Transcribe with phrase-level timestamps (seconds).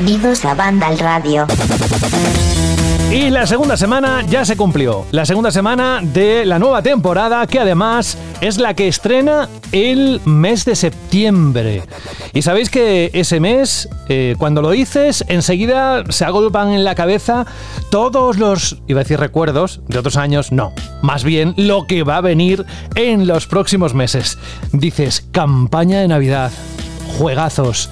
[0.00, 1.46] Bienvenidos a Banda al Radio.
[3.12, 5.04] Y la segunda semana ya se cumplió.
[5.10, 10.64] La segunda semana de la nueva temporada que además es la que estrena el mes
[10.64, 11.82] de septiembre.
[12.32, 17.44] Y sabéis que ese mes, eh, cuando lo dices, enseguida se agolpan en la cabeza
[17.90, 20.72] todos los, iba a decir recuerdos, de otros años, no.
[21.02, 24.38] Más bien lo que va a venir en los próximos meses.
[24.72, 26.52] Dices, campaña de Navidad,
[27.18, 27.90] juegazos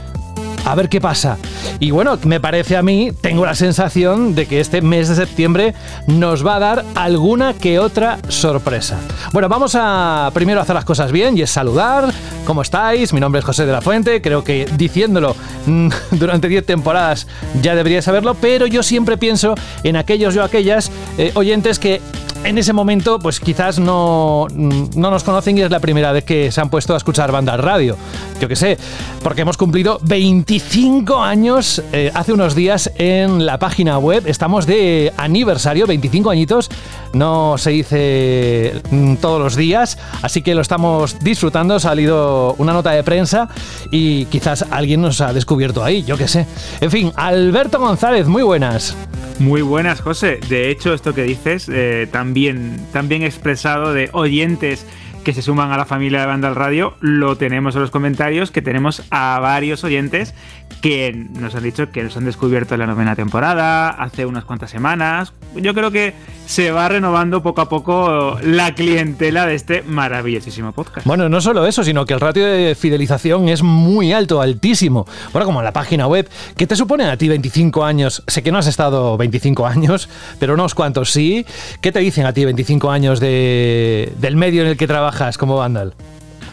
[0.71, 1.39] a ver qué pasa.
[1.81, 5.75] Y bueno, me parece a mí, tengo la sensación de que este mes de septiembre
[6.07, 8.99] nos va a dar alguna que otra sorpresa.
[9.33, 12.13] Bueno, vamos a primero hacer las cosas bien y es saludar.
[12.45, 13.13] ¿Cómo estáis?
[13.13, 14.21] Mi nombre es José de la Fuente.
[14.21, 15.35] Creo que diciéndolo
[15.67, 17.27] mm, durante 10 temporadas
[17.63, 22.01] ya debería saberlo, pero yo siempre pienso en aquellos o aquellas eh, oyentes que
[22.45, 26.51] en ese momento, pues quizás no, no nos conocen y es la primera vez que
[26.51, 27.97] se han puesto a escuchar banda radio.
[28.41, 28.79] Yo qué sé,
[29.23, 34.25] porque hemos cumplido 25 años eh, hace unos días en la página web.
[34.27, 36.71] Estamos de aniversario, 25 añitos.
[37.13, 41.75] No se dice mm, todos los días, así que lo estamos disfrutando.
[41.75, 43.49] Ha salido una nota de prensa
[43.91, 46.47] y quizás alguien nos ha descubierto ahí, yo qué sé.
[46.81, 48.97] En fin, Alberto González, muy buenas.
[49.39, 50.41] Muy buenas, José.
[50.49, 54.85] De hecho, esto que dices, eh, también, también expresado de oyentes
[55.25, 58.63] que se suman a la familia de Banda Radio, lo tenemos en los comentarios, que
[58.63, 60.35] tenemos a varios oyentes
[60.81, 64.71] que nos han dicho que nos han descubierto en la novena temporada, hace unas cuantas
[64.71, 65.33] semanas.
[65.57, 66.15] Yo creo que
[66.47, 71.07] se va renovando poco a poco la clientela de este maravillosísimo podcast.
[71.07, 75.07] Bueno, no solo eso, sino que el ratio de fidelización es muy alto, altísimo.
[75.33, 78.23] Bueno, como en la página web, ¿qué te supone a ti 25 años?
[78.29, 81.45] Sé que no has estado 25 años, pero unos cuantos sí.
[81.81, 85.57] ¿Qué te dicen a ti 25 años de, del medio en el que trabajas como
[85.57, 85.95] Vandal?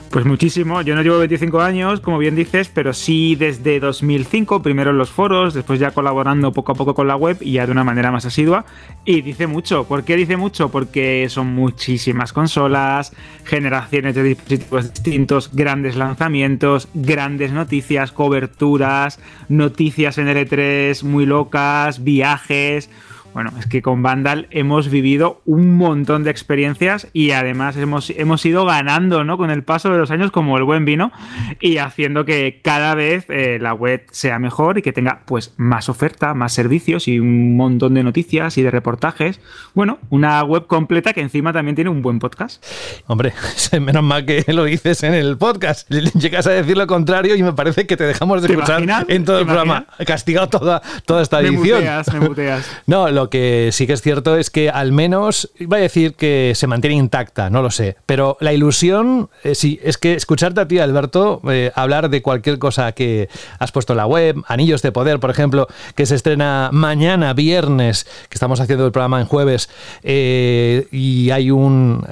[0.10, 0.82] Pues muchísimo.
[0.82, 5.10] Yo no llevo 25 años, como bien dices, pero sí desde 2005, primero en los
[5.10, 8.12] foros, después ya colaborando poco a poco con la web y ya de una manera
[8.12, 8.66] más asidua.
[9.04, 9.84] Y dice mucho.
[9.84, 10.70] ¿Por qué dice mucho?
[10.70, 13.12] Porque son muchísimas consolas,
[13.44, 19.20] generaciones de dispositivos distintos, grandes lanzamientos, grandes noticias, coberturas,
[19.50, 22.90] noticias en L3 muy locas, viajes.
[23.36, 28.46] Bueno, es que con Vandal hemos vivido un montón de experiencias y además hemos, hemos
[28.46, 29.38] ido ganando ¿no?
[29.38, 31.12] con el paso de los años como el buen vino
[31.60, 35.90] y haciendo que cada vez eh, la web sea mejor y que tenga pues más
[35.90, 39.42] oferta, más servicios y un montón de noticias y de reportajes.
[39.74, 42.66] Bueno, una web completa que encima también tiene un buen podcast.
[43.08, 43.34] Hombre,
[43.82, 45.90] menos mal que lo dices en el podcast.
[45.92, 49.40] Llegas a decir lo contrario y me parece que te dejamos de escuchar en todo
[49.40, 49.88] el programa.
[50.08, 51.84] Castigado toda, toda esta edición.
[51.84, 52.82] Me muteas, me muteas.
[52.86, 56.54] no, lo que sí que es cierto es que al menos, iba a decir que
[56.56, 60.68] se mantiene intacta, no lo sé, pero la ilusión, eh, sí, es que escucharte a
[60.68, 64.92] ti, Alberto, eh, hablar de cualquier cosa que has puesto en la web, Anillos de
[64.92, 69.70] Poder, por ejemplo, que se estrena mañana, viernes, que estamos haciendo el programa en jueves,
[70.04, 72.06] eh, y hay un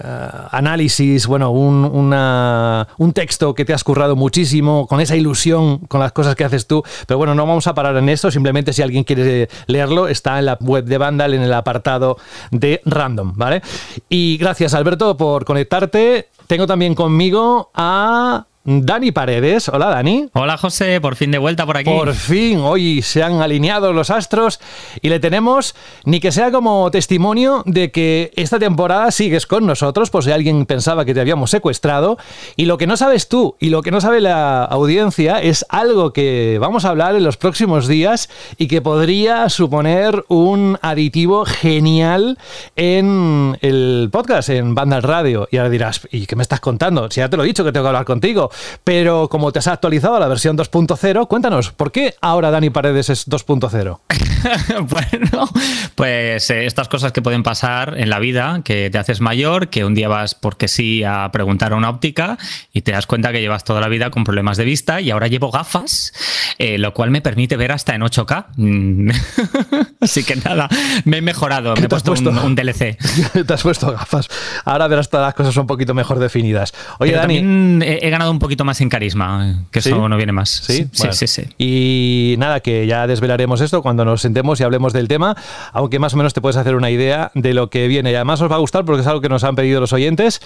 [0.51, 6.11] análisis, bueno, un, un texto que te has currado muchísimo, con esa ilusión, con las
[6.11, 9.03] cosas que haces tú, pero bueno, no vamos a parar en esto, simplemente si alguien
[9.03, 12.17] quiere leerlo, está en la web de Vandal en el apartado
[12.51, 13.61] de random, ¿vale?
[14.09, 16.29] Y gracias Alberto por conectarte.
[16.47, 19.67] Tengo también conmigo a Dani Paredes.
[19.67, 20.29] Hola, Dani.
[20.33, 21.01] Hola, José.
[21.01, 21.89] Por fin de vuelta por aquí.
[21.89, 22.59] Por fin.
[22.59, 24.61] Hoy se han alineado los astros
[25.01, 25.75] y le tenemos,
[26.05, 30.65] ni que sea como testimonio de que esta temporada sigues con nosotros, por si alguien
[30.65, 32.17] pensaba que te habíamos secuestrado.
[32.55, 36.13] Y lo que no sabes tú y lo que no sabe la audiencia es algo
[36.13, 42.37] que vamos a hablar en los próximos días y que podría suponer un aditivo genial
[42.77, 45.49] en el podcast, en Banda Radio.
[45.51, 47.11] Y ahora dirás, ¿y qué me estás contando?
[47.11, 48.51] Si ya te lo he dicho que tengo que hablar contigo.
[48.83, 53.09] Pero como te has actualizado a la versión 2.0, cuéntanos, ¿por qué ahora Dani Paredes
[53.09, 53.99] es 2.0?
[54.89, 55.49] bueno,
[55.95, 59.85] pues eh, estas cosas que pueden pasar en la vida, que te haces mayor, que
[59.85, 62.37] un día vas porque sí a preguntar a una óptica
[62.71, 65.27] y te das cuenta que llevas toda la vida con problemas de vista y ahora
[65.27, 66.13] llevo gafas,
[66.57, 68.45] eh, lo cual me permite ver hasta en 8K.
[68.55, 69.11] Mm.
[70.01, 70.69] Así que nada,
[71.05, 72.97] me he mejorado, me he puesto, Un, DLC.
[73.47, 74.27] te has puesto gafas.
[74.65, 76.73] Ahora verás todas las cosas un poquito mejor definidas.
[76.99, 77.37] Oye, Dani.
[77.37, 80.49] También he, ganado un poquito más en carisma, que eso no viene más.
[80.49, 85.07] Sí, sí, sí, Y nada, que ya desvelaremos esto cuando nos sentemos y hablemos del
[85.07, 85.35] tema,
[85.71, 88.11] aunque más o menos te puedes hacer una idea de lo que viene.
[88.11, 90.41] Y además os va a gustar porque es algo que nos han pedido los oyentes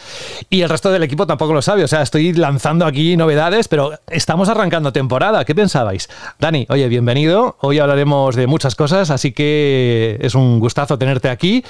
[0.49, 1.83] y el resto del equipo tampoco lo sabe.
[1.83, 5.43] O sea, estoy lanzando aquí novedades, pero estamos arrancando temporada.
[5.43, 6.07] ¿Qué pensabais?
[6.39, 7.57] Dani, oye, bienvenido.
[7.61, 11.63] Hoy hablaremos de muchas cosas, así que es un gustazo tenerte aquí.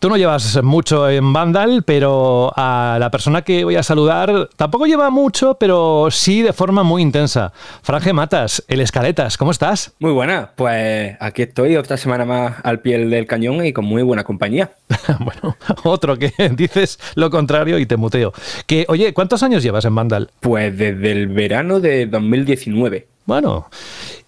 [0.00, 4.86] Tú no llevas mucho en Vandal, pero a la persona que voy a saludar tampoco
[4.86, 7.52] lleva mucho, pero sí de forma muy intensa.
[7.82, 9.92] Franje Matas, el Escaletas, ¿cómo estás?
[9.98, 14.02] Muy buena, pues aquí estoy otra semana más al pie del cañón y con muy
[14.02, 14.70] buena compañía.
[15.20, 18.32] bueno, otro que dices lo contrario y te muteo.
[18.66, 20.30] Que, oye, ¿cuántos años llevas en Vandal?
[20.40, 23.06] Pues desde el verano de 2019.
[23.30, 23.70] Bueno,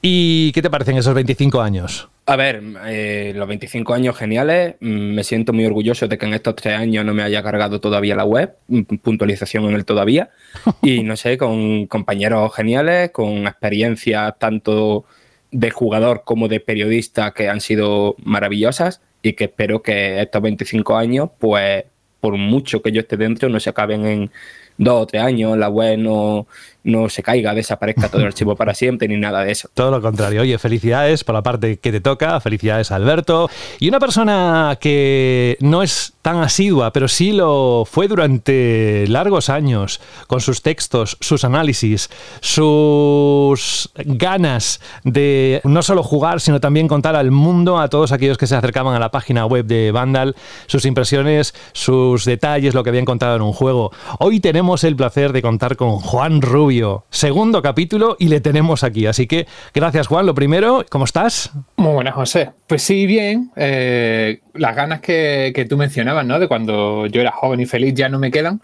[0.00, 2.08] ¿y qué te parecen esos 25 años?
[2.24, 4.76] A ver, eh, los 25 años geniales.
[4.78, 7.80] Mm, me siento muy orgulloso de que en estos tres años no me haya cargado
[7.80, 8.54] todavía la web.
[8.68, 10.30] Mm, puntualización en el todavía.
[10.82, 15.04] Y no sé, con compañeros geniales, con experiencias tanto
[15.50, 20.96] de jugador como de periodista que han sido maravillosas y que espero que estos 25
[20.96, 21.86] años, pues
[22.20, 24.30] por mucho que yo esté dentro, no se acaben en
[24.78, 26.46] dos o tres años, la web no,
[26.84, 29.68] no se caiga, desaparezca todo el archivo para siempre, ni nada de eso.
[29.74, 30.42] Todo lo contrario.
[30.42, 33.48] Oye, felicidades por la parte que te toca, felicidades Alberto.
[33.78, 40.00] Y una persona que no es tan asidua, pero sí lo fue durante largos años,
[40.26, 47.30] con sus textos, sus análisis, sus ganas de no solo jugar, sino también contar al
[47.30, 50.36] mundo, a todos aquellos que se acercaban a la página web de Vandal,
[50.66, 53.92] sus impresiones, sus detalles, lo que habían contado en un juego.
[54.18, 56.71] Hoy tenemos el placer de contar con Juan Rubio
[57.10, 59.06] Segundo capítulo y le tenemos aquí.
[59.06, 60.24] Así que gracias Juan.
[60.24, 61.50] Lo primero, ¿cómo estás?
[61.76, 62.50] Muy buenas, José.
[62.66, 63.50] Pues sí, bien.
[63.56, 66.38] Eh, las ganas que, tú mencionabas, ¿no?
[66.38, 68.62] De cuando yo era joven y feliz ya no me quedan.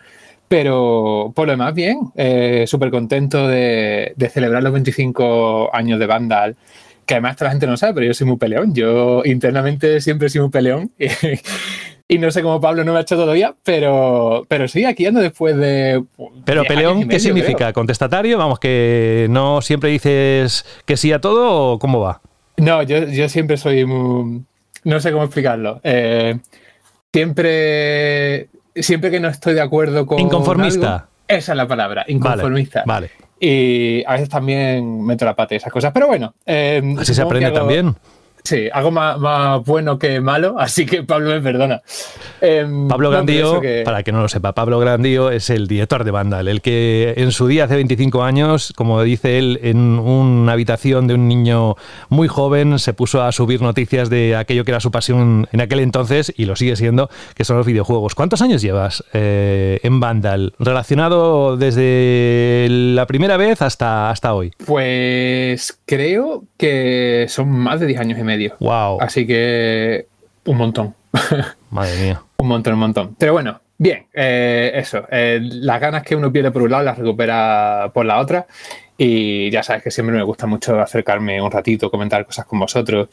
[0.49, 2.11] Pero por lo demás, bien.
[2.17, 6.57] Eh, Súper contento de, celebrar los 25 años de Vandal
[7.05, 8.75] que además la gente no sabe, pero yo soy muy peleón.
[8.75, 10.93] Yo internamente siempre sido muy peleón.
[12.17, 15.55] no sé cómo Pablo no me ha hecho todavía, pero, pero sí, aquí ando después
[15.59, 16.03] de.
[16.47, 17.75] Pero peleón, ¿qué significa?
[17.75, 18.39] ¿Contestatario?
[18.39, 22.23] Vamos, que no siempre dices que sí a todo o cómo va?
[22.57, 24.43] No, yo, siempre soy muy.
[24.85, 25.81] No sé cómo explicarlo.
[25.85, 26.39] Eh,
[27.13, 28.49] siempre.
[28.75, 30.19] Siempre que no estoy de acuerdo con.
[30.19, 31.09] Inconformista.
[31.27, 32.85] esa es la palabra, inconformista.
[32.87, 33.11] Vale.
[33.39, 35.93] Y a veces también meto la pata y esas cosas.
[35.93, 36.33] Pero bueno.
[36.47, 37.95] Eh, Así se aprende también.
[38.49, 39.19] Sí, algo más,
[39.67, 41.83] bueno que malo, así que Pablo me perdona.
[42.41, 46.49] Em, Pablo Grandío, para que no lo sepa, Pablo Grandío es el director de Vandal,
[46.49, 51.13] el que en su día, hace 25 años, como dice él, en una habitación de
[51.13, 51.75] un niño
[52.09, 55.81] muy joven, se puso a subir noticias de aquello que era su pasión en aquel
[55.81, 58.15] entonces, y lo sigue siendo, que son los videojuegos.
[58.15, 60.55] ¿Cuántos años llevas eh, en Vandal?
[60.59, 64.53] Relacionado desde la primera vez hasta, hasta hoy.
[64.65, 68.38] Pues creo que son más de 10 años y medio.
[68.61, 69.01] Wow.
[69.01, 70.07] Así que
[70.45, 70.95] un montón.
[71.71, 72.23] Madre mía.
[72.39, 73.17] un montón, un montón.
[73.19, 75.07] Pero bueno, bien, eh, eso.
[75.11, 78.47] Eh, las ganas que uno pierde por un lado las recupera por la otra.
[79.01, 83.09] Y ya sabes que siempre me gusta mucho acercarme un ratito, comentar cosas con vosotros.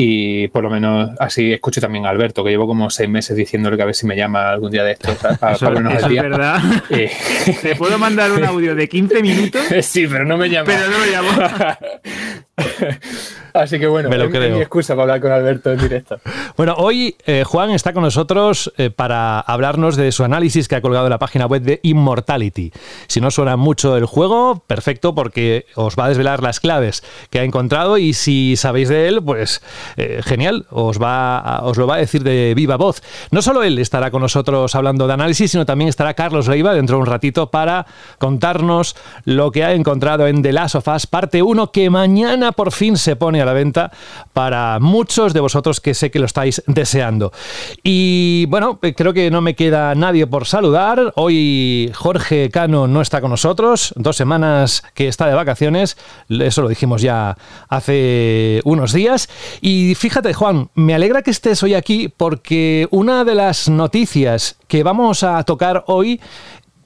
[0.00, 3.76] Y por lo menos así escucho también a Alberto, que llevo como seis meses diciéndole
[3.76, 5.16] que a ver si me llama algún día de estos.
[5.16, 6.60] Para, eso, es verdad.
[7.62, 9.60] ¿Te puedo mandar un audio de 15 minutos?
[9.82, 10.66] sí, pero no me llama.
[10.66, 11.78] Pero no me llama.
[13.54, 14.54] Así que bueno, Me lo creo.
[14.54, 16.20] mi excusa para hablar con Alberto en directo.
[16.56, 20.80] Bueno, hoy eh, Juan está con nosotros eh, para hablarnos de su análisis que ha
[20.80, 22.72] colgado en la página web de Immortality.
[23.08, 27.40] Si no suena mucho el juego, perfecto, porque os va a desvelar las claves que
[27.40, 29.62] ha encontrado y si sabéis de él, pues
[29.96, 33.02] eh, genial, os, va os lo va a decir de viva voz.
[33.30, 36.96] No solo él estará con nosotros hablando de análisis, sino también estará Carlos Leiva dentro
[36.96, 37.86] de un ratito para
[38.18, 42.72] contarnos lo que ha encontrado en The Last of Us, parte 1, que mañana por
[42.72, 43.90] fin se pone a la venta
[44.32, 47.32] para muchos de vosotros que sé que lo estáis deseando.
[47.82, 51.12] Y bueno, eh, creo que no me queda nadie por saludar.
[51.16, 55.96] Hoy Jorge Cano no está con nosotros, dos semanas que está de vacaciones,
[56.28, 57.36] eso lo dijimos ya
[57.68, 59.28] hace unos días.
[59.60, 64.82] Y fíjate Juan, me alegra que estés hoy aquí porque una de las noticias que
[64.82, 66.20] vamos a tocar hoy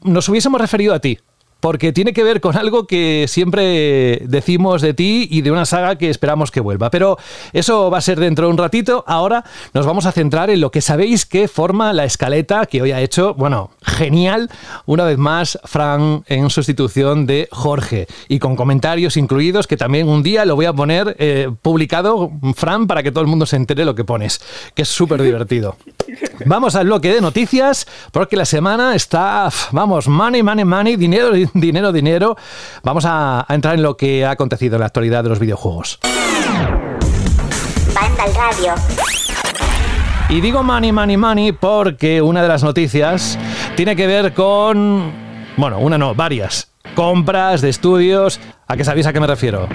[0.03, 1.19] nos hubiésemos referido a ti
[1.62, 5.97] porque tiene que ver con algo que siempre decimos de ti y de una saga
[5.97, 6.90] que esperamos que vuelva.
[6.90, 7.19] Pero
[7.52, 9.04] eso va a ser dentro de un ratito.
[9.07, 12.90] Ahora nos vamos a centrar en lo que sabéis que forma la escaleta que hoy
[12.90, 14.50] ha hecho, bueno, genial,
[14.87, 20.25] una vez más, Fran en sustitución de Jorge y con comentarios incluidos que también un
[20.25, 23.85] día lo voy a poner eh, publicado, Fran, para que todo el mundo se entere
[23.85, 24.40] lo que pones,
[24.75, 25.76] que es súper divertido.
[26.45, 31.51] Vamos al bloque de noticias porque la semana está, vamos, money, money, money, dinero, dinero,
[31.92, 32.37] dinero.
[32.82, 35.99] Vamos a, entrar en lo que ha acontecido en la actualidad de los videojuegos.
[38.37, 38.75] Radio.
[40.28, 43.38] Y digo money, money, money porque una de las noticias
[43.76, 45.12] tiene que ver con...
[45.56, 46.71] Bueno, una no, varias.
[46.94, 48.40] Compras de estudios.
[48.66, 49.68] ¿A qué sabéis a qué me refiero?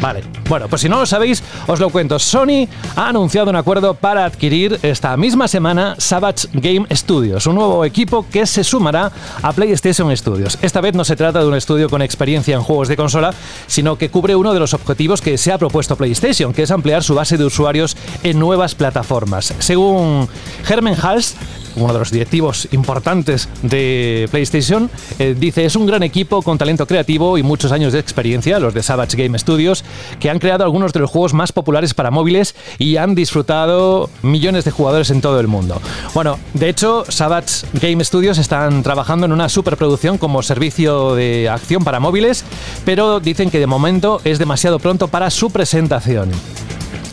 [0.00, 2.18] Vale, bueno, pues si no lo sabéis, os lo cuento.
[2.18, 7.84] Sony ha anunciado un acuerdo para adquirir esta misma semana Savage Game Studios, un nuevo
[7.84, 10.58] equipo que se sumará a PlayStation Studios.
[10.62, 13.32] Esta vez no se trata de un estudio con experiencia en juegos de consola,
[13.66, 17.02] sino que cubre uno de los objetivos que se ha propuesto PlayStation, que es ampliar
[17.02, 19.54] su base de usuarios en nuevas plataformas.
[19.58, 20.28] Según
[20.68, 21.36] Herman Hals,
[21.76, 26.86] uno de los directivos importantes de PlayStation, eh, dice, es un gran equipo con talento
[26.86, 29.84] creativo y muchos años de experiencia, los de Savage Game Studios,
[30.20, 34.64] que han creado algunos de los juegos más populares para móviles y han disfrutado millones
[34.64, 35.80] de jugadores en todo el mundo.
[36.14, 41.84] Bueno, de hecho, Savage Game Studios están trabajando en una superproducción como servicio de acción
[41.84, 42.44] para móviles,
[42.84, 46.30] pero dicen que de momento es demasiado pronto para su presentación.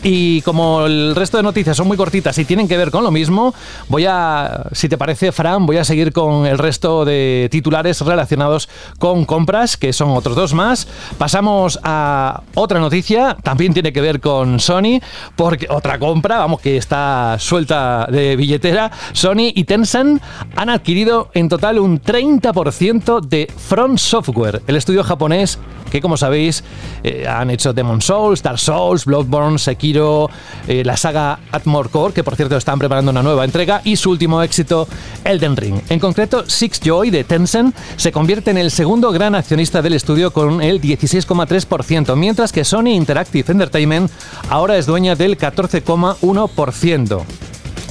[0.03, 3.11] Y como el resto de noticias son muy cortitas y tienen que ver con lo
[3.11, 3.53] mismo,
[3.89, 8.69] voy a, si te parece, Fran, voy a seguir con el resto de titulares relacionados
[8.97, 10.87] con compras, que son otros dos más.
[11.17, 15.01] Pasamos a otra noticia, también tiene que ver con Sony,
[15.35, 18.91] porque otra compra, vamos, que está suelta de billetera.
[19.11, 20.21] Sony y Tencent
[20.55, 26.63] han adquirido en total un 30% de Front Software, el estudio japonés que, como sabéis,
[27.03, 32.23] eh, han hecho Demon Souls, Dark Souls, Bloodborne, Sekiro eh, la saga Atmore Core, que
[32.23, 34.87] por cierto están preparando una nueva entrega, y su último éxito,
[35.23, 35.81] Elden Ring.
[35.89, 40.31] En concreto, Six Joy de Tencent se convierte en el segundo gran accionista del estudio
[40.31, 44.11] con el 16,3%, mientras que Sony Interactive Entertainment
[44.49, 47.23] ahora es dueña del 14,1%.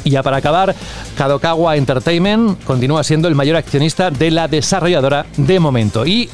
[0.04, 0.74] Y ya para acabar,
[1.16, 6.06] Kadokawa Entertainment continúa siendo el mayor accionista de la desarrolladora de momento.
[6.06, 6.30] Y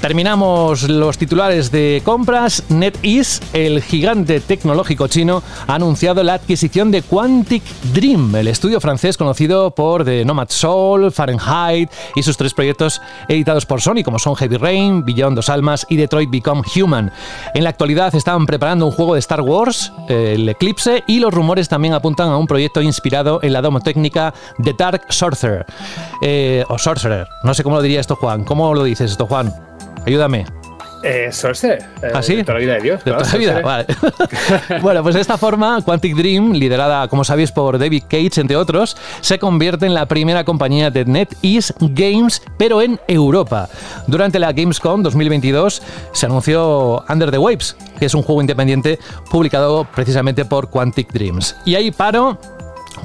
[0.00, 2.62] Terminamos los titulares de compras.
[2.68, 7.62] NetEase, el gigante tecnológico chino, ha anunciado la adquisición de Quantic
[7.92, 13.66] Dream, el estudio francés conocido por The Nomad Soul, Fahrenheit y sus tres proyectos editados
[13.66, 17.12] por Sony, como son Heavy Rain, Beyond Dos Almas y Detroit Become Human.
[17.54, 21.68] En la actualidad estaban preparando un juego de Star Wars, el Eclipse, y los rumores
[21.68, 25.66] también apuntan a un proyecto inspirado en la domotécnica The Dark Sorcerer.
[26.22, 28.44] Eh, o Sorcerer, no sé cómo lo diría esto, Juan.
[28.44, 29.52] ¿Cómo lo dices esto, Juan?
[30.06, 30.46] Ayúdame.
[31.02, 31.84] Eh, Sorcerer.
[32.02, 32.36] Eh, ¿Ah, sí?
[32.36, 33.04] De toda la vida de Dios.
[33.04, 33.86] De toda la vida, vale.
[34.82, 38.96] bueno, pues de esta forma, Quantic Dream, liderada, como sabéis, por David Cage, entre otros,
[39.20, 43.68] se convierte en la primera compañía de NetEase Games, pero en Europa.
[44.06, 45.82] Durante la Gamescom 2022
[46.12, 48.98] se anunció Under the Waves, que es un juego independiente
[49.30, 51.56] publicado precisamente por Quantic Dreams.
[51.64, 52.38] Y ahí paro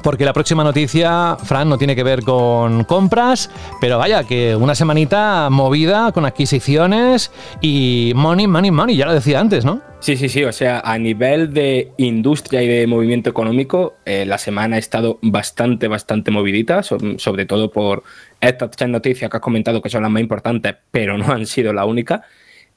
[0.02, 4.74] porque la próxima noticia, Fran, no tiene que ver con compras, pero vaya, que una
[4.74, 7.30] semanita movida con adquisiciones
[7.60, 9.80] y money, money, money, ya lo decía antes, ¿no?
[10.00, 14.36] Sí, sí, sí, o sea, a nivel de industria y de movimiento económico, eh, la
[14.36, 18.02] semana ha estado bastante, bastante movidita, sobre todo por
[18.40, 21.72] estas tres noticias que has comentado que son las más importantes, pero no han sido
[21.72, 22.24] la única.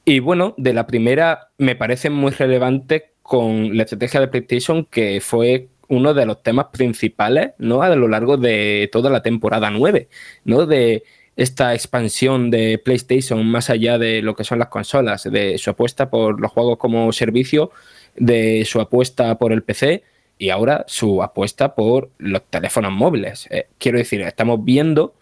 [0.04, 5.20] Y bueno, de la primera me parece muy relevante con la estrategia de PlayStation que
[5.20, 7.82] fue uno de los temas principales, ¿no?
[7.82, 10.08] A lo largo de toda la temporada 9,
[10.44, 10.66] ¿no?
[10.66, 11.04] De
[11.36, 16.10] esta expansión de PlayStation más allá de lo que son las consolas, de su apuesta
[16.10, 17.70] por los juegos como servicio,
[18.16, 20.02] de su apuesta por el PC
[20.38, 23.46] y ahora su apuesta por los teléfonos móviles.
[23.50, 25.14] Eh, quiero decir, estamos viendo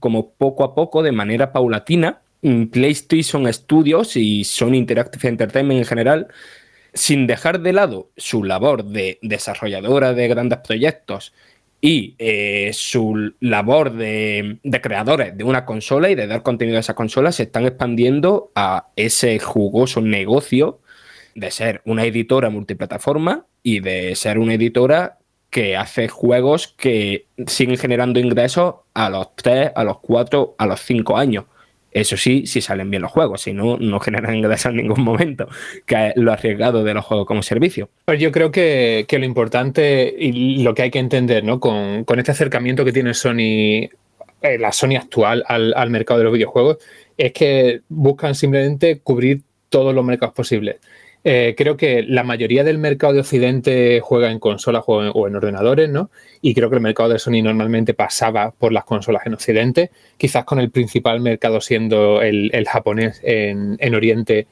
[0.00, 6.28] como poco a poco, de manera paulatina, PlayStation Studios y Sony Interactive Entertainment en general
[6.94, 11.32] sin dejar de lado su labor de desarrolladora de grandes proyectos
[11.80, 16.94] y eh, su labor de, creadores de una consola y de dar contenido a esa
[16.94, 20.80] consola, se están expandiendo a ese jugoso negocio
[21.34, 25.18] de ser una editora multiplataforma y de ser una editora
[25.48, 30.80] que hace juegos que siguen generando ingresos a los 3, a los 4, a los
[30.80, 31.44] 5 años.
[31.92, 35.48] Eso sí, si salen bien los juegos, si no, no generan ingresos en ningún momento,
[35.86, 37.90] que es lo arriesgado de los juegos como servicio.
[38.04, 41.58] Pues yo creo que, lo importante y lo que hay que entender ¿no?
[41.58, 43.88] con, este acercamiento que tiene Sony,
[44.42, 46.78] eh, la Sony actual al, al mercado de los videojuegos,
[47.16, 50.76] es que buscan simplemente cubrir todos los mercados posibles.
[51.22, 55.90] Eh, creo que la mayoría del mercado de Occidente juega en consolas o en, ordenadores,
[55.90, 56.10] ¿no?
[56.40, 60.44] Y creo que el mercado de Sony normalmente pasaba por las consolas en Occidente, quizás
[60.44, 64.46] con el principal mercado siendo el, japonés en, Oriente,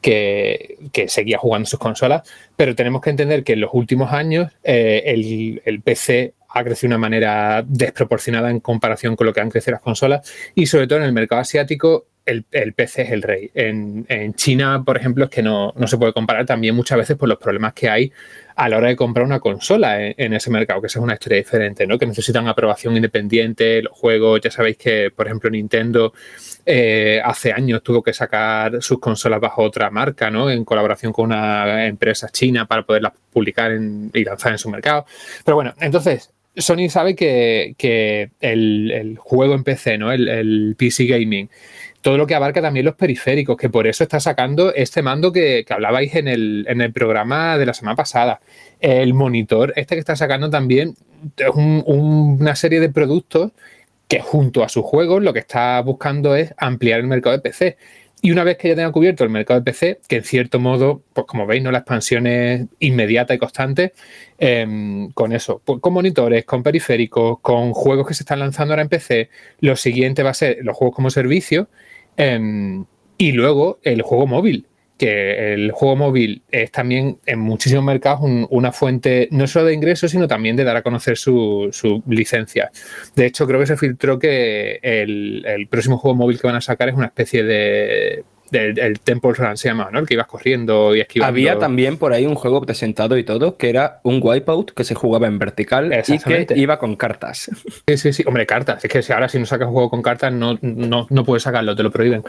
[0.00, 0.78] que,
[1.08, 2.22] seguía jugando sus consolas,
[2.56, 6.90] pero tenemos que entender que en los últimos años eh, el, el, PC ha crecido
[6.90, 10.86] de una manera desproporcionada en comparación con lo que han crecido las consolas y sobre
[10.86, 13.50] todo en el mercado asiático el, PC es el rey.
[13.54, 17.38] En, China, por ejemplo, es que no, se puede comparar también muchas veces por los
[17.38, 18.12] problemas que hay
[18.56, 21.38] a la hora de comprar una consola en, ese mercado, que esa es una historia
[21.38, 21.98] diferente, ¿no?
[21.98, 26.12] Que necesitan aprobación independiente, los juegos, ya sabéis que, por ejemplo, Nintendo
[26.64, 30.50] eh, hace años tuvo que sacar sus consolas bajo otra marca, ¿no?
[30.50, 35.04] En colaboración con una empresa china para poderlas publicar y lanzar en su mercado.
[35.44, 40.12] Pero bueno, entonces, Sony sabe que, el, juego en PC, ¿no?
[40.12, 41.50] El, PC Gaming,
[42.04, 45.64] todo lo que abarca también los periféricos, que por eso está sacando este mando que,
[45.70, 48.40] hablabais en el, en el, programa de la semana pasada.
[48.78, 50.96] El monitor, este que está sacando también
[51.38, 53.52] es una serie de productos
[54.06, 57.78] que junto a sus juegos lo que está buscando es ampliar el mercado de PC.
[58.20, 61.00] Y una vez que ya tenga cubierto el mercado de PC, que en cierto modo,
[61.14, 61.70] pues como veis, ¿no?
[61.70, 63.94] la expansión es inmediata y constante,
[64.36, 68.82] em, con eso, pues con monitores, con periféricos, con juegos que se están lanzando ahora
[68.82, 69.30] en PC,
[69.60, 71.68] lo siguiente va a ser los juegos como servicio
[72.16, 72.84] em,
[73.18, 74.66] y luego el juego móvil
[74.98, 80.10] que el juego móvil es también en muchísimos mercados una fuente no solo de ingresos,
[80.10, 82.70] sino también de dar a conocer su, licencia.
[83.16, 86.88] De hecho, creo que se filtró que el, próximo juego móvil que van a sacar
[86.88, 89.98] es una especie de el Temple Run se llama, ¿no?
[89.98, 91.28] El que ibas corriendo y esquivando.
[91.28, 94.94] Había también por ahí un juego presentado y todo que era un wipeout que se
[94.94, 97.50] jugaba en vertical y que iba con cartas.
[97.86, 98.24] Sí, sí, sí.
[98.26, 98.84] Hombre, cartas.
[98.84, 101.74] Es que si ahora si no sacas un juego con cartas no, no, puedes sacarlo,
[101.74, 102.22] te lo prohíben.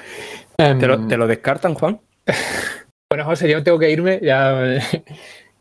[0.57, 1.99] ¿Te, lo, ¿Te lo descartan, Juan?
[3.09, 4.19] bueno, José, yo tengo que irme.
[4.21, 4.79] Ya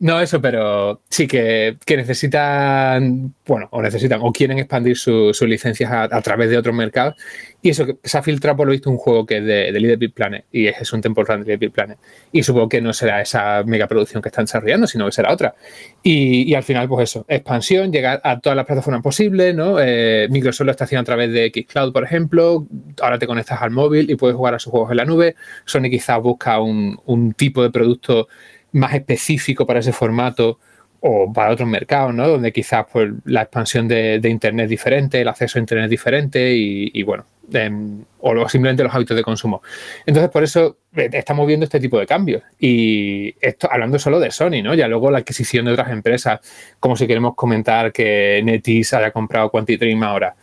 [0.00, 6.20] no, eso, pero sí que, necesitan, bueno, o necesitan, o quieren expandir sus licencias a,
[6.20, 7.14] través de otros mercados.
[7.62, 9.80] Y eso, que se ha filtrado por lo visto un juego que es de, de
[9.80, 11.98] Little Planet, y es, un Temple Run de Little Big Planet.
[12.32, 15.54] Y supongo que no será esa megaproducción que están desarrollando, sino que será otra.
[16.02, 19.76] Y, al final, pues eso, expansión, llegar a todas las plataformas posibles, ¿no?
[19.80, 22.66] Eh, Microsoft lo está haciendo a través de Xcloud, por ejemplo.
[23.00, 25.36] Ahora te conectas al móvil y puedes jugar a sus juegos en la nube.
[25.64, 28.28] Sony quizás busca un, un tipo de producto
[28.74, 30.58] más específico para ese formato
[31.06, 32.26] o para otros mercados, ¿no?
[32.26, 37.02] Donde quizás pues, la expansión de, Internet es diferente, el acceso a Internet diferente y,
[37.02, 39.62] bueno, em, o simplemente los hábitos de consumo.
[40.06, 42.42] Entonces, por eso eh, estamos viendo este tipo de cambios.
[42.58, 44.72] Y esto hablando solo de Sony, ¿no?
[44.74, 46.40] Ya luego la adquisición de otras empresas,
[46.80, 50.34] como si queremos comentar que NetEase haya comprado Quantitream ahora.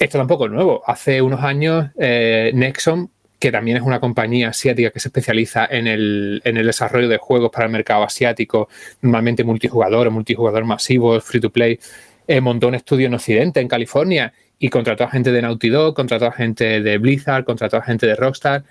[0.00, 0.82] Esto tampoco es nuevo.
[0.84, 5.86] Hace unos años eh, Nexon que también es una compañía asiática que se especializa en
[5.86, 8.68] el, desarrollo de juegos para el mercado asiático,
[9.00, 11.78] normalmente multijugador multijugador masivo, free to play,
[12.26, 15.94] eh, montó un estudio en Occidente, en California, y contrató a gente de Naughty Dog,
[15.94, 18.64] contrató a gente de Blizzard, contrató a gente de Rockstar.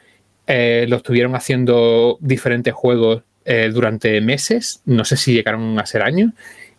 [0.45, 6.01] Eh, lo estuvieron haciendo diferentes juegos eh, durante meses, no sé si llegaron a ser
[6.01, 6.31] años,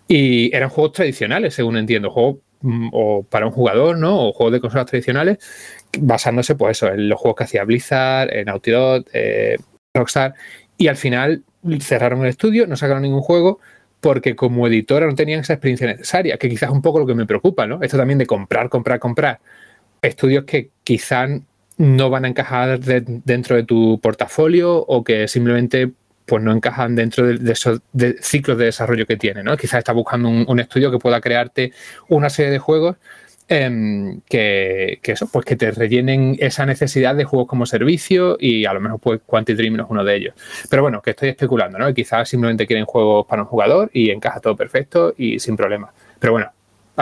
[0.07, 2.38] y eran juegos tradicionales, según entiendo, juegos
[2.92, 4.29] o para un jugador, ¿no?
[4.29, 5.38] O juegos de consolas tradicionales
[6.01, 9.57] basándose pues eso, en los juegos que hacía Blizzard, en Naughty Dog, eh,
[9.94, 10.35] Rockstar,
[10.77, 11.42] y al final
[11.81, 13.61] cerraron el estudio, no sacaron ningún juego
[14.01, 17.14] porque como editora no tenían esa experiencia necesaria, que quizás es un poco lo que
[17.14, 17.83] me preocupa, ¿no?
[17.83, 19.40] Esto también de comprar, comprar, comprar
[20.03, 21.31] estudios que quizás
[21.79, 25.92] no van a encajar dentro de tu portafolio o que simplemente
[26.28, 27.80] pues no encajan dentro de, esos
[28.20, 29.56] ciclos de desarrollo que tiene, ¿no?
[29.56, 31.72] Quizás está buscando un, estudio que pueda crearte
[32.08, 32.96] una serie de juegos
[33.50, 38.74] Em, que, eso, pues que te rellenen esa necesidad de juegos como servicio y a
[38.74, 40.34] lo mejor pues Quantic Dream no es uno de ellos.
[40.68, 41.92] Pero bueno, que estoy especulando, ¿no?
[41.94, 45.90] Quizás simplemente quieren juegos para un jugador y encaja todo perfecto y sin problema.
[46.18, 46.52] Pero bueno,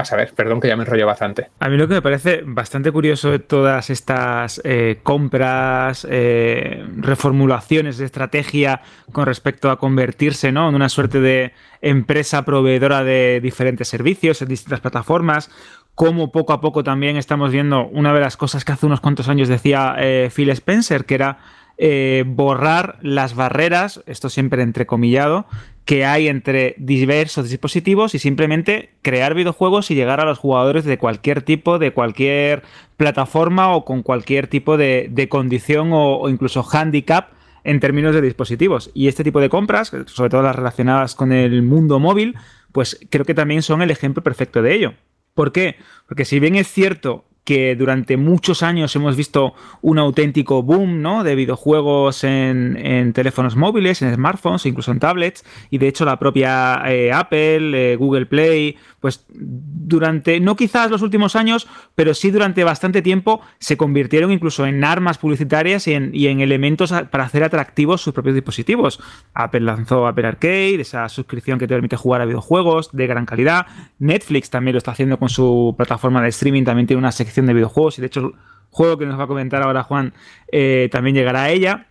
[0.01, 1.49] a saber, perdón que ya me enrollo bastante.
[1.61, 7.99] A mí lo que me parece bastante curioso de todas estas eh, compras, eh, reformulaciones
[7.99, 8.83] de estrategia
[9.13, 10.69] con respecto a convertirse ¿no?
[10.69, 15.51] en una suerte de empresa proveedora de diferentes servicios en distintas plataformas,
[15.95, 19.29] cómo poco a poco también estamos viendo una de las cosas que hace unos cuantos
[19.29, 21.39] años decía eh, Phil Spencer, que era
[22.25, 25.47] borrar las barreras, esto siempre entrecomillado,
[25.87, 30.99] que hay entre diversos dispositivos y simplemente crear videojuegos y llegar a los jugadores de
[30.99, 32.65] cualquier tipo, de cualquier
[32.97, 37.29] plataforma o con cualquier tipo de, condición o, o incluso handicap
[37.63, 38.91] en términos de dispositivos.
[38.95, 42.35] Y este tipo de compras, sobre todo las relacionadas con el mundo móvil,
[42.73, 44.95] pues creo que también son el ejemplo perfecto de ello.
[45.35, 45.77] ¿Por qué?
[46.09, 51.23] Porque si bien es cierto que durante muchos años hemos visto un auténtico boom ¿no?
[51.23, 56.83] de videojuegos en, teléfonos móviles, en smartphones, incluso en tablets, y de hecho la propia
[56.87, 62.65] eh, Apple, eh, Google Play, pues durante, no quizás los últimos años, pero sí durante
[62.65, 68.13] bastante tiempo se convirtieron incluso en armas publicitarias y en, elementos para hacer atractivos sus
[68.13, 68.99] propios dispositivos.
[69.35, 73.67] Apple lanzó Apple Arcade, esa suscripción que te permite jugar a videojuegos de gran calidad.
[74.01, 77.53] Netflix también lo está haciendo con su plataforma de streaming, también tiene una sección de
[77.53, 78.33] videojuegos y de hecho
[78.71, 80.15] juego que nos va a comentar ahora Juan
[80.51, 81.89] eh, también llegará a ella.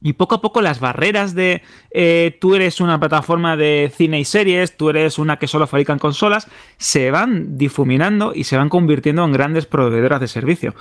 [0.00, 4.24] Y poco a poco las barreras de eh, tú eres una plataforma de cine y
[4.24, 9.24] series, tú eres una que solo fabrican consolas, se van difuminando y se van convirtiendo
[9.24, 10.74] en grandes proveedoras de servicio.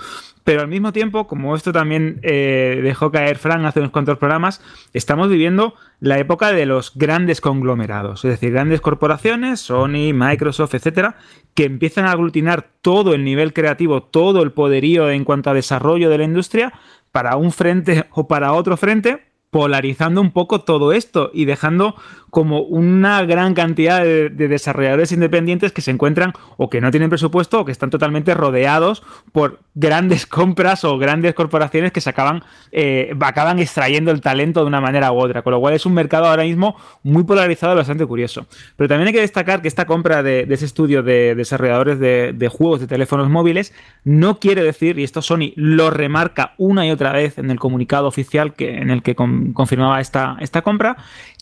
[0.44, 4.62] Pero al mismo tiempo, como esto también eh, dejó caer Frank hace unos cuantos programas,
[4.94, 11.18] estamos viviendo la época de los grandes conglomerados, es decir, grandes corporaciones, Sony, Microsoft, etcétera,
[11.56, 16.10] que empiezan a aglutinar todo el nivel creativo, todo el poderío en cuanto a desarrollo
[16.10, 16.72] de la industria
[17.18, 21.96] para un frente o para otro frente, polarizando un poco todo esto y dejando
[22.38, 27.62] como una gran cantidad de, desarrolladores independientes que se encuentran o que no tienen presupuesto
[27.62, 33.12] o que están totalmente rodeados por grandes compras o grandes corporaciones que se acaban, eh,
[33.22, 35.42] acaban extrayendo el talento de una manera u otra.
[35.42, 38.46] Con lo cual es un mercado ahora mismo muy polarizado y bastante curioso.
[38.76, 42.82] Pero también hay que destacar que esta compra de, ese estudio de desarrolladores de, juegos
[42.82, 43.74] de teléfonos móviles
[44.04, 48.06] no quiere decir, y esto Sony lo remarca una y otra vez en el comunicado
[48.08, 50.98] oficial que, en el que confirmaba esta, esta compra,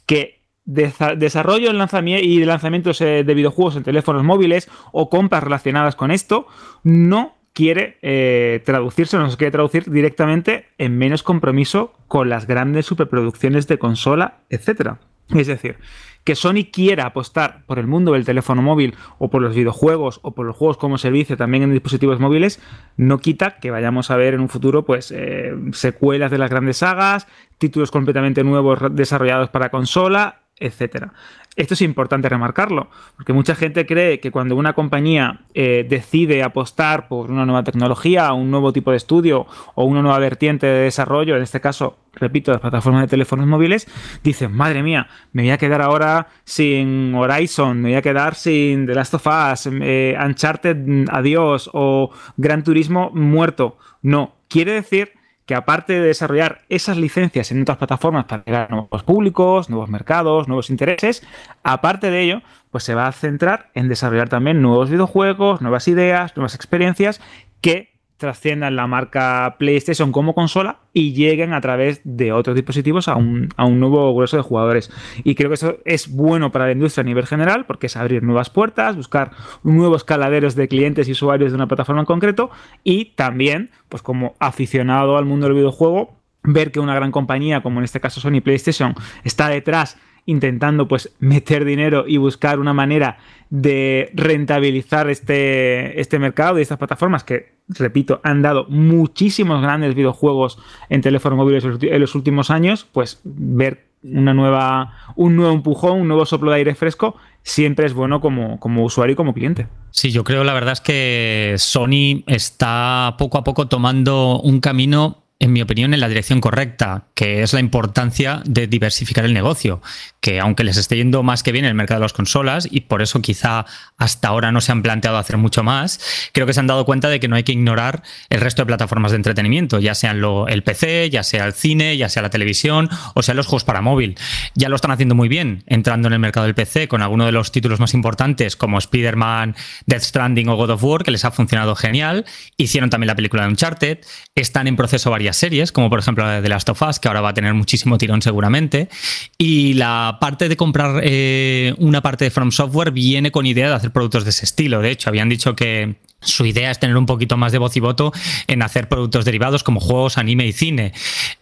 [0.06, 6.47] que desarrollo y lanzamientos eh, de videojuegos en teléfonos móviles o compras relacionadas con esto
[6.84, 12.86] no quiere eh, traducirse, no se quiere traducir directamente en menos compromiso con las grandes
[12.86, 14.99] superproducciones de consola, etcétera.
[15.34, 15.78] Es decir,
[16.25, 20.36] que Sony quiera apostar por el mundo del teléfono móvil o por los videojuegos o
[20.36, 22.60] por los juegos como servicio también en dispositivos móviles,
[22.97, 26.78] no quita que vayamos a ver en un futuro pues eh, secuelas de las grandes
[26.78, 31.13] sagas, títulos completamente nuevos desarrollados para consola, etcétera.
[31.56, 37.08] Esto es importante remarcarlo, porque mucha gente cree que cuando una compañía eh, decide apostar
[37.08, 41.38] por una nueva tecnología, un nuevo tipo de estudio o una nueva vertiente de desarrollo,
[41.38, 43.88] en este caso, repito, las plataformas de teléfonos móviles,
[44.22, 48.86] dicen, madre mía, me voy a quedar ahora sin Horizon, me voy a quedar sin
[48.86, 53.78] The Last of Us, eh, Uncharted, adiós, o Gran Turismo muerto.
[54.02, 55.13] No, quiere decir
[55.46, 59.90] que aparte de desarrollar esas licencias en otras plataformas para llegar a nuevos públicos, nuevos
[59.90, 61.26] mercados, nuevos intereses,
[61.64, 66.36] aparte de ello, pues se va a centrar en desarrollar también nuevos videojuegos, nuevas ideas,
[66.36, 67.22] nuevas experiencias
[67.62, 73.15] que trasciendan la marca PlayStation como consola y lleguen a través de otros dispositivos a
[73.15, 74.91] un, nuevo grueso de jugadores.
[75.23, 78.23] Y creo que eso es bueno para la industria a nivel general porque es abrir
[78.23, 79.32] nuevas puertas, buscar
[79.63, 82.49] nuevos caladeros de clientes y usuarios de una plataforma en concreto
[82.84, 87.80] y también, pues como aficionado al mundo del videojuego, ver que una gran compañía como
[87.80, 93.18] en este caso Sony PlayStation está detrás intentando pues meter dinero y buscar una manera
[93.50, 100.58] de rentabilizar este, este mercado y estas plataformas que, repito, han dado muchísimos grandes videojuegos
[100.90, 106.08] en teléfonos móviles en los últimos años, pues ver una nueva, un nuevo empujón, un
[106.08, 109.68] nuevo soplo de aire fresco, siempre es bueno como, como usuario y como cliente.
[109.92, 115.25] Sí, yo creo la verdad es que Sony está poco a poco tomando un camino
[115.38, 119.82] en mi opinión, en la dirección correcta, que es la importancia de diversificar el negocio,
[120.21, 122.82] que aunque les esté yendo más que bien en el mercado de las consolas, y
[122.82, 123.65] por eso quizá
[123.98, 126.00] hasta ahora no se han planteado hacer mucho más,
[126.32, 128.67] creo que se han dado cuenta de que no hay que ignorar el resto de
[128.67, 132.30] plataformas de entretenimiento, ya sean lo, el PC, ya sea el cine, ya sea la
[132.30, 134.17] televisión, o sea los juegos para móvil.
[134.56, 137.34] Ya lo están haciendo muy bien, entrando en el mercado del PC con algunos de
[137.34, 141.32] los títulos más importantes como Spider-Man, Death Stranding o God of War, que les ha
[141.32, 142.26] funcionado genial.
[142.58, 144.00] Hicieron también la película de Uncharted,
[144.34, 147.30] están en proceso series, como por ejemplo la de Last of Us, que ahora va
[147.30, 148.90] a tener muchísimo tirón seguramente.
[149.38, 153.76] Y la parte de comprar eh, una parte de From Software viene con idea de
[153.76, 154.82] hacer productos de ese estilo.
[154.82, 157.80] De hecho, habían dicho que su idea es tener un poquito más de voz y
[157.80, 158.12] voto
[158.48, 160.94] en hacer productos derivados como juegos, anime y cine.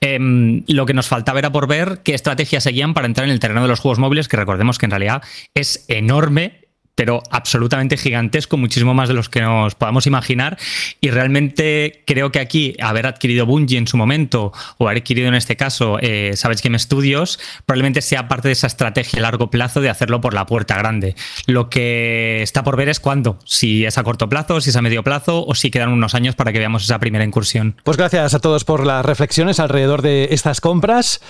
[0.02, 3.40] Em, lo que nos faltaba era por ver qué estrategias seguían para entrar en el
[3.40, 5.24] terreno de los juegos móviles, que recordemos que en realidad
[5.56, 6.63] es enorme
[6.96, 10.58] pero absolutamente gigantesco, muchísimo más de los que nos podamos imaginar.
[11.02, 15.36] Y realmente creo que aquí haber adquirido Bungie en su momento, o haber adquirido en
[15.36, 19.90] este caso eh, Game Studios, probablemente sea parte de esa estrategia a largo plazo de
[19.90, 21.16] hacerlo por la puerta grande.
[21.48, 24.82] Lo que está por ver es cuándo, si es a corto plazo, si es a
[24.82, 27.76] medio plazo, o si quedan unos años para que veamos esa primera incursión.
[27.84, 31.22] Pues gracias a todos por las reflexiones alrededor de estas compras.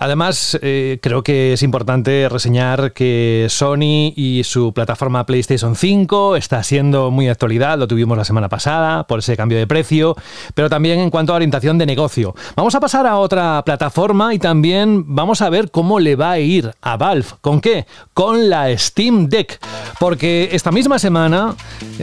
[0.00, 6.62] Además, eh, creo que es importante reseñar que Sony y su plataforma PlayStation 5 está
[6.62, 10.16] siendo muy actualidad, lo tuvimos la semana pasada por ese cambio de precio,
[10.54, 12.34] pero también en cuanto a orientación de negocio.
[12.56, 16.38] Vamos a pasar a otra plataforma y también vamos a ver cómo le va a
[16.38, 17.26] ir a Valve.
[17.42, 17.84] ¿Con qué?
[18.14, 19.60] Con la Steam Deck.
[19.98, 21.54] Porque esta misma semana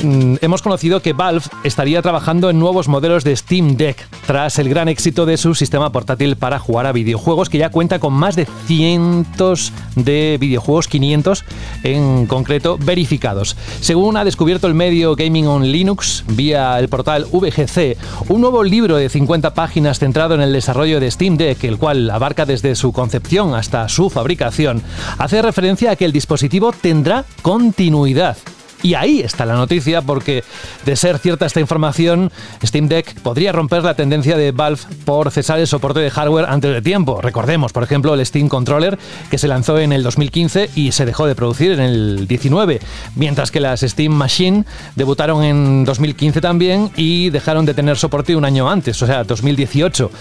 [0.04, 4.70] mm, hemos conocido que Valve estaría trabajando en nuevos modelos de Steam Deck, tras el
[4.70, 8.36] gran éxito de su sistema portátil para jugar a videojuegos que ya cuenta con más
[8.36, 11.46] de cientos de videojuegos, 500
[11.84, 13.56] en concreto, verificados.
[13.80, 17.98] Según ha descubierto el medio Gaming on Linux vía el portal VGC,
[18.30, 22.10] un nuevo libro de 50 páginas centrado en el desarrollo de Steam Deck, el cual
[22.10, 24.84] abarca desde su concepción hasta su fabricación,
[25.18, 28.38] hace referencia a que el dispositivo tendrá continuidad
[28.84, 30.44] y ahí está la noticia porque,
[30.86, 32.32] de ser cierta esta información,
[32.64, 36.74] Steam Deck podría romper la tendencia de Valve por cesar el soporte de hardware antes
[36.74, 37.22] de tiempo.
[37.22, 38.98] Recordemos, por ejemplo, el Steam Controller
[39.30, 42.80] que se lanzó en el 2015 y se dejó de producir en el 19,
[43.16, 48.46] mientras que las Steam Machine debutaron en 2015 también y dejaron de tener soporte un
[48.46, 50.12] año antes, o sea, 2018.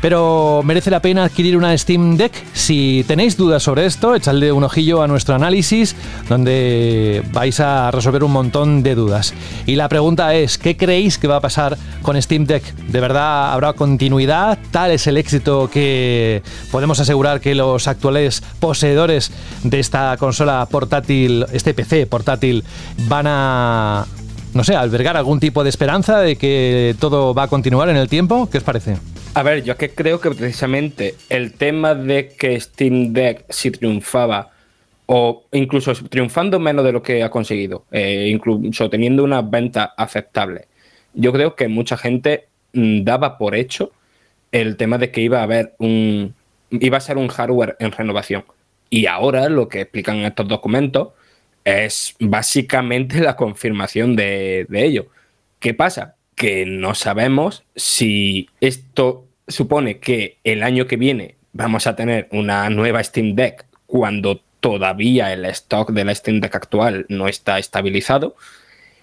[0.00, 2.32] Pero merece la pena adquirir una Steam Deck.
[2.52, 5.96] Si tenéis dudas sobre esto, echadle un ojillo a nuestro análisis,
[6.28, 9.34] donde vais a resolver un montón de dudas.
[9.66, 12.62] Y la pregunta es, ¿qué creéis que va a pasar con Steam Deck?
[12.88, 14.58] ¿De verdad habrá continuidad?
[14.70, 19.32] ¿Tal es el éxito que podemos asegurar que los actuales poseedores
[19.64, 22.64] de esta consola portátil, este PC portátil,
[23.08, 24.06] van a
[24.54, 28.08] no sé, albergar algún tipo de esperanza de que todo va a continuar en el
[28.08, 28.48] tiempo?
[28.50, 28.96] ¿Qué os parece?
[29.34, 33.70] A ver, yo es que creo que precisamente el tema de que Steam Deck si
[33.70, 34.50] triunfaba
[35.06, 40.66] o incluso triunfando menos de lo que ha conseguido, eh, incluso teniendo una venta aceptable,
[41.14, 43.92] yo creo que mucha gente mm, daba por hecho
[44.50, 46.34] el tema de que iba a haber un
[46.70, 48.44] iba a ser un hardware en renovación.
[48.90, 51.10] Y ahora lo que explican estos documentos
[51.64, 55.06] es básicamente la confirmación de ello.
[55.60, 56.17] ¿Qué pasa?
[56.38, 62.70] Que no sabemos si esto supone que el año que viene vamos a tener una
[62.70, 68.36] nueva Steam Deck cuando todavía el stock de la Steam Deck actual no está estabilizado,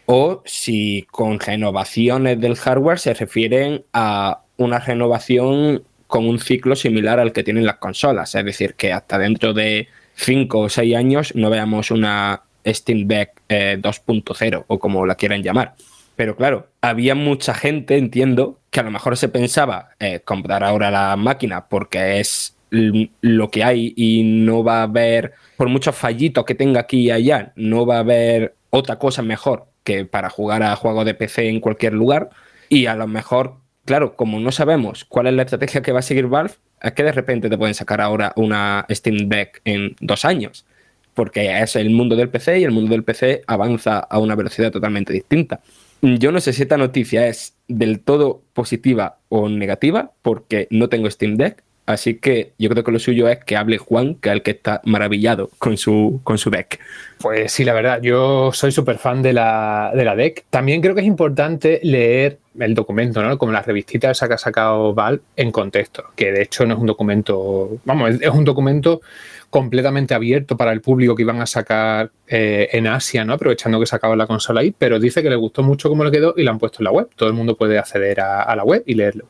[0.05, 7.19] o si con renovaciones del hardware se refieren a una renovación con un ciclo similar
[7.19, 11.35] al que tienen las consolas, es decir, que hasta dentro de 5 o 6 años
[11.35, 15.75] no veamos una Steam Deck 2.0 eh, o como la quieran llamar.
[16.15, 20.91] Pero claro, había mucha gente, entiendo, que a lo mejor se pensaba eh, comprar ahora
[20.91, 26.45] la máquina porque es lo que hay y no va a haber, por muchos fallitos
[26.45, 30.63] que tenga aquí y allá, no va a haber otra cosa mejor que para jugar
[30.63, 32.29] a juegos de PC en cualquier lugar.
[32.67, 36.01] Y a lo mejor, claro, como no sabemos cuál es la estrategia que va a
[36.01, 40.25] seguir Valve, es que de repente te pueden sacar ahora una Steam Deck en dos
[40.25, 40.65] años.
[41.13, 44.71] Porque es el mundo del PC y el mundo del PC avanza a una velocidad
[44.71, 45.61] totalmente distinta.
[46.01, 51.09] Yo no sé si esta noticia es del todo positiva o negativa, porque no tengo
[51.09, 51.63] Steam Deck.
[51.85, 54.51] Así que yo creo que lo suyo es que hable Juan, que es el que
[54.51, 56.79] está maravillado con su, con su deck.
[57.19, 60.45] Pues sí, la verdad, yo soy súper fan de la, de la deck.
[60.49, 63.37] También creo que es importante leer el documento, ¿no?
[63.37, 66.79] Como la revistita esa que ha sacado Val en contexto, que de hecho no es
[66.79, 69.01] un documento, vamos, es un documento
[69.49, 73.33] completamente abierto para el público que iban a sacar eh, en Asia, ¿no?
[73.33, 76.33] aprovechando que sacaba la consola ahí, pero dice que le gustó mucho cómo le quedó
[76.35, 77.07] y la han puesto en la web.
[77.15, 79.25] Todo el mundo puede acceder a, la web y leerlo.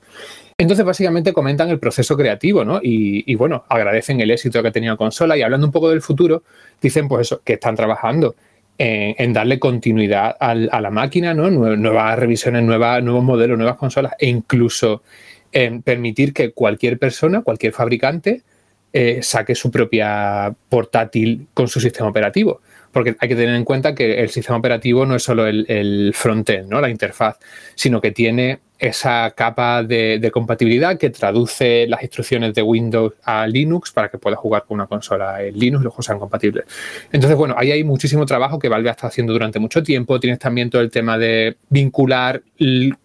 [0.57, 2.79] Entonces, básicamente comentan el proceso creativo, ¿no?
[2.81, 6.01] Y, bueno, agradecen el éxito que ha tenido la consola y hablando un poco del
[6.01, 6.43] futuro,
[6.81, 8.35] dicen pues eso, que están trabajando
[8.77, 11.51] en, darle continuidad a la máquina, ¿no?
[11.51, 15.03] Nuevas revisiones, nuevos modelos, nuevas consolas e incluso
[15.51, 18.43] en permitir que cualquier persona, cualquier fabricante,
[18.93, 22.61] eh, saque su propia portátil con su sistema operativo.
[22.93, 26.13] Porque hay que tener en cuenta que el sistema operativo no es solo el, el
[26.13, 26.79] frontend, ¿no?
[26.79, 27.37] la interfaz,
[27.75, 33.91] sino que tiene esa capa de, compatibilidad que traduce las instrucciones de Windows a Linux
[33.91, 36.65] para que puedas jugar con una consola en Linux y los juegos sean compatibles.
[37.11, 40.19] Entonces, bueno, ahí hay muchísimo trabajo que Valve ha estado haciendo durante mucho tiempo.
[40.19, 42.43] Tienes también todo el tema de vincular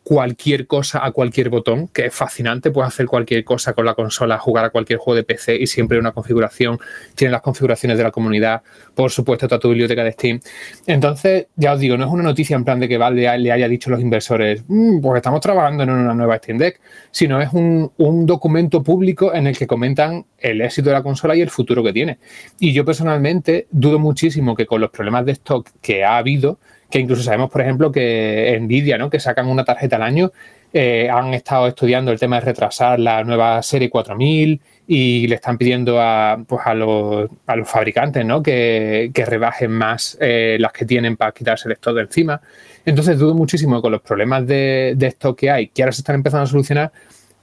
[0.03, 2.71] cualquier cosa a cualquier botón, que es fascinante.
[2.71, 5.99] Puedes hacer cualquier cosa con la consola, jugar a cualquier juego de PC y siempre
[5.99, 6.79] una configuración.
[7.15, 8.63] Tiene las configuraciones de la comunidad,
[8.95, 10.41] por supuesto, toda tu biblioteca de Steam.
[10.87, 13.69] Entonces, ya os digo, no es una noticia en plan de que Valve le haya
[13.69, 16.81] dicho a los inversores, mm, pues estamos trabajando en una nueva Steam Deck,
[17.11, 17.91] sino es un,
[18.27, 21.93] documento público en el que comentan el éxito de la consola y el futuro que
[21.93, 22.19] tiene.
[22.59, 26.59] Y yo personalmente dudo muchísimo que con los problemas de stock que ha habido,
[26.91, 29.11] que incluso sabemos, por ejemplo, que Nvidia, ¿no?
[29.11, 30.33] que sacan una tarjeta al año,
[30.73, 35.59] eh, han estado estudiando el tema de retrasar la nueva serie 4000 y le están
[35.59, 37.29] pidiendo a, pues a, los,
[37.65, 38.41] fabricantes ¿no?
[38.43, 42.41] que, rebajen más eh, las que tienen para quitarse el stock de encima.
[42.85, 46.17] Entonces dudo muchísimo con los problemas de, de stock que hay, que ahora se están
[46.17, 46.93] empezando a solucionar,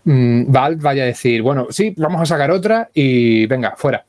[0.04, 4.06] mm, Valve vaya a decir, bueno, sí, vamos a sacar otra y venga, fuera.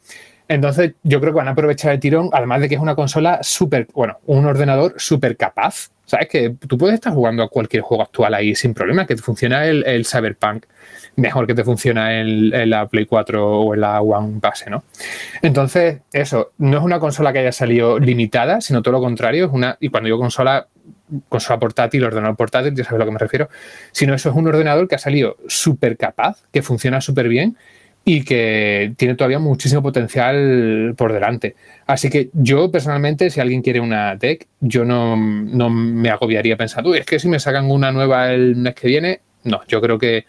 [0.48, 3.40] Entonces, yo creo que van a aprovechar el tirón, además de que es una consola
[3.42, 5.90] súper, bueno, un ordenador súper capaz.
[6.06, 6.26] ¿Sabes?
[6.28, 9.66] Que tú puedes estar jugando a cualquier juego actual ahí sin problema, que te funciona
[9.66, 10.64] el, el Cyberpunk
[11.18, 14.84] mejor que te funciona en, la Play 4 o en la One base, ¿no?
[15.42, 19.52] Entonces, eso, no es una consola que haya salido limitada, sino todo lo contrario, es
[19.52, 20.68] una, y cuando digo consola,
[21.28, 23.48] consola portátil, ordenador portátil, ya sabes a lo que me refiero,
[23.92, 27.56] sino eso es un ordenador que ha salido súper capaz, que funciona súper bien
[28.04, 31.56] y que tiene todavía muchísimo potencial por delante.
[31.86, 36.90] Así que yo personalmente, si alguien quiere una tech, yo no, no me agobiaría pensando,
[36.90, 39.98] uy, es que si me sacan una nueva el mes que viene, no, yo creo
[39.98, 40.24] que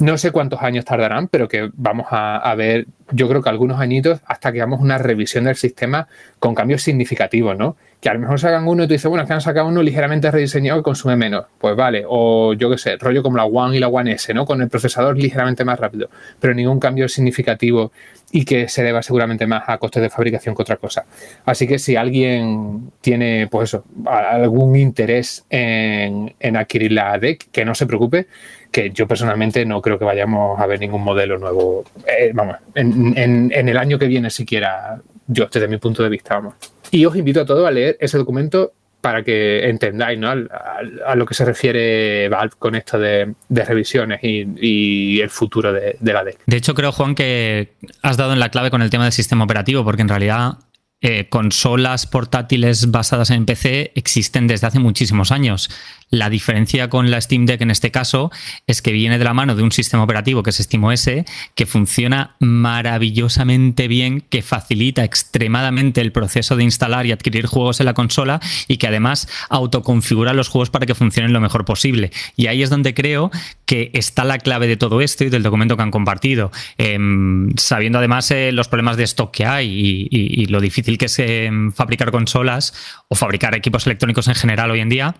[0.00, 4.20] no sé cuántos años tardarán, pero que vamos a, ver, yo creo que algunos añitos
[4.24, 7.76] hasta que hagamos una revisión del sistema con cambios significativos, ¿no?
[8.00, 9.82] Que a lo mejor sacan uno y tú dices, bueno, es que han sacado uno
[9.82, 11.44] ligeramente rediseñado y consume menos.
[11.58, 14.46] Pues vale, o yo qué sé, rollo como la One y la One S, ¿no?
[14.46, 16.08] Con el procesador ligeramente más rápido,
[16.38, 17.92] pero ningún cambio significativo
[18.32, 21.04] y que se deba seguramente más a costes de fabricación que otra cosa.
[21.44, 27.64] Así que si alguien tiene, pues eso, algún interés en, en adquirir la DEC, que
[27.64, 28.28] no se preocupe,
[28.70, 33.50] que yo personalmente no creo que vayamos a ver ningún modelo nuevo, eh, vamos, en,
[33.52, 36.54] el año que viene siquiera, yo desde mi punto de vista, vamos.
[36.90, 40.28] Y os invito a todos a leer ese documento para que entendáis ¿no?
[40.30, 46.24] a, lo que se refiere Valve con esto de, revisiones y, el futuro de, la
[46.24, 46.38] DEC.
[46.46, 47.72] De hecho, creo, Juan, que
[48.02, 50.58] has dado en la clave con el tema del sistema operativo, porque en realidad
[51.00, 55.70] eh, consolas portátiles basadas en PC existen desde hace muchísimos años.
[56.10, 58.32] La diferencia con la Steam Deck en este caso
[58.66, 61.08] es que viene de la mano de un sistema operativo que es SteamOS,
[61.54, 67.86] que funciona maravillosamente bien, que facilita extremadamente el proceso de instalar y adquirir juegos en
[67.86, 72.10] la consola y que además autoconfigura los juegos para que funcionen lo mejor posible.
[72.34, 73.30] Y ahí es donde creo
[73.64, 76.50] que está la clave de todo esto y del documento que han compartido.
[76.76, 81.16] Em, sabiendo además eh, los problemas de stock que hay y, lo difícil que es
[81.20, 82.74] em, fabricar consolas
[83.06, 85.14] o fabricar equipos electrónicos en general hoy en día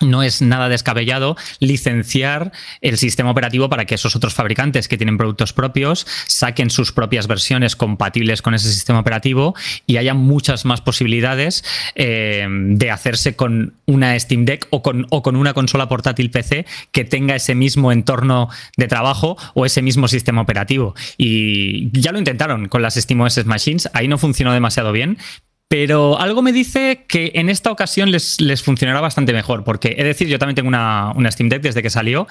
[0.00, 5.16] no es nada descabellado licenciar el sistema operativo para que esos otros fabricantes que tienen
[5.16, 9.54] productos propios saquen sus propias versiones compatibles con ese sistema operativo
[9.86, 15.22] y haya muchas más posibilidades eh, de hacerse con una Steam Deck o con, o
[15.22, 20.08] con una consola portátil PC que tenga ese mismo entorno de trabajo o ese mismo
[20.08, 20.94] sistema operativo.
[21.16, 25.18] Y ya lo intentaron con las SteamOS Machines, ahí no funcionó demasiado bien,
[25.68, 30.28] pero algo me dice que en esta ocasión les, funcionará bastante mejor, porque es decir,
[30.28, 32.26] yo también tengo una, Steam Deck desde que salió.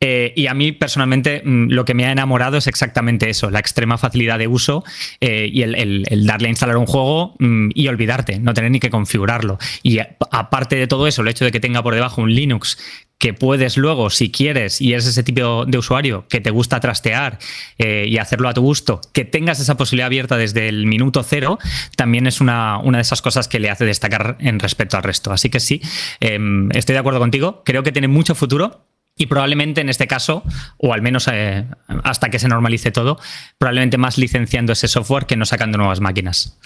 [0.00, 3.58] Eh, y a mí personalmente mm, lo que me ha enamorado es exactamente eso, la
[3.58, 4.84] extrema facilidad de uso
[5.20, 8.90] eh, y el, darle a instalar un juego mm, y olvidarte, no tener ni que
[8.90, 9.58] configurarlo.
[9.82, 9.98] Y
[10.30, 12.78] aparte de todo eso, el hecho de que tenga por debajo un Linux
[13.18, 17.38] que puedes luego, si quieres, y eres ese tipo de usuario que te gusta trastear
[17.76, 21.58] eh, y hacerlo a tu gusto, que tengas esa posibilidad abierta desde el minuto cero,
[21.96, 25.32] también es una, una de esas cosas que le hace destacar en respecto al resto.
[25.32, 25.82] Así que sí,
[26.20, 28.87] em, estoy de acuerdo contigo, creo que tiene mucho futuro
[29.18, 30.44] y probablemente en este caso,
[30.78, 31.66] o al menos eh,
[32.04, 33.18] hasta que se normalice todo,
[33.58, 36.56] probablemente más licenciando ese software que no sacando nuevas máquinas.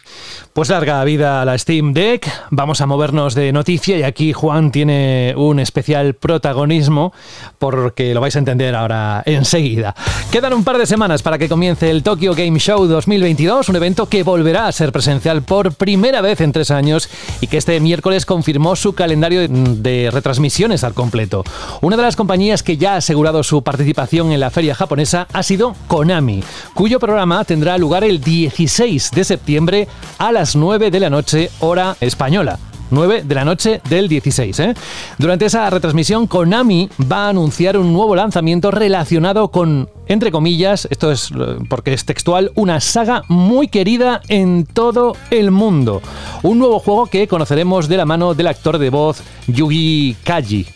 [0.52, 4.70] Pues larga vida a la Steam Deck, vamos a movernos de noticia y aquí Juan
[4.70, 7.14] tiene un especial protagonismo
[7.58, 9.94] porque lo vais a entender ahora enseguida.
[10.30, 14.10] Quedan un par de semanas para que comience el Tokyo Game Show 2022, un evento
[14.10, 17.08] que volverá a ser presencial por primera vez en tres años
[17.40, 21.44] y que este miércoles confirmó su calendario de retransmisiones al completo.
[21.80, 25.44] Una de las compañías que ya ha asegurado su participación en la feria japonesa ha
[25.44, 26.42] sido Konami,
[26.74, 31.96] cuyo programa tendrá lugar el 16 de septiembre a las 9 de la noche hora
[32.00, 32.58] española.
[32.90, 34.58] 9 de la noche del 16.
[34.58, 34.74] ¿eh?
[35.18, 41.10] Durante esa retransmisión, Konami va a anunciar un nuevo lanzamiento relacionado con, entre comillas, esto
[41.12, 41.30] es
[41.68, 46.02] porque es textual, una saga muy querida en todo el mundo.
[46.42, 50.66] Un nuevo juego que conoceremos de la mano del actor de voz Yugi Kaji.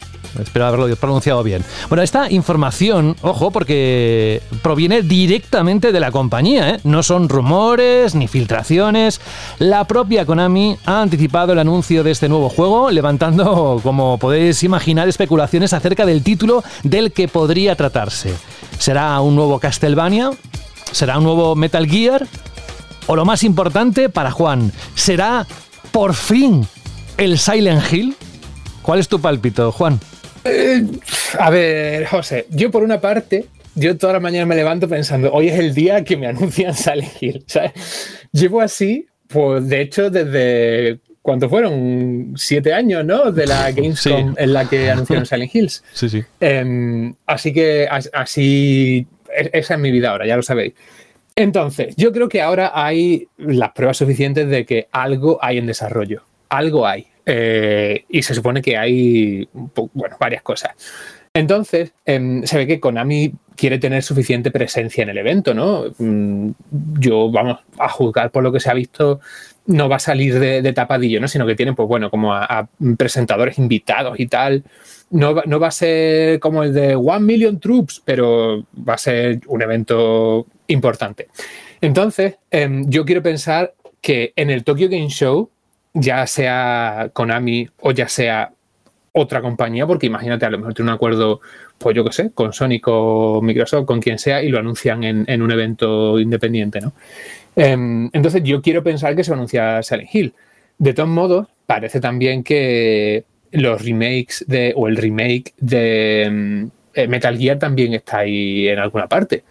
[0.41, 1.65] Espero haberlo pronunciado bien.
[1.89, 6.81] Bueno, esta información, ojo, porque proviene directamente de la compañía, ¿eh?
[6.85, 9.21] No son rumores ni filtraciones.
[9.59, 15.09] La propia Konami ha anticipado el anuncio de este nuevo juego, levantando, como podéis imaginar,
[15.09, 18.35] especulaciones acerca del título del que podría tratarse.
[18.79, 20.31] ¿Será un nuevo Castlevania?
[20.93, 22.27] ¿Será un nuevo Metal Gear?
[23.07, 25.47] O lo más importante para Juan, ¿será
[25.93, 26.67] por fin
[27.17, 28.17] el Silent Hill?
[28.83, 30.01] ¿Cuál es tu pálpito, Juan?
[30.47, 30.87] Eh,
[31.39, 35.49] a ver, José, yo por una parte, yo toda la mañana me levanto pensando, hoy
[35.49, 37.45] es el día que me anuncian Silent Hill.
[38.33, 42.35] Llevo así, pues de hecho, desde ¿cuántos fueron?
[42.37, 43.33] Siete años, ¿no?
[43.33, 45.83] De la Gamescom en la que anunciaron Silent Hills.
[45.93, 46.25] Sí, sí.
[46.39, 49.07] Em, así que así,
[49.37, 50.75] e-, esa es mi vida ahora, ya lo sabéis.
[51.35, 56.23] Entonces, yo creo que ahora hay las pruebas suficientes de que algo hay en desarrollo.
[56.49, 57.09] Algo hay.
[57.27, 60.71] Eh, y se supone que hay bueno, varias cosas.
[61.35, 65.85] Entonces, em, se ve que Konami quiere tener suficiente presencia en el evento, ¿no?
[65.99, 66.51] Mm,
[66.99, 69.21] yo, vamos, a juzgar por lo que se ha visto,
[69.67, 71.29] no va a salir de, tapadillo, ¿no?
[71.29, 74.65] Sino que tienen, pues bueno, como a, presentadores invitados y tal.
[75.11, 79.41] No, no, va a ser como el de One Million Troops, pero va a ser
[79.47, 81.29] un evento importante.
[81.83, 85.51] Entonces, em, yo quiero pensar que en el Tokyo Game Show,
[85.97, 88.53] ya sea Konami o ya sea
[89.13, 91.41] otra compañía, porque imagínate, a lo mejor tiene un acuerdo,
[91.79, 95.43] pues yo qué sé, con Sonic o Microsoft, con quien sea, y lo anuncian en,
[95.43, 96.93] un evento independiente, ¿no?
[97.57, 100.35] Em, entonces yo quiero pensar que se va a Silent Hill.
[100.79, 107.09] De todos modos, parece también que los remakes de, o el remake de em, eh,
[107.09, 109.45] Metal Gear también está ahí en alguna parte.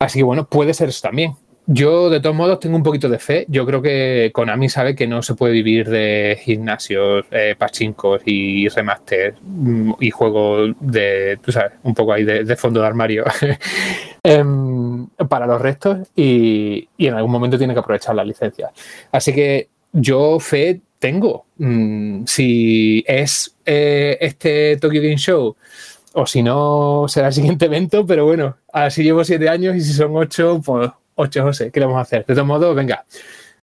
[0.00, 1.34] Así que bueno, puede ser eso también.
[1.70, 3.44] Yo, de todos modos, tengo un poquito de fe.
[3.46, 8.68] Yo creo que Konami sabe que no se puede vivir de gimnasios, eh, pachincos y
[8.68, 13.24] remaster mm, y juegos de, tú sabes, un poco ahí de, fondo de armario
[14.22, 18.70] em, para los restos y, en algún momento tiene que aprovechar la licencia.
[19.12, 21.44] Así que yo fe tengo.
[21.58, 25.54] Mm, si es eh, este Tokyo Game Show
[26.14, 29.92] o si no, será el siguiente evento, pero bueno, así llevo siete años y si
[29.92, 30.90] son ocho, pues
[31.20, 32.24] 8, José, ¿qué le vamos a hacer?
[32.24, 33.04] De todos modos, venga.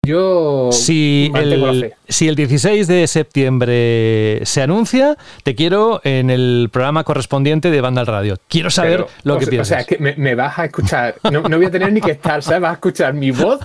[0.03, 7.03] Yo si el, si el 16 de septiembre se anuncia, te quiero en el programa
[7.03, 8.37] correspondiente de Banda al Radio.
[8.47, 9.83] Quiero saber lo que piensas.
[9.83, 12.61] O sea, que me, vas a escuchar, no, voy a tener ni que estar, ¿sabes?
[12.61, 13.59] Vas a escuchar mi voz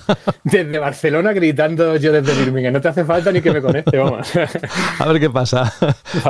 [0.45, 2.74] desde Barcelona gritando yo desde Birmingham.
[2.74, 4.28] No te hace falta ni que me conecte, vamos.
[4.99, 5.72] A ver qué pasa.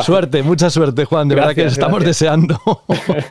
[0.03, 1.27] Suerte, mucha suerte, Juan.
[1.27, 2.61] De verdad que estamos deseando.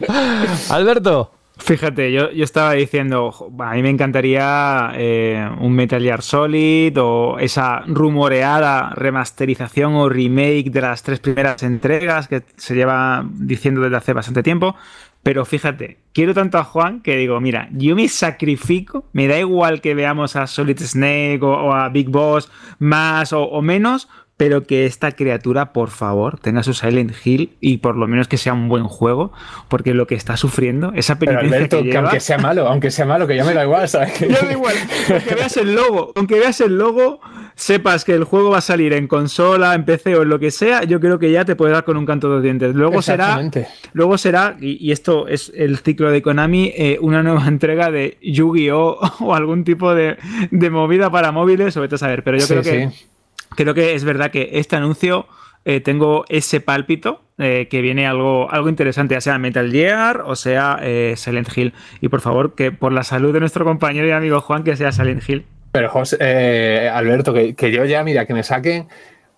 [0.69, 1.31] Alberto.
[1.57, 7.39] Fíjate, yo, yo, estaba diciendo, a mí me encantaría eh, un Metal Gear Solid o
[7.39, 13.95] esa rumoreada remasterización o remake de las tres primeras entregas que se lleva diciendo desde
[13.95, 14.75] hace bastante tiempo.
[15.23, 19.81] Pero fíjate, quiero tanto a Juan que digo, mira, yo me sacrifico, me da igual
[19.81, 24.07] que veamos a Solid Snake o, a Big Boss más o menos,
[24.37, 28.37] pero que esta criatura, por favor, tenga su Silent Hill y por lo menos que
[28.37, 29.31] sea un buen juego,
[29.69, 33.37] porque lo que está sufriendo, esa penitencia que, aunque sea malo, aunque sea malo, que
[33.37, 34.13] ya me da igual, ¿sabes?
[34.35, 34.75] Ya da igual,
[35.09, 37.21] aunque veas el logo, aunque veas el logo,
[37.55, 40.51] sepas que el juego va a salir en consola, en PC o en lo que
[40.51, 42.75] sea, yo creo que ya te puede dar con un canto de dientes.
[42.75, 43.39] Luego será,
[43.93, 48.99] luego será, y, esto es el ciclo de Konami, eh, una nueva entrega de Yu-Gi-Oh!
[49.21, 50.17] o algún tipo de,
[50.51, 52.91] movida para móviles, o vete a saber, pero yo creo que
[53.49, 55.27] creo que es verdad que este anuncio
[55.67, 60.35] eh, tengo ese pálpito eh, que viene algo, algo interesante, ya sea Metal Gear o
[60.35, 61.73] sea eh, Silent Hill.
[62.01, 64.91] Y por favor, que por la salud de nuestro compañero y amigo Juan, que sea
[64.91, 65.45] Silent Hill.
[65.71, 68.87] Pero José, Alberto, que, yo ya, mira, que me saquen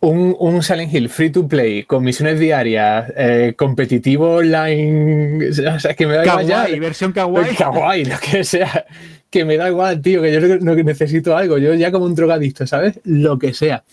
[0.02, 3.12] un, un, Silent Hill free to play con misiones diarias,
[3.56, 6.68] competitivo online, o sea, que me da igual ya.
[6.80, 7.56] versión kawaii.
[7.56, 8.86] Kawaii, lo que sea
[9.30, 11.58] que me da igual, tío, que yo no necesito algo.
[11.58, 13.00] Yo ya como un drogadicto, ¿sabes?
[13.04, 13.84] Lo que sea.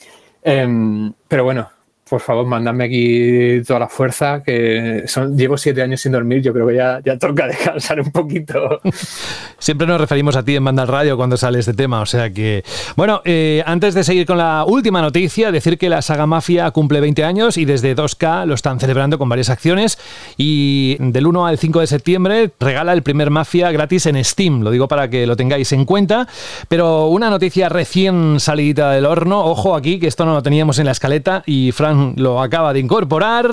[0.42, 1.70] Em, pero bueno,
[2.08, 6.52] por favor, mandadme aquí toda la fuerza, que son, llevo siete años sin dormir, yo
[6.52, 8.80] creo que ya, ya toca descansar un poquito.
[9.58, 12.62] Siempre nos referimos a ti en Banda Radio cuando sale este tema, o sea que...
[12.96, 17.00] Bueno, eh, antes de seguir con la última noticia, decir que la saga Mafia cumple
[17.00, 19.98] 20 años y desde 2K lo están celebrando con varias acciones
[20.36, 24.70] y del 1 al 5 de septiembre regala el primer Mafia gratis en Steam, lo
[24.70, 26.28] digo para que lo tengáis en cuenta,
[26.68, 30.86] pero una noticia recién salida del horno, ojo aquí que esto no lo teníamos en
[30.86, 33.50] la escaleta y Fran lo acaba de incorporar.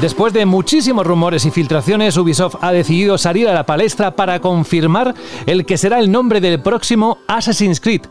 [0.00, 5.14] Después de muchísimos rumores y filtraciones, Ubisoft ha decidido salir a la palestra para confirmar
[5.46, 8.02] el que será el nombre del próximo Assassin's Creed.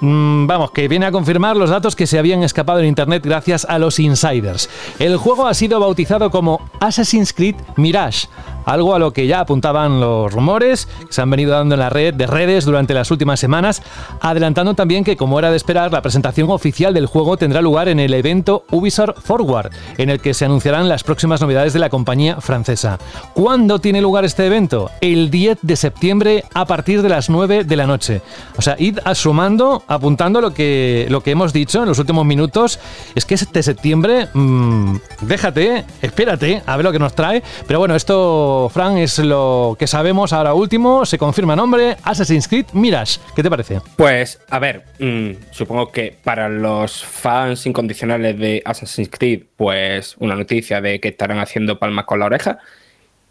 [0.00, 3.64] Mm, vamos, que viene a confirmar los datos que se habían escapado en Internet gracias
[3.64, 4.68] a los insiders.
[4.98, 8.26] El juego ha sido bautizado como Assassin's Creed Mirage,
[8.64, 11.90] algo a lo que ya apuntaban los rumores que se han venido dando en la
[11.90, 13.82] red de redes durante las últimas semanas,
[14.20, 18.00] adelantando también que, como era de esperar, la presentación oficial del juego tendrá lugar en
[18.00, 22.40] el evento Ubisoft Forward, en el que se anunciarán las próximas novedades de la compañía
[22.40, 22.98] francesa.
[23.34, 24.90] ¿Cuándo tiene lugar este evento?
[25.00, 28.22] El 10 de septiembre a partir de las 9 de la noche.
[28.56, 32.78] O sea, id asumando, apuntando lo que, lo que hemos dicho en los últimos minutos,
[33.14, 37.94] es que este septiembre, mmm, déjate, espérate, a ver lo que nos trae, pero bueno,
[37.94, 41.04] esto Fran, es lo que sabemos ahora último.
[41.06, 43.20] Se confirma nombre, Assassin's Creed Mirage.
[43.34, 43.80] ¿Qué te parece?
[43.96, 50.34] Pues, a ver, mm, supongo que para los fans incondicionales de Assassin's Creed, pues una
[50.34, 52.58] noticia de que estarán haciendo palmas con la oreja.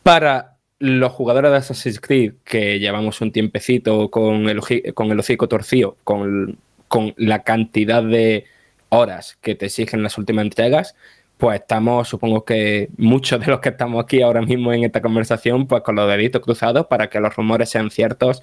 [0.04, 4.62] Para los jugadores de Assassin's Creed, que llevamos un tiempecito con el,
[4.94, 6.58] con el hocico torcido, con,
[6.88, 8.46] con la cantidad de
[8.90, 10.96] horas que te exigen las últimas entregas,
[11.44, 15.68] pues estamos, supongo que muchos de los que estamos aquí ahora mismo en esta conversación,
[15.68, 18.42] pues con los deditos cruzados para que los rumores sean ciertos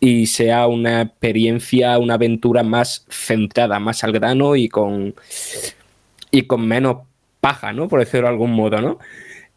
[0.00, 5.14] y sea una experiencia, una aventura más centrada, más al grano y con,
[6.30, 6.98] y con menos
[7.40, 7.88] paja, ¿no?
[7.88, 8.98] Por decirlo de algún modo, ¿no?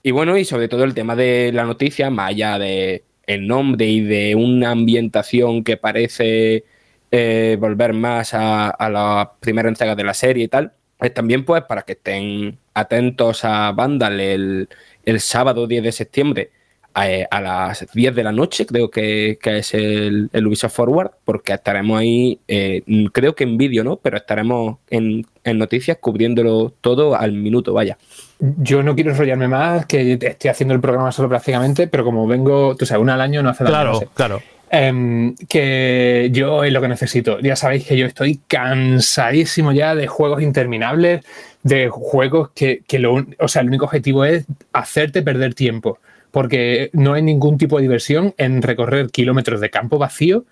[0.01, 3.87] Y bueno, y sobre todo el tema de la noticia, más allá de el nombre
[3.87, 6.63] y de una ambientación que parece
[7.11, 10.71] eh, volver más a, a la primera entrega de la serie y tal,
[11.13, 14.69] también pues para que estén atentos a Vandal el,
[15.05, 16.51] el sábado 10 de septiembre
[16.95, 21.11] a, a, las 10 de la noche, creo que, que es el, el, Ubisoft Forward,
[21.25, 23.97] porque estaremos ahí, eh, creo que en vídeo, ¿no?
[23.97, 27.97] Pero estaremos en, en, noticias cubriéndolo todo al minuto, vaya.
[28.39, 32.75] Yo no quiero enrollarme más, que estoy haciendo el programa solo prácticamente, pero como vengo,
[32.77, 33.73] tú sabes, una al año no hace daño.
[33.73, 34.07] Claro, no sé.
[34.13, 34.41] claro.
[34.71, 37.39] Um, que yo es lo que necesito.
[37.39, 41.23] Ya sabéis que yo estoy cansadísimo ya de juegos interminables,
[41.63, 45.99] de juegos que, que lo, o sea, el único objetivo es hacerte perder tiempo,
[46.31, 50.45] porque no hay ningún tipo de diversión en recorrer kilómetros de campo vacío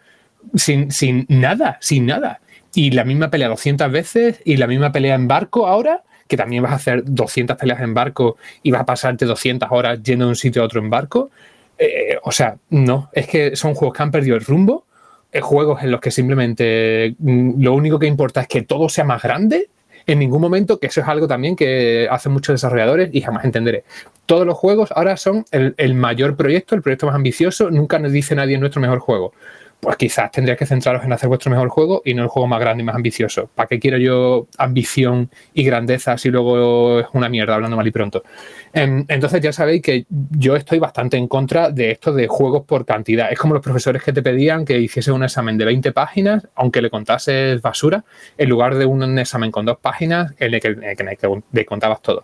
[0.55, 2.39] sin, sin nada, sin nada.
[2.73, 6.63] Y la misma pelea 200 veces y la misma pelea en barco ahora, que también
[6.63, 10.29] vas a hacer 200 peleas en barco y vas a pasarte 200 horas yendo de
[10.29, 11.29] un sitio a otro en barco.
[11.85, 14.85] Eh, o sea, no, es que son juegos que han perdido el rumbo,
[15.31, 19.03] eh, juegos en los que simplemente mm, lo único que importa es que todo sea
[19.03, 19.69] más grande.
[20.05, 23.83] En ningún momento, que eso es algo también que hacen muchos desarrolladores y jamás entenderé.
[24.25, 27.69] Todos los juegos ahora son el, el mayor proyecto, el proyecto más ambicioso.
[27.69, 29.33] Nunca nos dice nadie nuestro mejor juego
[29.83, 32.61] pues quizás tendríais que centraros en hacer vuestro mejor juego y no el juego más
[32.61, 33.49] grande y más ambicioso.
[33.53, 37.91] ¿Para qué quiero yo ambición y grandeza si luego es una mierda, hablando mal y
[37.91, 38.23] pronto?
[38.71, 43.29] Entonces ya sabéis que yo estoy bastante en contra de esto de juegos por cantidad.
[43.29, 46.81] Es como los profesores que te pedían que hiciese un examen de 20 páginas, aunque
[46.81, 48.05] le contases basura,
[48.37, 52.23] en lugar de un examen con dos páginas en el que, le contabas todo.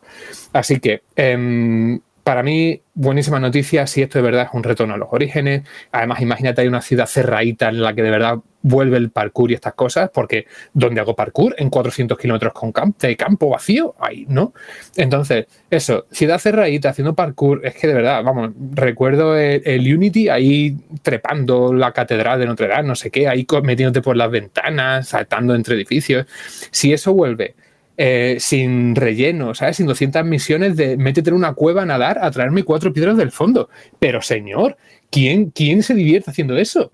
[0.54, 1.02] Así que...
[1.16, 2.00] Eh,
[2.30, 5.64] para mí, buenísima noticia si esto de verdad es un retorno a los orígenes.
[5.92, 9.56] Además, imagínate, hay una ciudad cerradita en la que de verdad vuelve el parkour y
[9.56, 11.56] estas cosas, porque ¿dónde hago parkour?
[11.58, 14.54] En 400 kilómetros con de campo vacío, ahí, ¿no?
[14.96, 20.78] Entonces, eso, ciudad cerradita haciendo parkour, es que de verdad, vamos, recuerdo el Unity ahí
[21.02, 25.56] trepando la catedral de Notre Dame, no sé qué, ahí metiéndote por las ventanas, saltando
[25.56, 26.28] entre edificios.
[26.70, 27.56] Si eso vuelve
[28.02, 29.76] eh, sin relleno, ¿sabes?
[29.76, 33.30] Sin 200 misiones de métete en una cueva a nadar a traerme cuatro piedras del
[33.30, 33.68] fondo.
[34.00, 34.78] Pero señor,
[35.12, 36.94] ¿quién, quién se divierte haciendo eso?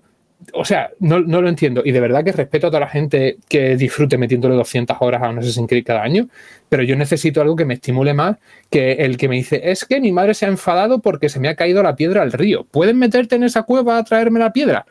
[0.52, 1.82] O sea, no, no, lo entiendo.
[1.84, 5.28] Y de verdad que respeto a toda la gente que disfrute metiéndole 200 horas a
[5.28, 6.26] un Assassin's Creed cada año,
[6.68, 8.38] pero yo necesito algo que me estimule más
[8.68, 11.46] que el que me dice, es que mi madre se ha enfadado porque se me
[11.48, 12.64] ha caído la piedra al río.
[12.64, 14.86] ¿Pueden meterte en esa cueva a traerme la piedra?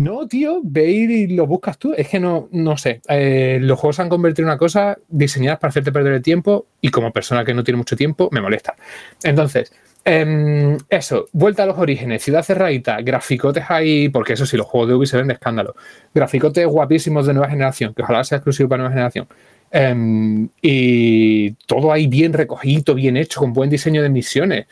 [0.00, 1.94] No, tío, ve y lo buscas tú.
[1.96, 3.00] Es que no, no sé.
[3.08, 6.66] Eh, los juegos se han convertido en una cosa diseñada para hacerte perder el tiempo
[6.80, 8.74] y como persona que no tiene mucho tiempo, me molesta.
[9.22, 9.72] Entonces,
[10.04, 14.88] eh, eso, vuelta a los orígenes, ciudad cerradita, graficotes ahí, porque eso sí, los juegos
[14.88, 15.74] de Ubisoft se ven de escándalo.
[16.12, 19.28] Graficotes guapísimos de nueva generación, que ojalá sea exclusivo para nueva generación.
[19.70, 24.66] Eh, y todo ahí bien recogido, bien hecho, con buen diseño de misiones.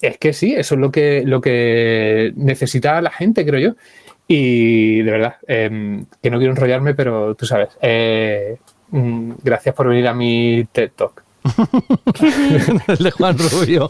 [0.00, 3.76] Es que sí, eso es lo que, lo que necesita la gente, creo yo.
[4.26, 8.56] Y de verdad, eh, que no quiero enrollarme, pero tú sabes, eh,
[8.90, 11.23] gracias por venir a mi TED Talk.
[12.88, 13.88] El de Juan Rubio.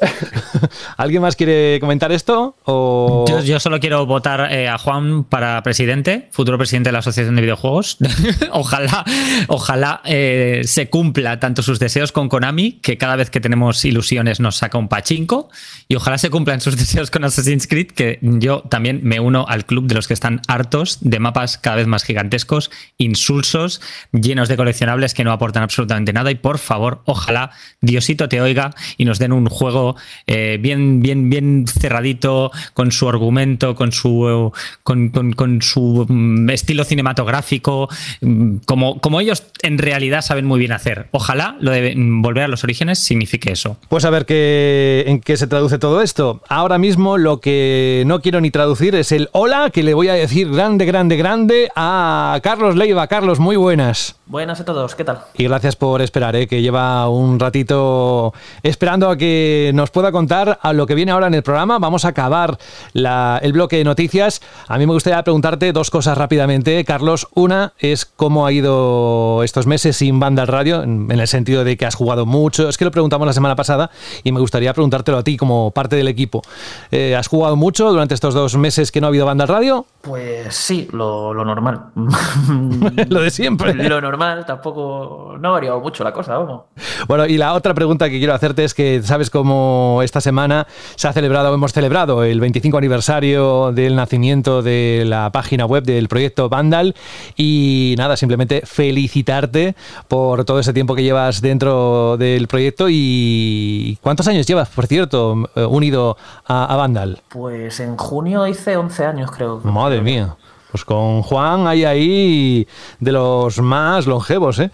[0.96, 2.56] ¿Alguien más quiere comentar esto?
[2.64, 3.24] O...
[3.44, 7.42] Yo, solo quiero votar eh, a Juan para presidente, futuro presidente de la Asociación de
[7.42, 7.98] Videojuegos.
[8.50, 9.04] ojalá
[9.48, 14.40] ojalá eh, se cumpla tanto sus deseos con Konami, que cada vez que tenemos ilusiones
[14.40, 15.48] nos saca un pachinko,
[15.88, 19.64] y ojalá se cumplan sus deseos con Assassin's Creed, que yo también me uno al
[19.64, 23.80] club de los que están hartos de mapas cada vez más gigantescos, insulsos,
[24.12, 27.43] llenos de coleccionables que no aportan absolutamente nada, y por favor, ojalá
[27.80, 33.08] Diosito te oiga y nos den un juego eh, bien, bien, bien cerradito, con su
[33.08, 37.88] argumento, con su, con, con, con su mm, estilo cinematográfico,
[38.20, 41.08] mm, como, como ellos en realidad saben muy bien hacer.
[41.12, 43.76] Ojalá lo de volver a los orígenes signifique eso.
[43.88, 46.42] Pues a ver qué, en qué se traduce todo esto.
[46.48, 50.14] Ahora mismo lo que no quiero ni traducir es el hola que le voy a
[50.14, 53.06] decir grande, grande, grande a Carlos Leiva.
[53.06, 54.16] Carlos, muy buenas.
[54.26, 55.20] Buenas a todos, ¿qué tal?
[55.36, 56.46] Y gracias por esperar, ¿eh?
[56.46, 58.32] que lleva un un ratito
[58.62, 61.78] esperando a que nos pueda contar a lo que viene ahora en el programa.
[61.78, 62.58] Vamos a acabar
[62.94, 64.40] el bloque de noticias.
[64.68, 67.28] A mí me gustaría preguntarte dos cosas rápidamente, Carlos.
[67.34, 71.76] Una es cómo ha ido estos meses sin banda al radio, en, el sentido de
[71.76, 72.68] que has jugado mucho.
[72.68, 73.90] Es que lo preguntamos la semana pasada
[74.22, 76.42] y me gustaría preguntártelo a ti como parte del equipo.
[76.90, 79.86] Eh, ¿Has jugado mucho durante estos dos meses que no ha habido banda al radio?
[80.02, 81.86] Pues sí, lo, normal.
[83.08, 83.74] lo de siempre.
[83.74, 85.36] Lo normal, tampoco.
[85.40, 86.62] No ha variado mucho la cosa, vamos.
[87.08, 90.66] Bueno, y la otra pregunta que quiero hacerte es que sabes cómo esta semana
[90.96, 96.08] se ha celebrado, hemos celebrado el 25 aniversario del nacimiento de la página web del
[96.08, 96.94] proyecto Vandal.
[97.36, 99.74] Y nada, simplemente felicitarte
[100.08, 102.86] por todo ese tiempo que llevas dentro del proyecto.
[102.88, 106.16] ¿Y cuántos años llevas, por cierto, unido
[106.46, 107.22] a, Vandal?
[107.28, 109.60] Pues en junio hice 11 años, creo.
[109.64, 110.36] Madre mía.
[110.70, 112.66] Pues con Juan hay ahí
[112.98, 114.72] de los más longevos, ¿eh?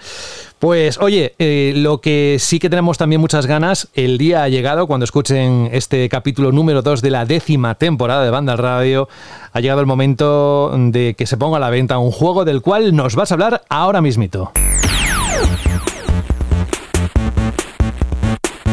[0.61, 4.86] Pues oye, eh, lo que sí que tenemos también muchas ganas, el día ha llegado,
[4.86, 9.08] cuando escuchen este capítulo número 2 de la décima temporada de Banda Radio,
[9.54, 12.94] ha llegado el momento de que se ponga a la venta un juego del cual
[12.94, 14.52] nos vas a hablar ahora mismito.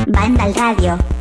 [0.07, 1.16] Banda Radio.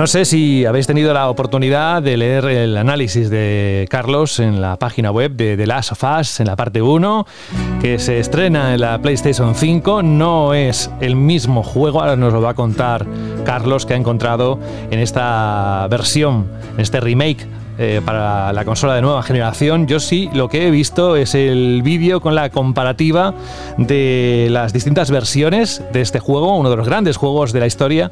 [0.00, 4.78] No sé si habéis tenido la oportunidad de leer el análisis de Carlos en la
[4.78, 7.26] página web de The Last of Us, en la parte 1,
[7.82, 10.02] que se estrena en la PlayStation 5.
[10.02, 13.04] No es el mismo juego, ahora nos lo va a contar
[13.44, 14.58] Carlos, que ha encontrado
[14.90, 17.46] en esta versión, en este remake
[17.82, 19.86] eh, para la consola de nueva generación.
[19.86, 23.32] Yo sí lo que he visto es el vídeo con la comparativa
[23.78, 28.10] de las distintas versiones de este juego, uno de los grandes juegos de la historia.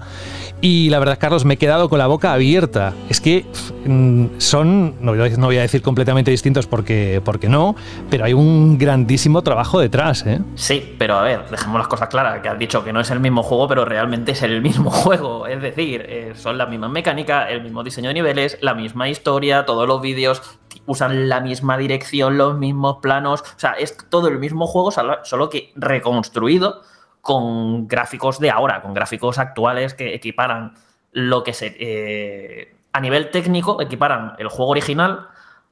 [0.61, 2.95] Y la verdad, Carlos, me he quedado con la boca abierta.
[3.09, 3.45] Es que
[3.85, 7.77] mm, son, no voy a decir completamente distintos porque, porque no,
[8.11, 10.27] pero hay un grandísimo trabajo detrás.
[10.27, 10.41] ¿eh?
[10.57, 13.21] Sí, pero a ver, dejemos las cosas claras, que has dicho que no es el
[13.21, 15.47] mismo juego, pero realmente es el mismo juego.
[15.47, 19.58] Es decir, eh, son las mismas mecánicas, el mismo diseño de niveles, la misma historia,
[19.67, 23.43] todos los vídeos usan la misma dirección, los mismos planos.
[23.43, 26.83] O sea, es todo el mismo juego, solo que reconstruido
[27.21, 30.75] con gráficos de ahora, con gráficos actuales que equiparan
[31.13, 31.77] lo que se...
[31.79, 35.29] Eh, a nivel técnico, equiparan el juego original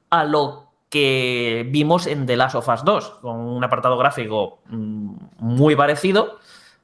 [0.09, 5.15] a lo que vimos en The Last of Us 2, con un apartado gráfico mm,
[5.39, 6.39] muy parecido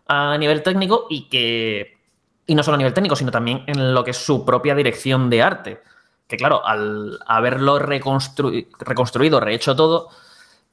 [0.08, 1.98] a nivel técnico y que...
[2.46, 5.30] Y no solo a nivel técnico, sino también en lo que es su propia dirección
[5.30, 5.82] de arte.
[6.28, 10.10] Que claro, al haberlo reconstruido, rehecho todo,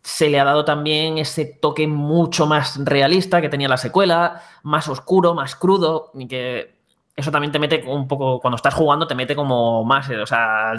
[0.03, 4.89] se le ha dado también ese toque mucho más realista que tenía la secuela, más
[4.89, 6.77] oscuro, más crudo, y que
[7.17, 10.73] eso también te mete un poco, cuando estás jugando, te mete como más, o sea,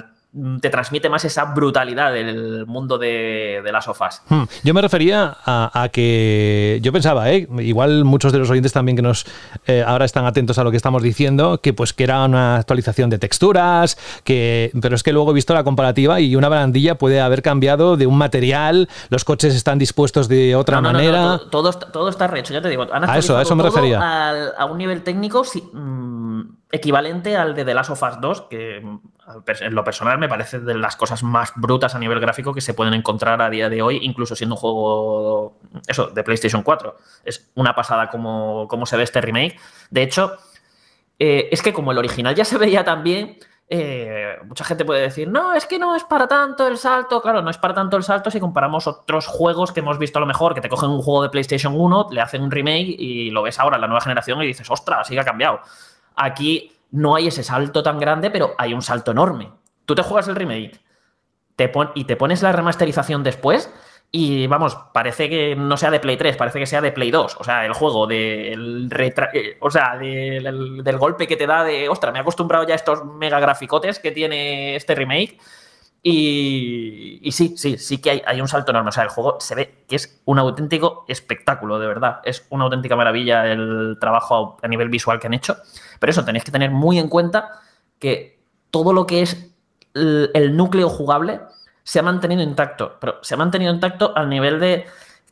[0.62, 4.24] te transmite más esa brutalidad del mundo de, las sofás.
[4.30, 4.44] Hmm.
[4.64, 7.48] Yo me refería a, que yo pensaba, ¿eh?
[7.60, 9.26] igual muchos de los oyentes también que nos
[9.68, 13.10] eh, ahora están atentos a lo que estamos diciendo, que pues que era una actualización
[13.10, 17.20] de texturas, que pero es que luego he visto la comparativa y una barandilla puede
[17.20, 21.42] haber cambiado de un material, los coches están dispuestos de otra manera.
[21.50, 22.88] todo, todo, está rehecho, ya te digo.
[22.90, 24.00] a eso, a eso me refería.
[24.58, 28.82] A, un nivel técnico sí, mm, equivalente al de The Last of Us 2, que
[29.48, 32.74] en lo personal me parece de las cosas más brutas a nivel gráfico que se
[32.74, 35.58] pueden encontrar a día de hoy, incluso siendo un juego
[35.88, 36.96] eso, de PlayStation 4.
[37.24, 39.60] Es una pasada como, se ve este remake.
[39.90, 40.38] De hecho,
[41.20, 43.38] eh, es que como el original ya se veía tan bien,
[43.74, 47.22] eh, mucha gente puede decir, no, es que no es para tanto el salto.
[47.22, 50.22] Claro, no es para tanto el salto si comparamos otros juegos que hemos visto a
[50.22, 53.30] lo mejor, que te cogen un juego de PlayStation 1, le hacen un remake y
[53.32, 55.62] lo ves ahora en la nueva generación y dices, ostras, sí que ha cambiado.
[56.18, 59.52] Aquí no hay ese salto tan grande, pero hay un salto enorme.
[59.86, 60.80] Tú te juegas el remake
[61.56, 63.72] te y te pones la remasterización después
[64.14, 67.38] y vamos, parece que no sea de Play 3, parece que sea de Play 2.
[67.40, 68.90] O sea, el juego del
[69.34, 72.76] eh, o sea, del, golpe que te da de, ostras, me he acostumbrado ya a
[72.76, 75.38] estos mega graficotes que tiene este remake.
[76.04, 78.90] Y, sí, sí, sí que hay, un salto enorme.
[78.90, 82.22] O sea, el juego se ve que es un auténtico espectáculo, de verdad.
[82.24, 85.58] Es una auténtica maravilla el trabajo a nivel visual que han hecho.
[86.00, 87.62] Pero eso, tenéis que tener muy en cuenta
[88.00, 88.40] que
[88.72, 89.52] todo lo que es
[89.94, 91.42] el, núcleo jugable
[91.84, 94.86] se ha mantenido intacto, pero se ha mantenido intacto al nivel de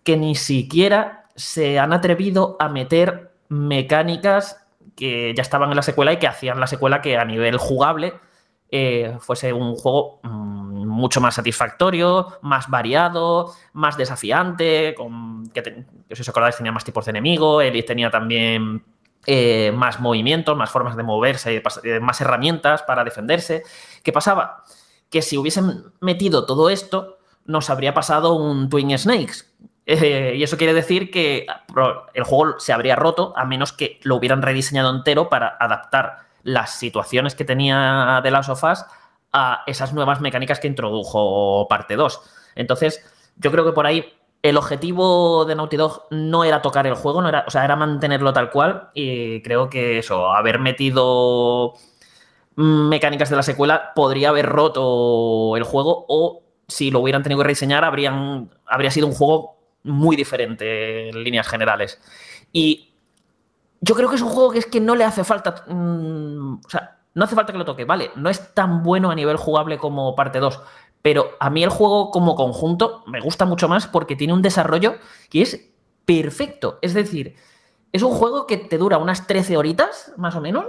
[0.04, 4.66] que ni siquiera se han atrevido a meter mecánicas
[4.96, 8.14] que ya estaban en la secuela y que hacían la secuela que a nivel jugable
[8.72, 14.96] eh, fuese un juego mm, mucho más satisfactorio, más variado, más desafiante,
[15.54, 18.84] que, si os acordáis tenía más tipos de enemigo, Elite tenía también
[19.26, 23.64] eh, más movimientos, más formas de moverse, eh, más herramientas para defenderse.
[24.04, 24.64] ¿Qué pasaba?
[25.10, 29.46] Que si hubiesen metido todo esto, nos habría pasado un Twin Snakes.
[29.88, 31.48] Y eso quiere decir que
[32.14, 36.72] el juego se habría roto a menos que lo hubieran rediseñado entero para adaptar las
[36.72, 38.86] situaciones que tenía de las sofás
[39.32, 42.22] a esas nuevas mecánicas que introdujo parte 2.
[42.56, 43.06] Entonces,
[43.38, 47.22] yo creo que por ahí el objetivo de Naughty Dog no era tocar el juego,
[47.22, 48.90] no era, o sea, era mantenerlo tal cual.
[48.94, 51.74] Y creo que eso, haber metido
[52.56, 57.46] mecánicas de la secuela podría haber roto el juego o si lo hubieran tenido que
[57.46, 62.02] rediseñar habrían, habría sido un juego muy diferente en líneas generales.
[62.52, 62.89] Y
[63.82, 65.64] yo creo que es un juego que es que no le hace falta.
[65.68, 68.12] Mm, o sea, no hace falta que lo toque, vale.
[68.16, 70.60] No es tan bueno a nivel jugable como parte 2.
[71.02, 74.96] Pero a mí el juego como conjunto me gusta mucho más porque tiene un desarrollo
[75.30, 75.70] que es
[76.06, 76.80] perfecto.
[76.82, 77.36] Es decir,
[77.92, 80.66] es un juego que te dura unas 13 horitas, más o menos,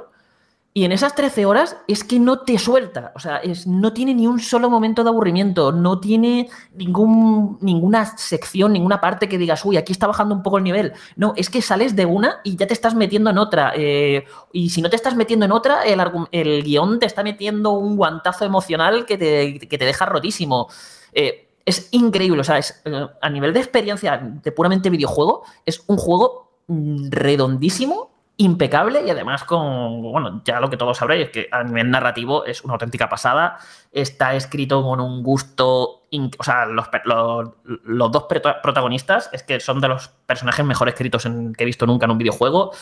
[0.72, 4.14] y en esas 13 horas es que no te suelta, o sea, es, no tiene
[4.14, 9.64] ni un solo momento de aburrimiento, no tiene ningún, ninguna sección, ninguna parte que digas,
[9.64, 10.92] uy, aquí está bajando un poco el nivel.
[11.16, 13.72] No, es que sales de una y ya te estás metiendo en otra.
[13.74, 16.00] Eh, y si no te estás metiendo en otra, el,
[16.30, 20.68] el, guion te está metiendo un guantazo emocional que te, que te deja rotísimo.
[21.12, 25.82] Eh, es increíble, o sea, es, eh, a nivel de experiencia de puramente videojuego, es
[25.88, 28.09] un juego mm, redondísimo
[28.40, 32.64] impecable y además con, bueno, ya lo que todos sabréis, que a nivel narrativo es
[32.64, 33.58] una auténtica pasada,
[33.92, 36.04] está escrito con un gusto,
[36.38, 36.86] o sea, los,
[37.84, 38.24] los, dos
[38.62, 42.12] protagonistas es que son de los personajes mejor escritos en, que he visto nunca en
[42.12, 42.72] un videojuego.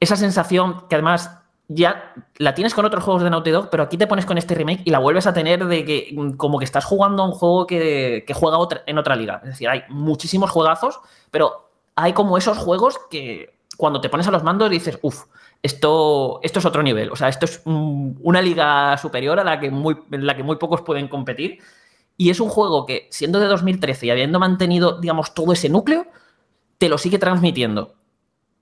[0.00, 3.98] Esa sensación que además ya la tienes con otros juegos de Naughty Dog, pero aquí
[3.98, 6.86] te pones con este remake y la vuelves a tener de que como que estás
[6.86, 8.56] jugando a un juego que, que juega
[8.86, 9.40] en otra liga.
[9.44, 11.00] Es decir, hay muchísimos juegazos,
[11.30, 15.24] pero hay como esos juegos que cuando te pones a los mandos dices, uff,
[15.62, 17.10] esto, esto es otro nivel.
[17.10, 20.82] O sea, esto es una liga superior a la que muy, la que muy pocos
[20.82, 21.58] pueden competir.
[22.16, 26.06] Y es un juego que, siendo de 2013 y habiendo mantenido, digamos, todo ese núcleo,
[26.76, 27.94] te lo sigue transmitiendo.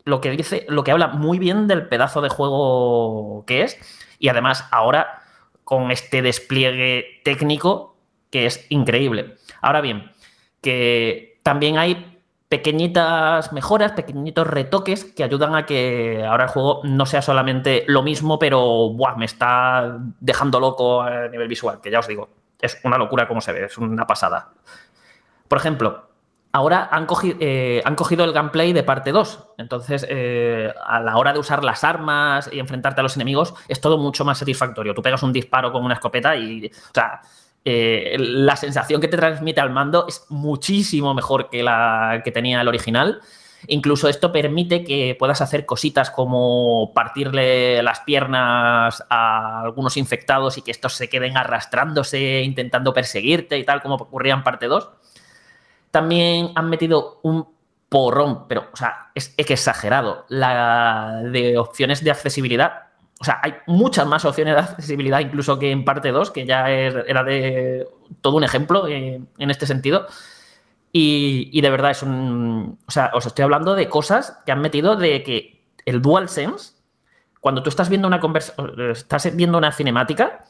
[0.05, 3.77] Lo que dice, lo que habla muy bien del pedazo de juego que es.
[4.21, 5.23] Y además, ahora,
[5.65, 7.97] con este despliegue técnico
[8.31, 9.35] que es increíble.
[9.61, 10.13] Ahora bien,
[10.61, 12.18] que también hay
[12.49, 18.03] pequeñitas mejoras, pequeñitos retoques que ayudan a que ahora el juego no sea solamente lo
[18.03, 22.31] mismo, pero buah, me está dejando loco a nivel visual, que ya os digo,
[22.61, 24.49] es una locura como se ve, es una pasada.
[25.47, 26.09] Por ejemplo,
[26.53, 31.19] ahora han cogido, eh, han cogido el gameplay de parte 2, entonces eh, a la
[31.19, 34.95] hora de usar las armas y enfrentarte a los enemigos es todo mucho más satisfactorio.
[34.95, 37.21] Tú pegas un disparo con una escopeta y, o sea,
[37.65, 42.61] eh, la sensación que te transmite al mando es muchísimo mejor que la que tenía
[42.61, 43.21] el original.
[43.67, 50.63] Incluso esto permite que puedas hacer cositas como partirle las piernas a algunos infectados y
[50.63, 54.89] que estos se queden arrastrándose, intentando perseguirte y tal, como ocurría en parte 2.
[55.91, 57.49] También han metido un
[57.89, 62.88] porrón, pero, o sea, es, es exagerado, la de opciones de accesibilidad
[63.21, 66.71] o sea, hay muchas más opciones de accesibilidad incluso que en parte 2, que ya
[66.71, 67.87] era de
[68.21, 70.07] todo un ejemplo eh, en este sentido.
[70.93, 72.79] Y, de verdad es un...
[72.87, 76.75] O sea, os estoy hablando de cosas que han metido de que el DualSense,
[77.41, 80.45] cuando tú estás viendo una conversación, estás viendo una cinemática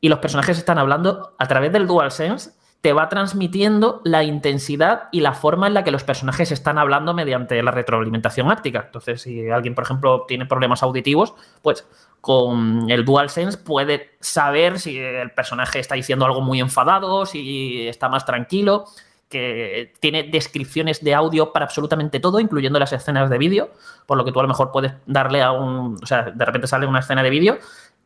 [0.00, 5.20] y los personajes están hablando a través del DualSense, te va transmitiendo la intensidad y
[5.20, 8.84] la forma en la que los personajes están hablando mediante la retroalimentación áptica.
[8.86, 11.86] Entonces, si alguien, por ejemplo, tiene problemas auditivos, pues
[12.20, 18.08] con el DualSense puede saber si el personaje está diciendo algo muy enfadado, si está
[18.08, 18.84] más tranquilo,
[19.28, 23.70] que tiene descripciones de audio para absolutamente todo, incluyendo las escenas de vídeo,
[24.06, 26.66] por lo que tú a lo mejor puedes darle a un, o sea, de repente
[26.66, 27.58] sale una escena de vídeo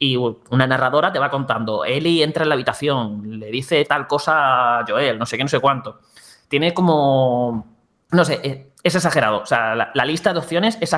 [0.02, 4.80] y una narradora te va contando, Eli entra en la habitación, le dice tal cosa
[4.80, 6.00] a Joel, no sé qué, no sé cuánto.
[6.48, 7.76] Tiene como,
[8.10, 9.42] no sé, eh, es exagerado.
[9.42, 10.92] O sea, la, lista de opciones es,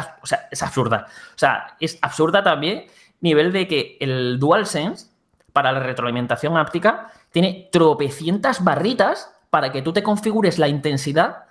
[0.51, 1.05] es absurda.
[1.07, 2.87] O sea, es absurda también
[3.21, 5.09] nivel de que el DualSense
[5.53, 11.44] para la retroalimentación áptica tiene tropecientas barritas para que tú te configures la intensidad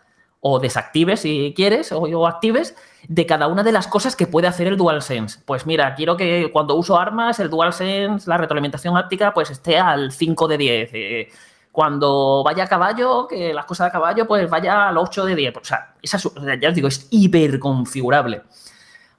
[0.46, 2.76] o desactives si quieres o, actives
[3.08, 5.40] de cada una de las cosas que puede hacer el DualSense.
[5.46, 10.12] Pues mira, quiero que cuando uso armas el DualSense, la retroalimentación áptica, pues esté al
[10.12, 10.90] 5 de 10.
[10.94, 11.30] Eh,
[11.72, 15.58] cuando vaya a caballo, que las cosas de caballo, pues vaya al 8 de 10.
[15.58, 16.20] O sea, esa,
[16.60, 18.42] ya os digo, es hiper configurable.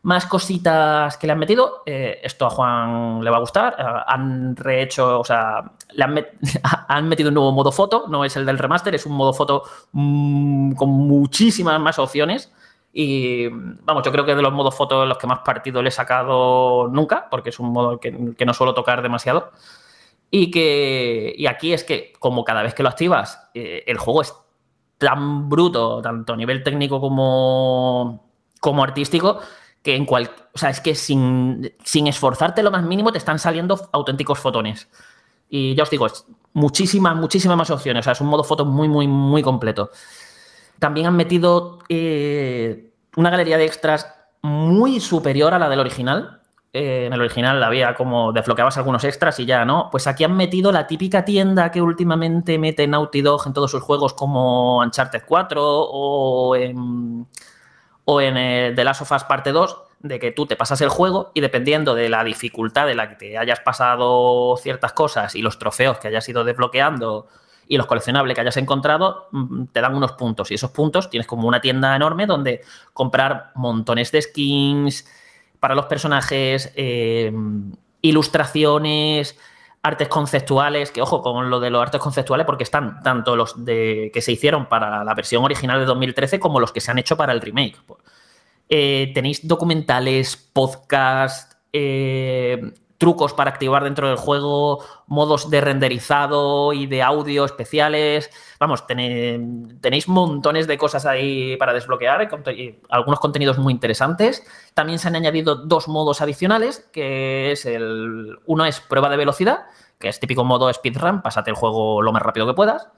[0.04, 1.82] Más cositas que le han metido.
[1.86, 3.74] eh, esto a Juan le va a gustar.
[3.78, 6.26] eh, han rehecho, o sea, le han,
[6.88, 8.04] han metido un nuevo modo foto.
[8.08, 12.52] No es el del remaster, es un modo foto mm, con muchísimas más opciones.
[12.92, 15.92] Y vamos, yo creo que de los modos foto los que más partido le he
[15.92, 19.50] sacado nunca, porque es un modo que, que no suelo tocar demasiado.
[20.30, 24.22] Y que y aquí es que, como cada vez que lo activas, eh, el juego
[24.22, 24.34] es
[24.98, 28.30] tan bruto, tanto a nivel técnico como,
[28.60, 29.40] como artístico,
[29.84, 33.38] que en cual, o sea, es que sin, sin esforzarte lo más mínimo te están
[33.38, 34.88] saliendo auténticos fotones.
[35.50, 36.24] Y ya os digo, es
[36.54, 38.00] muchísimas, muchísimas más opciones.
[38.00, 39.90] O sea, es un modo foto muy, muy, muy completo.
[40.78, 44.10] También han metido eh, una galería de extras
[44.40, 46.40] muy superior a la del original.
[46.72, 49.90] Eh, en el original había como desbloqueabas algunos extras y ya, ¿no?
[49.92, 53.82] Pues aquí han metido la típica tienda que últimamente mete Naughty Dog en todos sus
[53.82, 56.56] juegos como Uncharted 4 o
[58.04, 60.90] o en eh, The Last of Us Parte 2, de que tú te pasas el
[60.90, 65.40] juego y dependiendo de la dificultad de la que te hayas pasado ciertas cosas y
[65.40, 67.26] los trofeos que hayas ido desbloqueando
[67.66, 70.50] y los coleccionables que hayas encontrado, mm, te dan unos puntos.
[70.50, 72.60] Y esos puntos tienes como una tienda enorme donde
[72.92, 75.08] comprar montones de skins
[75.58, 77.32] para los personajes, eh,
[78.02, 79.38] ilustraciones,
[79.84, 84.10] artes conceptuales, que ojo con lo de los artes conceptuales porque están tanto los de
[84.14, 87.18] que se hicieron para la versión original de 2013 como los que se han hecho
[87.18, 87.76] para el remake.
[88.70, 96.86] Eh, tenéis documentales, podcast, eh, trucos para activar dentro del juego, modos de renderizado y
[96.86, 98.30] de audio especiales.
[98.60, 104.46] Vamos, tené- tenéis montones de cosas ahí para desbloquear, y algunos contenidos muy interesantes.
[104.74, 109.64] También se han añadido dos modos adicionales, que es el uno es prueba de velocidad,
[109.98, 112.88] que es típico modo speedrun, pásate el juego lo más rápido que puedas.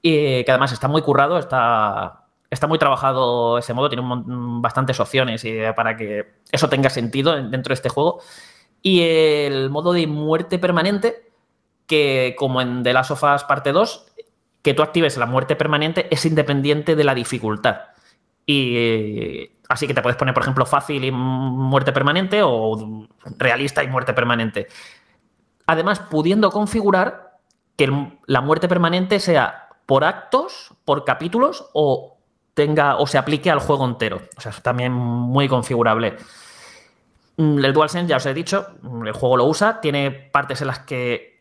[0.00, 5.44] Y que además está muy currado, está, está muy trabajado ese modo, tiene bastantes opciones
[5.74, 8.20] para que eso tenga sentido en- dentro de este juego.
[8.88, 11.30] Y el modo de muerte permanente,
[11.86, 14.06] que como en The Last of Us Parte 2,
[14.62, 17.80] que tú actives la muerte permanente es independiente de la dificultad.
[18.46, 23.84] Y eh, así que te puedes poner, por ejemplo, fácil y muerte permanente o realista
[23.84, 24.68] y muerte permanente.
[25.66, 27.40] Además, pudiendo configurar
[27.76, 27.92] que
[28.24, 32.16] la muerte permanente sea por actos, por capítulos o
[32.54, 34.22] tenga o se aplique al juego entero.
[34.38, 36.16] O sea, también muy configurable.
[37.38, 40.66] Mm, El DualSense, ya os he dicho, mm, el juego lo usa, tiene partes en
[40.68, 41.38] las que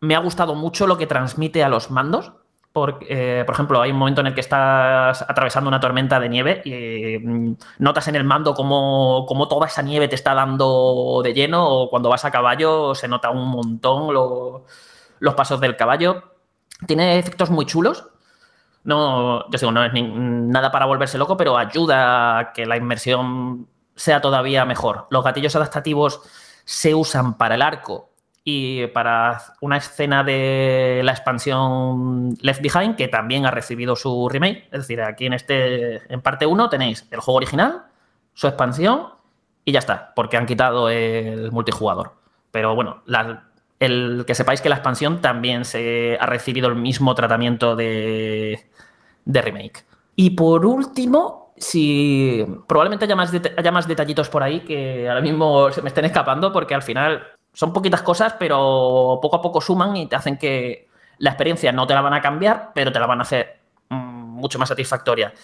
[0.00, 2.32] me ha gustado mucho lo que transmite a los mandos.
[2.72, 6.28] Por, eh, por ejemplo, hay un momento en el que estás atravesando una tormenta de
[6.28, 11.20] nieve y mm, notas en el mando cómo, cómo toda esa nieve te está dando
[11.24, 14.66] de lleno o cuando vas a caballo se nota un montón lo-
[15.18, 16.22] los pasos del caballo.
[16.86, 18.06] Tiene efectos muy chulos.
[18.84, 23.66] No, yo digo, no es nada para volverse loco, pero ayuda a que la inmersión
[24.00, 25.06] sea todavía mejor.
[25.10, 26.22] Los gatillos adaptativos
[26.64, 28.08] se usan para el arco
[28.42, 34.68] y para una escena de la expansión Left Behind, que también ha recibido su remake.
[34.72, 37.82] Es decir, aquí en este, en parte 1 tenéis el juego original,
[38.32, 39.08] su expansión
[39.66, 42.14] y ya está, porque han quitado el multijugador.
[42.50, 43.02] Pero bueno,
[43.80, 48.66] el que sepáis que la expansión también se ha recibido el mismo tratamiento de,
[49.26, 49.84] de remake.
[50.16, 55.70] Y por último, si probablemente haya más, haya más detallitos por ahí que ahora mismo
[55.70, 59.96] se me estén escapando, porque al final son poquitas cosas, pero poco a poco suman
[59.96, 60.88] y te hacen que
[61.18, 63.58] la experiencia no te la van a cambiar, pero te la van a hacer
[63.90, 65.34] mm, mucho más satisfactoria.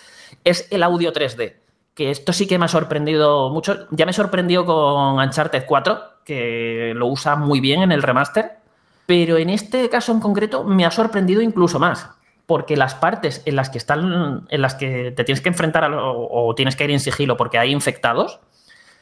[0.43, 1.57] Es el audio 3D,
[1.95, 3.87] que esto sí que me ha sorprendido mucho.
[3.91, 8.57] Ya me sorprendió con Uncharted 4, que lo usa muy bien en el remaster,
[9.05, 12.09] pero en este caso en concreto me ha sorprendido incluso más,
[12.47, 15.89] porque las partes en las que están, en las que te tienes que enfrentar a
[15.89, 18.41] lo- o tienes que ir en sigilo porque hay infectados,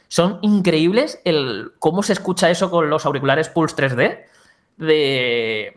[0.07, 4.25] son increíbles el cómo se escucha eso con los auriculares Pulse 3D,
[4.77, 5.73] de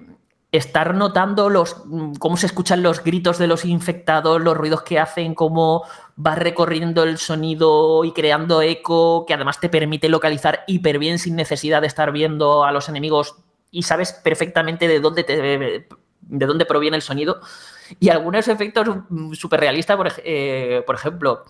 [0.51, 1.77] estar notando los
[2.19, 5.85] cómo se escuchan los gritos de los infectados, los ruidos que hacen, cómo
[6.25, 11.37] va recorriendo el sonido y creando eco, que además te permite localizar hiper bien sin
[11.37, 13.37] necesidad de estar viendo a los enemigos
[13.71, 15.87] y sabes perfectamente de dónde te,
[16.29, 17.41] de dónde proviene el sonido.
[17.99, 18.89] Y algunos efectos
[19.33, 21.45] súper realistas, eh, por ejemplo,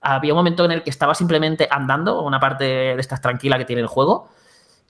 [0.00, 3.64] había un momento en el que estaba simplemente andando, una parte de estas tranquila que
[3.64, 4.28] tiene el juego,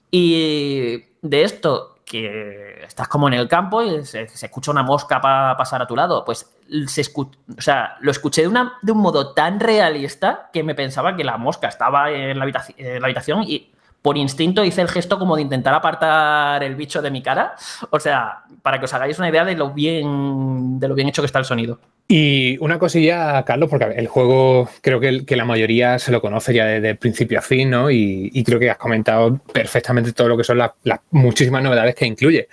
[0.09, 5.21] y de esto, que estás como en el campo y se, se escucha una mosca
[5.21, 6.51] pa- pasar a tu lado, pues
[6.87, 10.75] se escu- o sea, lo escuché de, una, de un modo tan realista que me
[10.75, 12.45] pensaba que la mosca estaba en la,
[12.77, 13.71] en la habitación y
[14.01, 17.55] por instinto hice el gesto como de intentar apartar el bicho de mi cara.
[17.89, 21.21] O sea, para que os hagáis una idea de lo bien, de lo bien hecho
[21.21, 21.79] que está el sonido.
[22.07, 26.65] Y una cosilla, Carlos, porque el juego creo que, la mayoría se lo conoce ya
[26.65, 27.89] desde principio a fin, ¿no?
[27.89, 30.71] Y, creo que has comentado perfectamente todo lo que son las,
[31.11, 32.49] muchísimas novedades que incluye.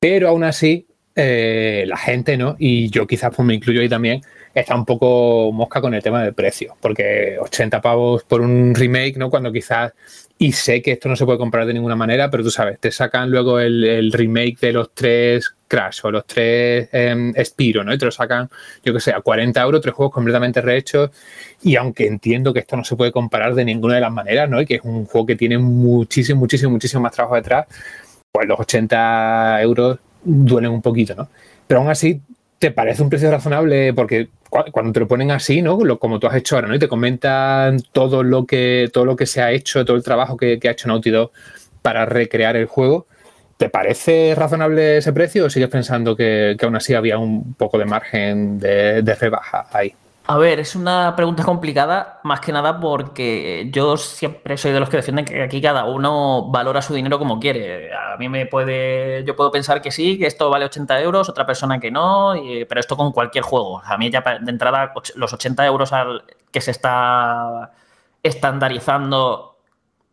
[0.00, 2.56] Pero aún así, eh, la gente, ¿no?
[2.58, 4.22] Y yo quizás pues me incluyo ahí también,
[4.54, 9.16] está un poco mosca con el tema del precio, porque 80 pavos por un remake,
[9.16, 9.28] ¿no?
[9.28, 9.92] Cuando quizás,
[10.36, 12.90] y sé que esto no se puede comprar de ninguna manera, pero tú sabes, te
[12.90, 17.94] sacan luego el, remake de los tres Crash o los tres eh, Spiro, ¿no?
[17.94, 18.50] Y te lo sacan,
[18.84, 21.10] yo que sé, a 40 euros, tres juegos completamente rehechos,
[21.62, 24.60] y aunque entiendo que esto no se puede comparar de ninguna de las maneras, ¿no?
[24.60, 27.66] Y que es un juego que tiene muchísimo, muchísimo, muchísimo más trabajo detrás,
[28.32, 31.28] pues los 80 euros duelen un poquito, ¿no?
[31.66, 32.20] Pero aún así,
[32.64, 33.92] ¿te parece un precio razonable?
[33.92, 35.78] Porque cuando te lo ponen así, ¿no?
[35.98, 36.74] como tú has hecho ahora, ¿no?
[36.74, 40.38] Y te comentan todo lo que, todo lo que se ha hecho, todo el trabajo
[40.38, 41.30] que, ha hecho Naughty Dog
[41.82, 43.06] para recrear el juego.
[43.58, 47.84] ¿Te parece razonable ese precio o sigues pensando que, aún así había un poco de
[47.84, 49.94] margen de rebaja ahí?
[50.26, 54.88] A ver, es una pregunta complicada, más que nada porque yo siempre soy de los
[54.88, 57.92] que defienden que aquí cada uno valora su dinero como quiere.
[57.94, 61.44] A mí me puede, yo puedo pensar que sí, que esto vale 80 euros, otra
[61.44, 62.32] persona que no,
[62.66, 63.82] pero esto con cualquier juego.
[63.84, 67.72] A mí ya de entrada los 80 euros al, que se está
[68.22, 69.58] estandarizando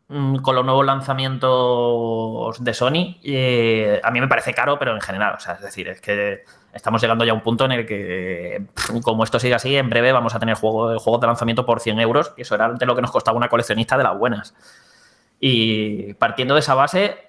[0.09, 5.01] mm, con los nuevos lanzamientos de Sony, eh, a mí me parece caro, pero en
[5.01, 6.43] general, o sea, es decir, es que
[6.73, 8.65] estamos llegando ya a un punto en el que,
[9.03, 11.99] como esto sigue así, en breve vamos a tener juegos juego de lanzamiento por 100
[11.99, 14.53] euros, que eso era antes lo que nos costaba una coleccionista de las buenas.
[15.43, 17.25] Y partiendo de esa base,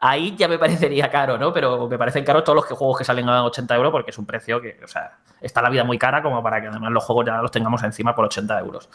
[0.00, 1.52] ahí ya me parecería caro, ¿no?
[1.52, 4.26] Pero me parecen caros todos los juegos que salen a 80 euros porque es un
[4.26, 7.24] precio que, o sea, está la vida muy cara como para que además los juegos
[7.26, 8.88] ya los tengamos encima por 80 euros.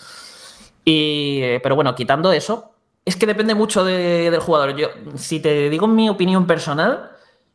[0.83, 2.73] Y, pero bueno, quitando eso,
[3.05, 4.75] es que depende mucho del jugador.
[4.75, 7.10] Yo, si te digo mi opinión personal,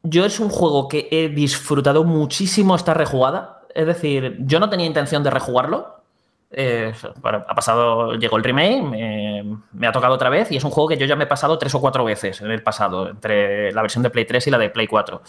[0.08, 3.62] yo es un juego que he disfrutado muchísimo esta rejugada.
[3.74, 5.96] Es decir, yo no tenía intención de rejugarlo.
[6.56, 8.82] Ha pasado, llegó el remake,
[9.72, 11.58] me, ha tocado otra vez y es un juego que yo ya me he pasado
[11.58, 14.58] tres o cuatro veces en el pasado, entre la versión de Play 3 y la
[14.58, 15.20] de Play 4.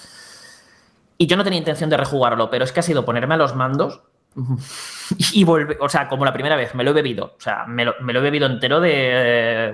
[1.17, 3.55] Y yo no tenía intención de rejugarlo, pero es que ha sido ponerme a los
[3.55, 4.01] mandos
[5.33, 7.33] y volver, o sea, como la primera vez, me lo he bebido.
[7.37, 9.73] O sea, me lo, he bebido entero de...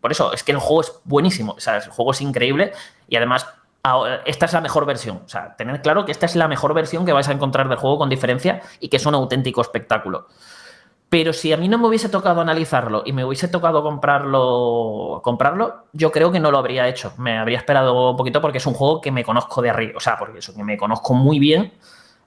[0.00, 1.52] por eso, es que el juego es buenísimo.
[1.52, 2.72] O sea, el juego es increíble
[3.08, 3.46] y además
[4.24, 5.22] esta es la mejor versión.
[5.24, 7.78] O sea, tened claro que esta es la mejor versión que vais a encontrar del
[7.78, 10.26] juego con diferencia y que es un auténtico espectáculo.
[11.10, 15.84] Pero si a mí no me hubiese tocado analizarlo y me hubiese tocado comprarlo, comprarlo,
[15.92, 17.12] yo creo que no lo habría hecho.
[17.18, 19.92] Me habría esperado un poquito porque es un juego que me conozco de arriba.
[19.96, 21.72] O sea, porque eso, que me conozco muy bien.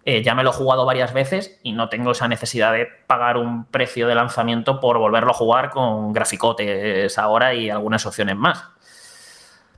[0.06, 3.36] Eh, ya me lo he jugado varias veces y no tengo esa necesidad de pagar
[3.36, 8.64] un precio de lanzamiento por volverlo a jugar con graficotes ahora y algunas opciones más.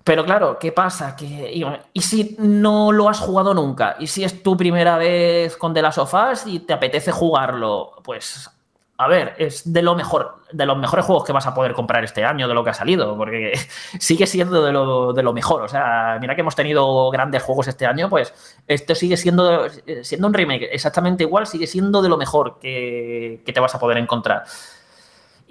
[0.03, 1.15] Pero claro, ¿qué pasa?
[1.15, 1.51] Que,
[1.93, 3.95] y, si no lo has jugado nunca?
[3.99, 7.93] ¿Y si es tu primera vez con The Last of Us y te apetece jugarlo?
[8.03, 8.49] Pues,
[8.97, 12.03] a ver, es de lo mejor, de los mejores juegos que vas a poder comprar
[12.03, 13.53] este año, de lo que ha salido, porque
[13.99, 15.61] sigue siendo de lo, de lo mejor.
[15.61, 18.33] O sea, mira que hemos tenido grandes juegos este año, pues
[18.67, 19.67] esto sigue siendo,
[20.01, 23.79] siendo un remake exactamente igual, sigue siendo de lo mejor que, que te vas a
[23.79, 24.43] poder encontrar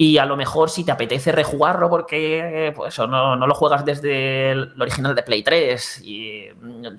[0.00, 4.52] y a lo mejor si te apetece rejugarlo porque pues, no, no, lo juegas desde
[4.52, 6.44] el original de Play 3 y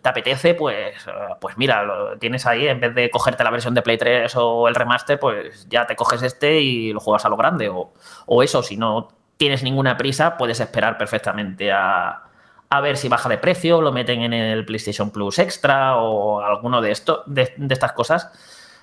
[0.02, 0.96] te apetece, pues,
[1.40, 4.68] pues mira, lo tienes ahí, en vez de cogerte la versión de Play 3 o
[4.68, 7.70] el remaster, pues ya te coges este y lo juegas a lo grande.
[7.70, 7.94] O,
[8.26, 12.24] o eso, si no tienes ninguna prisa, puedes esperar perfectamente a,
[12.70, 16.82] a ver si baja de precio, lo meten en el PlayStation Plus Extra o alguno
[16.82, 18.30] de, esto, de, de estas cosas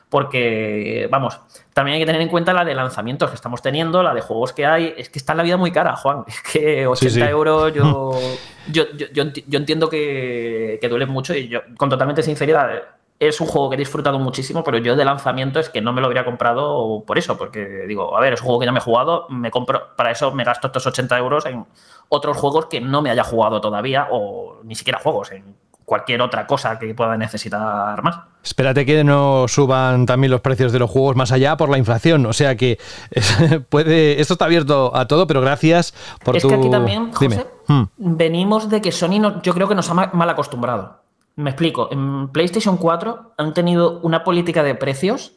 [0.09, 1.41] porque, vamos,
[1.73, 4.53] también hay que tener en cuenta la de lanzamientos que estamos teniendo, la de juegos
[4.53, 4.95] que hay.
[4.97, 6.25] Es que está en la vida muy cara, Juan.
[6.29, 8.13] Es que 80 euros yo,
[8.73, 12.71] yo, yo, entiendo que, que, duele mucho y yo, con totalmente sinceridad,
[13.19, 16.01] es un juego que he disfrutado muchísimo, pero yo de lanzamiento es que no me
[16.01, 18.79] lo habría comprado por eso, porque digo, a ver, es un juego que ya me
[18.79, 21.65] he jugado, me compro, para eso me gasto estos 80 euros en
[22.09, 25.57] otros juegos que no me haya jugado todavía o ni siquiera juegos, en
[25.87, 28.19] cualquier otra cosa que pueda necesitar más.
[28.43, 32.27] Espérate que no suban también los precios de los juegos más allá por la inflación.
[32.27, 32.79] O sea que
[33.71, 34.21] puede.
[34.21, 36.49] Esto está abierto a todo, pero gracias por es tu.
[36.49, 37.83] Es que aquí también, José, hmm.
[37.97, 41.03] venimos de que Sony yo creo que nos ha mal acostumbrado.
[41.37, 41.89] Me explico.
[41.91, 45.33] En PlayStation 4 han tenido una política de precios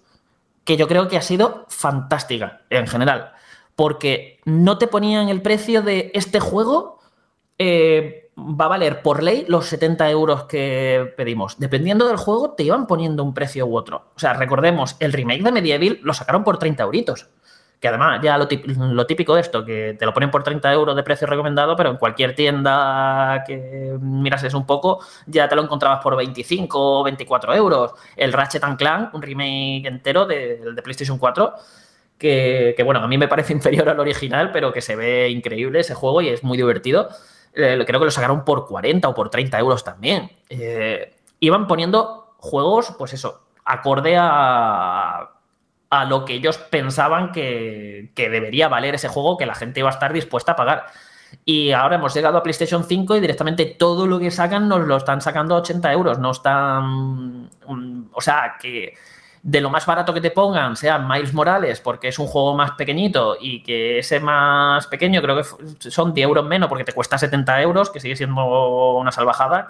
[0.64, 3.32] que yo creo que ha sido fantástica en general.
[3.76, 7.00] Porque no te ponían el precio de este juego.
[7.58, 8.19] Eh,
[8.60, 11.58] va a valer por ley los 70 euros que pedimos.
[11.60, 14.12] Dependiendo del juego, te iban poniendo un precio u otro.
[14.16, 17.28] O sea, recordemos, el remake de Medieval lo sacaron por 30 euritos.
[17.80, 18.48] que además ya lo,
[19.08, 21.98] típico de esto, que te lo ponen por 30 euros de precio recomendado, pero en
[21.98, 27.94] cualquier tienda que mirases un poco, ya te lo encontrabas por 25 o 24 euros.
[28.18, 31.54] El Ratchet Clank, un remake entero de, de PlayStation 4,
[32.20, 35.96] que, bueno, a mí me parece inferior al original, pero que se ve increíble ese
[35.96, 37.10] juego y es muy divertido.
[37.54, 40.32] Eh, creo que lo sacaron por 40 o por 30 euros también.
[40.50, 45.30] Eh, iban poniendo juegos, pues eso, acorde a
[45.90, 49.94] a lo que ellos pensaban que, debería valer ese juego, que la gente iba a
[49.94, 50.86] estar dispuesta a pagar.
[51.46, 54.98] Y ahora hemos llegado a PlayStation 5 y directamente todo lo que sacan nos lo
[54.98, 56.20] están sacando a 80 euros.
[56.20, 57.50] No están.
[57.68, 58.94] Mm, o sea, que
[59.42, 62.72] de lo más barato que te pongan sea Miles Morales, porque es un juego más
[62.72, 67.18] pequeñito y que ese más pequeño creo que son 10 euros menos porque te cuesta
[67.18, 69.68] 70 euros, que sigue siendo una salvajada.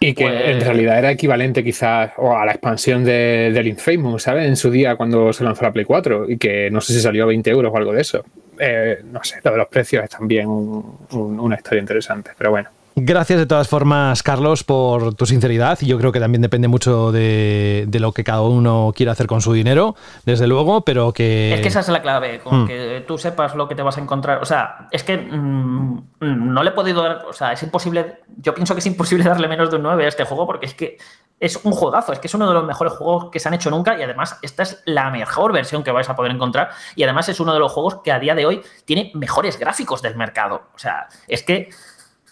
[0.00, 4.46] Y que en pues realidad era equivalente quizás a la expansión de, del Infamous, ¿sabes?
[4.46, 7.24] En su día cuando se lanzó la Play 4 y que no sé si salió
[7.24, 8.24] a 20 euros o algo de eso.
[8.60, 12.70] Eh, no sé, lo de los precios es también una historia interesante, pero bueno.
[13.00, 15.78] Gracias de todas formas, Carlos, por tu sinceridad.
[15.80, 19.40] Y yo creo que también depende mucho de, lo que cada uno quiera hacer con
[19.40, 19.94] su dinero,
[20.24, 21.54] desde luego, pero que...
[21.54, 22.66] Es que esa es la clave, con mm.
[22.66, 24.42] que tú sepas lo que te vas a encontrar.
[24.42, 27.26] O sea, es que mm, no le he podido dar...
[27.28, 28.20] O sea, es imposible...
[28.38, 30.74] Yo pienso que es imposible darle menos de un 9 a este juego porque es
[30.74, 30.98] que
[31.40, 33.70] es un juegazo, es que es uno de los mejores juegos que se han hecho
[33.70, 37.28] nunca y además esta es la mejor versión que vais a poder encontrar y además
[37.28, 40.62] es uno de los juegos que a día de hoy tiene mejores gráficos del mercado.
[40.74, 41.70] O sea, es que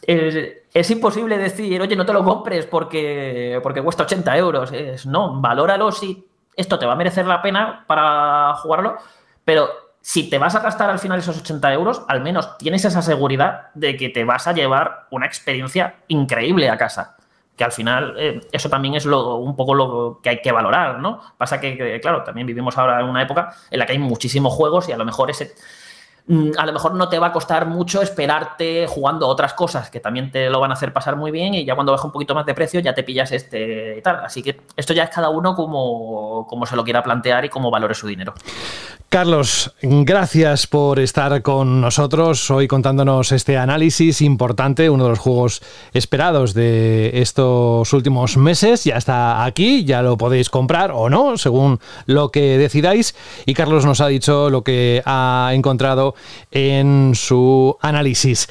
[0.02, 4.72] es, imposible decir, oye, no te lo compres porque, porque cuesta 80 euros.
[4.72, 8.96] Es, no, valóralo si esto te va a merecer la pena para jugarlo,
[9.44, 9.68] pero
[10.00, 13.70] si te vas a gastar al final esos 80 euros, al menos tienes esa seguridad
[13.74, 17.16] de que te vas a llevar una experiencia increíble a casa.
[17.56, 21.00] Que al final eh, eso también es lo, un poco lo que hay que valorar,
[21.00, 21.20] ¿no?
[21.36, 24.88] Pasa que, claro, también vivimos ahora en una época en la que hay muchísimos juegos
[24.88, 25.54] y a lo mejor ese
[26.28, 30.32] a lo mejor no te va a costar mucho esperarte jugando otras cosas que también
[30.32, 32.44] te lo van a hacer pasar muy bien y ya cuando baja un poquito más
[32.44, 34.16] de precio ya te pillas este y tal.
[34.24, 37.70] Así que esto ya es cada uno como, como se lo quiera plantear y cómo
[37.70, 38.34] valore su dinero.
[39.08, 45.62] Carlos, gracias por estar con nosotros hoy contándonos este análisis importante, uno de los juegos
[45.94, 48.82] esperados de estos últimos meses.
[48.82, 53.14] Ya está aquí, ya lo podéis comprar o no, según lo que decidáis.
[53.46, 56.15] Y Carlos nos ha dicho lo que ha encontrado
[56.50, 58.48] en su análisis.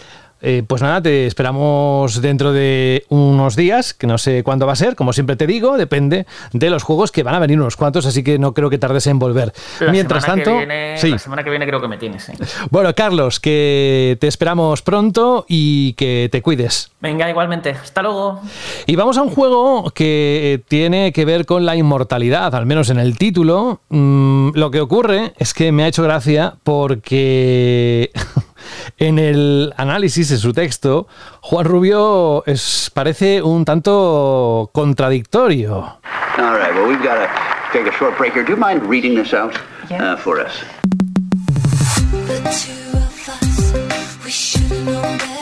[0.48, 4.76] Eh, pues nada, te esperamos dentro de unos días, que no sé cuándo va a
[4.76, 8.06] ser, como siempre te digo, depende de los juegos que van a venir unos cuantos,
[8.06, 9.54] así que no creo que tardes en volver.
[9.90, 12.32] Mientras tanto, la semana que viene creo que me tienes.
[12.70, 16.92] Bueno, Carlos, que te esperamos pronto y que te cuides.
[17.00, 17.72] Venga, igualmente.
[17.72, 18.42] Hasta luego.
[18.86, 23.00] Y vamos a un juego que tiene que ver con la inmortalidad, al menos en
[23.00, 23.82] el título.
[23.90, 28.12] Mm, lo que ocurre es que me ha hecho gracia porque
[28.98, 31.08] En el análisis, en su texto,
[31.42, 36.00] Juan Rubio es, parece un tanto contradictorio.
[36.38, 37.30] All right, well, we've got to
[37.72, 38.44] take a short break here.
[38.44, 39.56] Do you mind reading this out
[39.92, 40.54] uh, for us?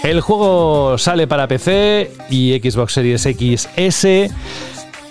[0.04, 4.34] El juego sale para PC y Xbox Series XS.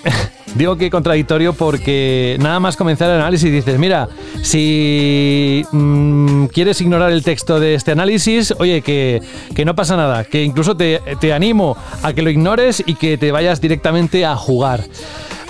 [0.55, 4.09] Digo que contradictorio porque nada más comenzar el análisis dices, mira,
[4.43, 9.23] si mm, quieres ignorar el texto de este análisis, oye, que,
[9.65, 13.33] no pasa nada, que incluso te, te animo a que lo ignores y que te
[13.33, 14.85] vayas directamente a jugar.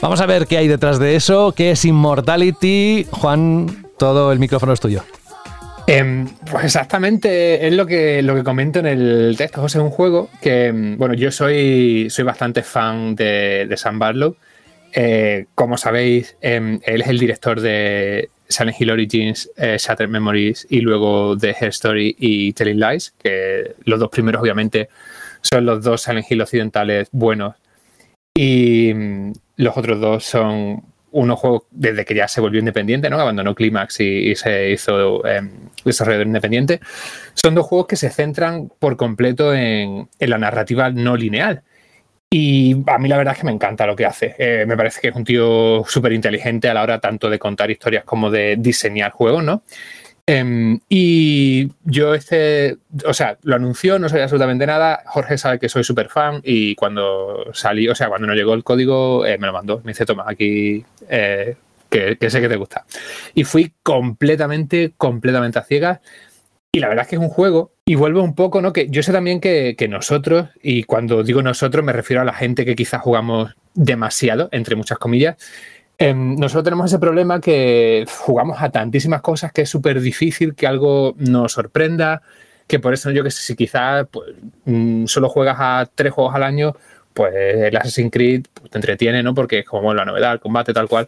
[0.01, 3.07] Vamos a ver qué hay detrás de eso, qué es Immortality.
[3.11, 5.03] Juan, todo el micrófono es tuyo.
[5.87, 9.61] Em, pues exactamente es lo que, lo que comento en el texto.
[9.61, 14.37] José, un juego que, em, bueno, yo soy, soy bastante fan de, de Sam Barlow.
[14.93, 20.67] Eh, como sabéis, em, él es el director de Silent Hill Origins, eh, Shattered Memories
[20.69, 24.89] y luego de Hair Story y Telling Lies, que los dos primeros obviamente
[25.41, 27.57] son los dos Silent Hill occidentales buenos
[28.35, 28.93] y
[29.57, 30.83] los otros dos son
[31.13, 33.21] unos juegos desde que ya se volvió independiente, ¿no?
[33.21, 35.51] abandonó Climax y, se hizo em,
[35.85, 36.81] desarrollador independiente.
[37.35, 41.63] Son dos juegos que se centran por completo en la narrativa no lineal
[42.35, 44.35] y a mí la verdad es que me encanta lo que hace.
[44.39, 47.71] Eh, me parece que es un tío súper inteligente a la hora tanto de contar
[47.71, 49.65] historias como de diseñar juegos, ¿no?
[50.27, 55.03] Em, y yo este, o sea, lo anunció, no sabía absolutamente nada.
[55.07, 58.65] Jorge sabe que soy súper fan y cuando salí, o sea, cuando no llegó el
[58.65, 59.81] código, eh, me lo mandó.
[59.85, 61.57] Me dice, toma, aquí eh,
[61.91, 62.85] que, que, sé que te gusta.
[63.35, 66.01] Y fui completamente, completamente a ciegas.
[66.75, 68.73] Y la verdad es que es un juego y vuelve un poco, ¿no?
[68.73, 72.65] Que yo sé también que, nosotros, y cuando digo nosotros me refiero a la gente
[72.65, 75.37] que quizás jugamos demasiado, entre muchas comillas,
[76.03, 80.67] Em, nosotros tenemos ese problema que jugamos a tantísimas cosas que es súper difícil que
[80.67, 82.23] algo nos sorprenda,
[82.67, 84.35] que por eso yo que sé, si quizás pues,
[84.65, 86.75] mm, solo juegas a tres juegos al año,
[87.15, 89.33] pues el Assassin's Creed pues, te entretiene, ¿no?
[89.33, 91.07] Porque es como la novedad, el combate, tal cual.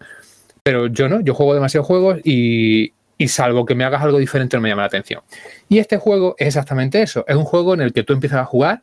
[0.62, 4.56] Pero yo no, yo juego demasiados juegos y, y salvo que me hagas algo diferente
[4.56, 5.22] no me llama la atención.
[5.68, 8.44] Y este juego es exactamente eso, es un juego en el que tú empiezas a
[8.44, 8.82] jugar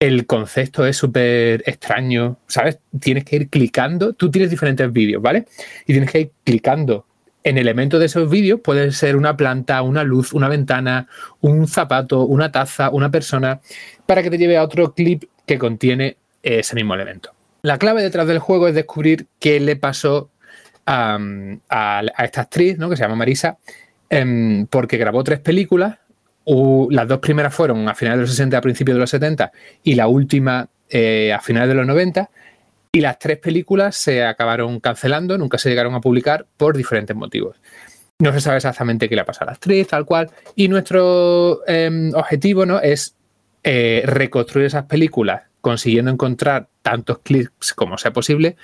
[0.00, 2.78] el concepto es súper extraño, ¿sabes?
[3.00, 5.46] Tienes que ir clicando, tú tienes diferentes vídeos, ¿vale?
[5.86, 7.06] Y tienes que ir clicando
[7.42, 11.08] en elementos de esos vídeos, puede ser una planta, una luz, una ventana,
[11.40, 13.60] un zapato, una taza, una persona,
[14.06, 17.30] para que te lleve a otro clip que contiene ese mismo elemento.
[17.62, 20.30] La clave detrás del juego es descubrir qué le pasó
[20.86, 21.18] a,
[22.18, 22.88] esta actriz, ¿no?
[22.88, 23.58] Que se llama Marisa,
[24.10, 25.98] em, porque grabó tres películas
[26.90, 29.52] las dos primeras fueron a finales de los 60, a principios de los 70
[29.82, 32.30] y la última eh, a finales de los 90.
[32.90, 37.56] Y las tres películas se acabaron cancelando, nunca se llegaron a publicar por diferentes motivos.
[38.18, 40.30] No se sabe exactamente qué le ha pasado a la actriz, tal cual.
[40.56, 42.80] Y nuestro em, objetivo ¿no?
[42.80, 43.14] es
[43.62, 48.56] eh, reconstruir esas películas consiguiendo encontrar tantos clips como sea posible,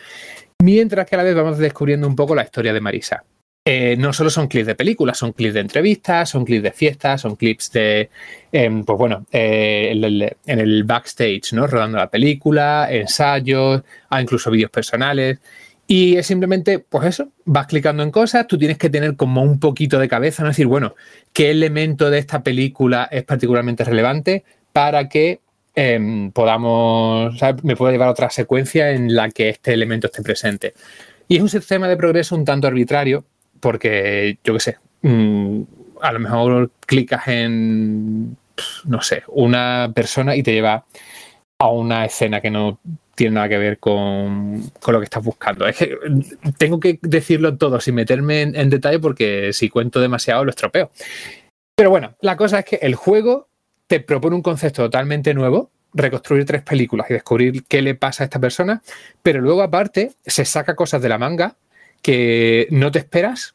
[0.62, 3.24] mientras que a la vez vamos descubriendo un poco la historia de Marisa.
[3.66, 7.22] Eh, no solo son clips de películas, son clips de entrevistas, son clips de fiestas,
[7.22, 8.10] son clips de,
[8.52, 9.90] em, pues bueno, eh,
[10.46, 11.66] en el backstage, ¿no?
[11.66, 15.38] Rodando la película, ensayos, ah, incluso vídeos personales.
[15.86, 19.58] Y es simplemente, pues eso, vas clicando en cosas, tú tienes que tener como un
[19.58, 20.50] poquito de cabeza, ¿no?
[20.50, 20.94] decir, bueno,
[21.32, 25.40] ¿qué elemento de esta película es particularmente relevante para que
[25.74, 30.74] em, podamos, me pueda llevar a otra secuencia en la que este elemento esté presente?
[31.28, 33.24] Y es un sistema de progreso un tanto arbitrario,
[33.64, 35.62] porque yo qué sé, mm,
[36.02, 38.36] a lo mejor clicas en,
[38.84, 40.84] no sé, una persona y te lleva
[41.58, 42.78] a una escena que no
[43.14, 45.66] tiene nada que ver con, lo que estás buscando.
[45.66, 45.96] Es que
[46.58, 50.90] tengo que decirlo todo sin meterme en, detalle porque si cuento demasiado lo estropeo.
[51.74, 53.48] Pero bueno, la cosa es que el juego
[53.86, 58.26] te propone un concepto totalmente nuevo, reconstruir tres películas y descubrir qué le pasa a
[58.26, 58.82] esta persona,
[59.22, 61.56] pero luego aparte se saca cosas de la manga
[62.04, 63.54] que no te esperas.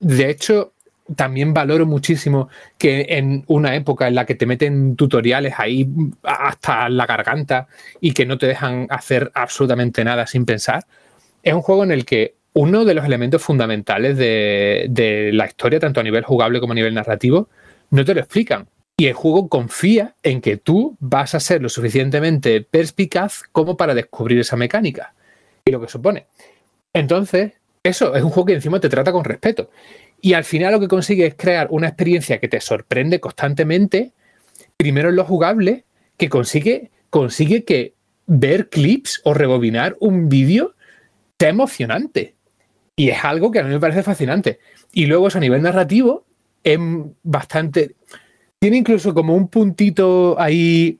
[0.00, 0.74] De hecho,
[1.16, 5.88] también valoro muchísimo que en una época en la que te meten tutoriales ahí
[6.22, 7.68] hasta la garganta
[7.98, 10.84] y que no te dejan hacer absolutamente nada sin pensar,
[11.42, 16.00] es un juego en el que uno de los elementos fundamentales de, la historia, tanto
[16.00, 17.48] a nivel jugable como a nivel narrativo,
[17.90, 18.68] no te lo explican.
[18.98, 23.94] Y el juego confía en que tú vas a ser lo suficientemente perspicaz como para
[23.94, 25.14] descubrir esa mecánica
[25.64, 26.26] y lo que supone.
[26.92, 27.52] Entonces,
[27.86, 29.70] eso es un juego que encima te trata con respeto.
[30.20, 34.12] Y al final lo que consigue es crear una experiencia que te sorprende constantemente,
[34.76, 35.84] primero en lo jugable,
[36.16, 37.94] que consigue, consigue que
[38.26, 40.74] ver clips o rebobinar un vídeo
[41.38, 42.34] sea emocionante.
[42.96, 44.58] Y es algo que a mí me parece fascinante.
[44.92, 46.24] Y luego eso a nivel narrativo
[46.64, 46.78] es
[47.22, 47.94] bastante...
[48.58, 50.98] Tiene incluso como un puntito ahí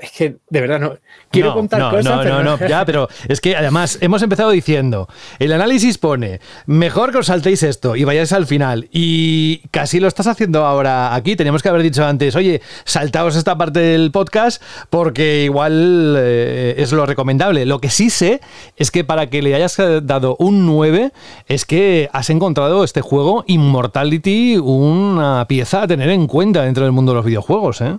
[0.00, 0.96] es que de verdad no
[1.30, 2.04] quiero contar cosas.
[2.04, 5.08] No, pero no, no, ya, pero es que además hemos empezado diciendo,
[5.38, 8.88] el análisis pone, mejor que os saltéis esto y vayáis al final.
[8.92, 11.36] Y casi lo estás haciendo ahora aquí.
[11.36, 16.92] Teníamos que haber dicho antes, oye, saltaos esta parte del podcast porque igual eh, es
[16.92, 17.66] lo recomendable.
[17.66, 18.40] Lo que sí sé
[18.76, 21.12] es que para que le hayas dado un 9
[21.46, 26.92] es que has encontrado este juego Immortality una pieza a tener en cuenta dentro del
[26.92, 27.96] mundo de los videojuegos, ¿eh?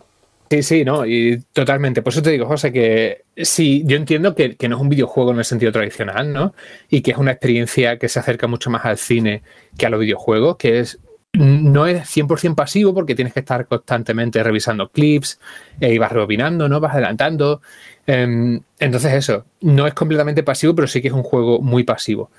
[0.49, 2.01] Sí, sí, no, y totalmente.
[2.01, 5.37] Por eso te digo, José, que sí, yo entiendo que, no es un videojuego en
[5.37, 6.55] el sentido tradicional, ¿no?
[6.89, 9.43] Y que es una experiencia que se acerca mucho más al cine
[9.77, 10.99] que a los videojuegos, que es
[11.33, 15.39] no es 100% pasivo porque tienes que estar constantemente revisando clips
[15.79, 16.79] e y vas rebobinando, ¿no?
[16.79, 17.61] Vas adelantando.
[18.07, 22.31] Em, entonces eso, no es completamente pasivo, pero sí que es un juego muy pasivo.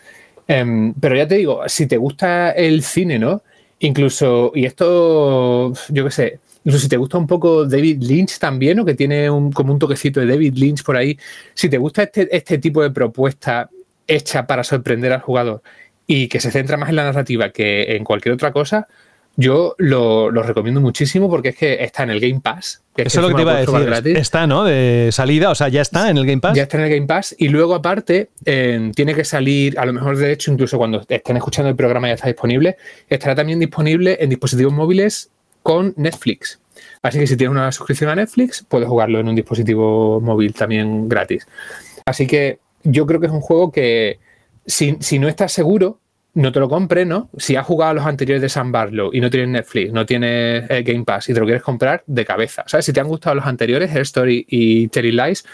[0.48, 3.42] Em, pero ya te digo, si te gusta el cine, ¿no?
[3.78, 8.78] Incluso, y esto, yo qué sé, Incluso si te gusta un poco David Lynch también,
[8.80, 11.18] o que tiene un, como un toquecito de David Lynch por ahí,
[11.54, 13.70] si te gusta este, este tipo de propuesta
[14.06, 15.62] hecha para sorprender al jugador
[16.06, 18.88] y que se centra más en la narrativa que en cualquier otra cosa,
[19.36, 22.82] yo lo, recomiendo muchísimo porque es que está en el Game Pass.
[22.96, 24.16] Eso es lo que te iba a decir.
[24.16, 24.64] Está, ¿no?
[24.64, 26.56] De salida, o sea, ya está en el Game Pass.
[26.56, 27.34] Ya está en el Game Pass.
[27.38, 31.36] Y luego, aparte, eh, tiene que salir, a lo mejor, de hecho, incluso cuando estén
[31.36, 32.76] escuchando el programa ya está disponible.
[33.08, 35.30] Estará también disponible en dispositivos móviles
[35.62, 36.60] con Netflix.
[37.02, 41.08] Así que si tienes una suscripción a Netflix, puedes jugarlo en un dispositivo móvil también
[41.08, 41.46] gratis.
[42.04, 44.18] Así que yo creo que es un juego que
[44.66, 46.00] si, no estás seguro,
[46.34, 47.28] no te lo compres, ¿no?
[47.36, 50.70] Si has jugado a los anteriores de San Barlow y no tienes Netflix, no tienes
[50.70, 52.64] eh, Game Pass y te lo quieres comprar, de cabeza.
[52.66, 52.86] ¿Sabes?
[52.86, 55.44] Si te han gustado los anteriores, Hair Story y Terry Lies,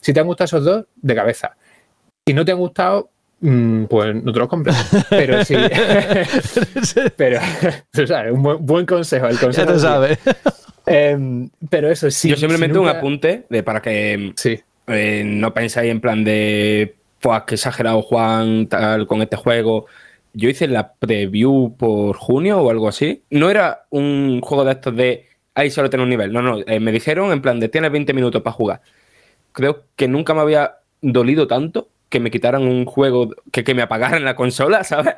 [0.00, 1.56] si te han gustado esos dos, de cabeza.
[2.26, 3.10] Si no te han gustado,
[3.40, 4.76] pues no te lo compres.
[5.10, 5.54] Pero sí.
[7.16, 7.40] pero,
[7.92, 9.26] tú sabes, un buen, buen consejo.
[9.26, 9.84] El consejo Ya te sí.
[9.84, 10.18] sabe.
[10.86, 12.28] Em, pero eso sí.
[12.30, 14.58] Yo simplemente si un apunte de para que Sí.
[14.86, 19.86] eh, no pensáis en plan de, pues qué exagerado Juan tal con este juego.
[20.32, 23.22] Yo hice la preview por junio o algo así.
[23.30, 26.32] No era un juego de estos de, ahí solo tiene un nivel.
[26.32, 28.80] No, no, eh, me dijeron en plan de, tienes 20 minutos para jugar.
[29.52, 33.82] Creo que nunca me había dolido tanto que me quitaran un juego, que, que me
[33.82, 35.14] apagaran la consola, ¿sabes?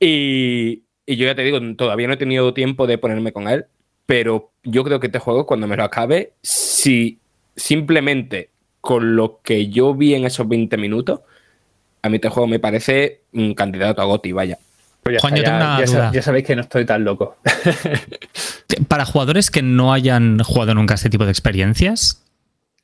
[0.00, 3.66] Y, y yo ya te digo, todavía no he tenido tiempo de ponerme con él,
[4.06, 7.18] pero yo creo que este juego, cuando me lo acabe, si
[7.56, 8.50] simplemente
[8.80, 11.20] con lo que yo vi en esos 20 minutos,
[12.02, 14.58] a mí este juego me parece un candidato a GOTY, vaya.
[15.02, 16.10] Pues ya, Juan, está, yo tengo ya- una ya duda.
[16.14, 17.36] ya sabéis que no estoy tan loco.
[18.86, 22.24] Para jugadores que no hayan jugado nunca este tipo de experiencias,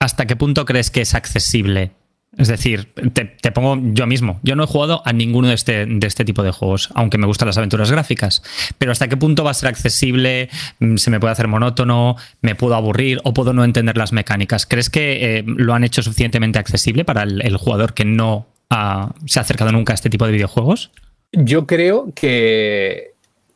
[0.01, 1.93] ¿hasta qué punto crees que es accesible?
[2.37, 4.41] Es decir, te, pongo yo mismo.
[4.43, 7.27] Yo no he jugado a ninguno de este, de este tipo de juegos, aunque me
[7.27, 8.43] gustan las aventuras gráficas.
[8.79, 10.49] Pero ¿hasta qué punto va a ser accesible?
[10.81, 12.17] Mm, ¿Se me puede hacer monótono?
[12.43, 13.21] ¿Me puedo aburrir?
[13.25, 14.67] ¿O puedo no entender las mecánicas?
[14.67, 19.39] ¿Crees que eh, lo han hecho suficientemente accesible para el, jugador que no ha- se
[19.39, 20.91] ha acercado nunca a este tipo de videojuegos?
[21.33, 23.13] Yo creo que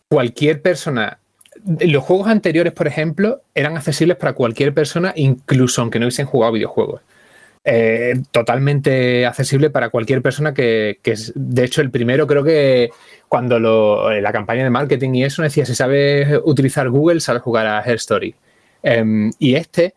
[0.09, 1.18] cualquier persona.
[1.80, 6.52] Los juegos anteriores, por ejemplo, eran accesibles para cualquier persona, incluso aunque no hubiesen jugado
[6.52, 7.00] videojuegos.
[7.64, 12.90] Eh, totalmente accesible para cualquier persona que, que de hecho, el primero creo que
[13.28, 17.66] cuando en la campaña de marketing y eso decía, si sabes utilizar Google, sabes jugar
[17.66, 18.35] a Her Story.
[18.82, 19.94] Em, y este,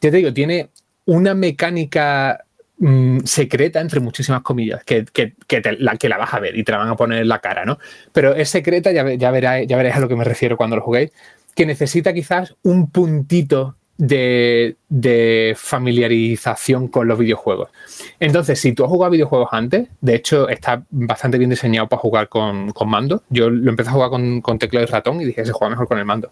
[0.00, 0.68] ya te digo, tiene
[1.06, 2.44] una mecánica
[2.78, 5.34] mm, secreta, entre muchísimas comillas, que, que-
[5.78, 7.64] la, que la vas a ver y te la van a poner en la cara,
[7.64, 7.78] ¿no?
[8.12, 9.30] Pero es secreta, ya, ya,
[9.62, 11.10] ya veréis a lo que me refiero cuando lo juguéis,
[11.54, 17.70] que necesita quizás un puntito de, familiarización con los videojuegos.
[18.18, 22.28] Entonces, si tú has jugado videojuegos antes, de hecho está bastante bien diseñado para jugar
[22.28, 23.22] con, con mando.
[23.28, 25.88] Yo lo empecé a jugar con, con teclado y ratón y dije, se juega mejor
[25.88, 26.30] con el mando.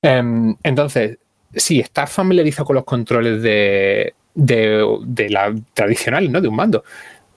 [0.00, 1.18] Em, entonces,
[1.54, 6.40] si estás familiarizado con los controles de, de, de la tradicional, ¿no?
[6.40, 6.84] De un mando,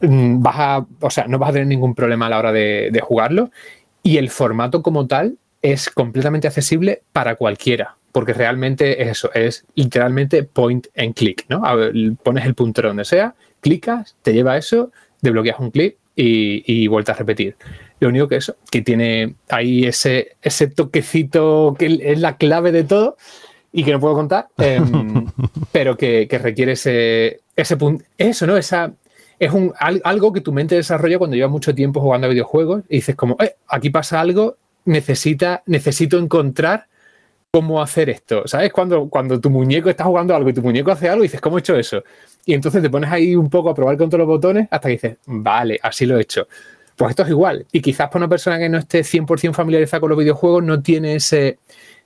[0.01, 2.89] mm, vas a, o sea, no vas a tener ningún problema a la hora de,
[2.91, 3.51] de jugarlo.
[4.03, 9.65] Y el formato como tal es completamente accesible para cualquiera, porque realmente es eso, es
[9.75, 11.61] literalmente point and click, ¿no?
[11.75, 11.91] Ver,
[12.23, 16.87] pones el puntero donde sea, clicas, te lleva a eso, desbloqueas un clip y, y
[16.87, 17.57] vuelta a repetir.
[17.99, 22.85] Lo único que eso, que tiene ahí ese, ese toquecito que es la clave de
[22.85, 23.17] todo
[23.73, 25.25] y que no puedo contar, em,
[25.73, 28.55] pero que, que requiere ese, ese punto, eso, ¿no?
[28.55, 28.93] Esa,
[29.39, 32.83] es un, al- algo que tu mente desarrolla cuando llevas mucho tiempo jugando a videojuegos
[32.87, 34.55] y dices como, eh, aquí pasa algo,
[34.85, 36.87] necesita, necesito encontrar
[37.55, 38.45] cómo hacer esto.
[38.45, 38.73] ¿Sabes?
[38.73, 41.57] Cuando, cuando tu muñeco está jugando algo y tu muñeco hace algo y dices, ¿cómo
[41.57, 42.03] he hecho eso?
[42.45, 44.93] Y entonces te pones ahí un poco a probar con todos los botones hasta que
[44.95, 46.49] dices, vale, así lo he hecho.
[46.97, 47.65] Pues esto es igual.
[47.71, 51.15] Y quizás para una persona que no esté 100% familiarizada con los videojuegos no tiene
[51.15, 51.59] ese,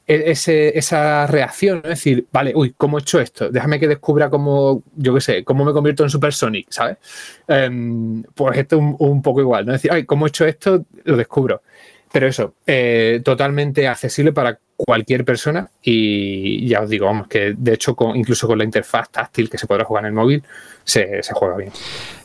[0.05, 3.49] e- ese, esa reacción, es decir, vale, uy, ¿cómo he hecho esto?
[3.49, 6.97] Déjame que descubra cómo, yo qué sé, cómo me convierto en Super Sonic, ¿sabes?
[7.47, 9.73] Em, pues esto es un, un poco igual, ¿no?
[9.73, 10.85] Es decir, ay, ¿cómo he hecho esto?
[11.05, 11.63] Lo descubro.
[12.11, 17.73] Pero eso, eh, totalmente accesible para cualquier persona y ya os digo, vamos, que de
[17.73, 20.41] hecho incluso con la interfaz táctil que se podrá jugar en el móvil,
[20.89, 21.71] se, juega bien.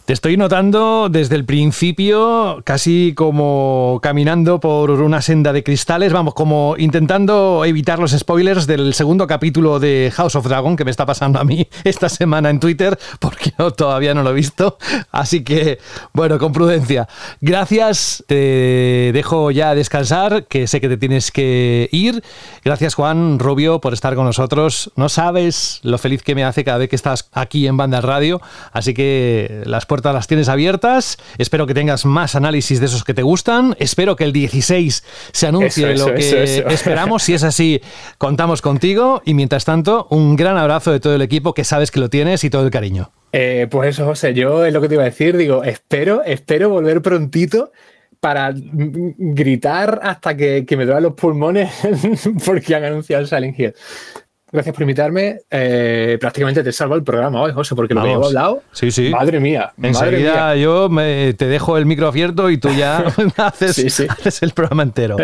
[0.05, 6.35] Te estoy notando desde el principio casi como caminando por una senda de cristales, vamos,
[6.35, 11.07] como intentando evitar los spoilers del segundo capítulo de House of Dragon que me está
[11.07, 14.77] pasando a mí esta semana en Twitter, porque yo todavía no lo he visto.
[15.11, 15.78] Así que,
[16.12, 17.09] bueno, con prudencia.
[17.41, 22.23] Gracias, te dejo ya descansar, que sé que te tienes que ir.
[22.62, 24.93] Gracias Juan Rubio por estar con nosotros.
[24.97, 28.43] No sabes lo feliz que me hace cada vez que estás aquí en Banda Radio,
[28.72, 31.18] así que las puertas las tienes abiertas.
[31.39, 33.76] Espero que tengas más análisis de esos que te gustan.
[33.78, 37.22] Espero que el 16 se anuncie Eso, lo eso, que eso, esperamos.
[37.22, 37.81] Si es así,
[38.18, 39.22] contamos contigo.
[39.24, 42.44] Y mientras tanto, un gran abrazo de todo el equipo que sabes que lo tienes
[42.44, 43.10] y todo el cariño.
[43.32, 46.68] Eh, pues eso, José, yo es lo que te iba a decir, digo, espero, espero
[46.68, 47.72] volver prontito
[48.20, 51.70] para gritar hasta que, que me duelen los pulmones
[52.47, 53.74] porque han anunciado el Silent Hill.
[54.55, 55.40] Gracias por invitarme.
[55.51, 58.14] Eh, prácticamente te salvo el programa hoy, José, porque lo que Vamos.
[58.18, 58.62] llevo hablado.
[58.70, 59.10] Sí, sí.
[59.10, 59.72] Madre mía.
[59.76, 60.56] madre Enseguida mía.
[60.56, 62.98] yo me- te dejo el micro abierto y tú ya
[63.36, 64.06] haces, Sí, sí.
[64.09, 65.16] haces el programa entero.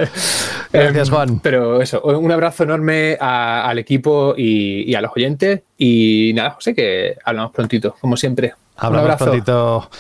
[0.73, 1.40] Gracias, Em, Juan.
[1.40, 5.62] Pero eso, un abrazo enorme a- al equipo y, y a los oyentes.
[5.78, 8.55] Y nada, José, que hablamos prontito, como siempre.
[8.77, 9.24] Hablamos un abrazo.
[9.27, 9.90] prontito.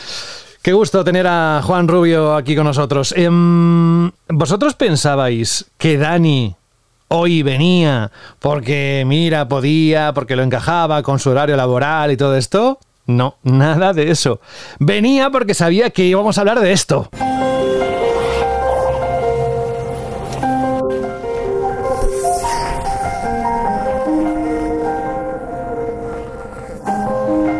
[0.60, 3.14] Qué gusto tener a Juan Rubio aquí con nosotros.
[3.16, 6.56] Em, ¿Vosotros pensabais que Dani
[7.12, 12.78] hoy venía porque, mira, podía, porque lo encajaba con su horario laboral y todo esto?
[13.06, 14.40] no, nada de eso.
[14.78, 17.08] Venía porque sabía que íbamos a hablar de esto.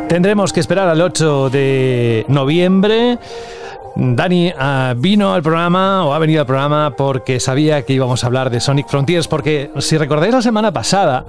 [0.08, 3.18] Tendremos que esperar al 8 de noviembre.
[3.96, 8.26] Dani ah, vino al programa o ha venido al programa porque sabía que íbamos a
[8.26, 11.24] hablar de Sonic Frontiers, porque si recordáis la semana pasada,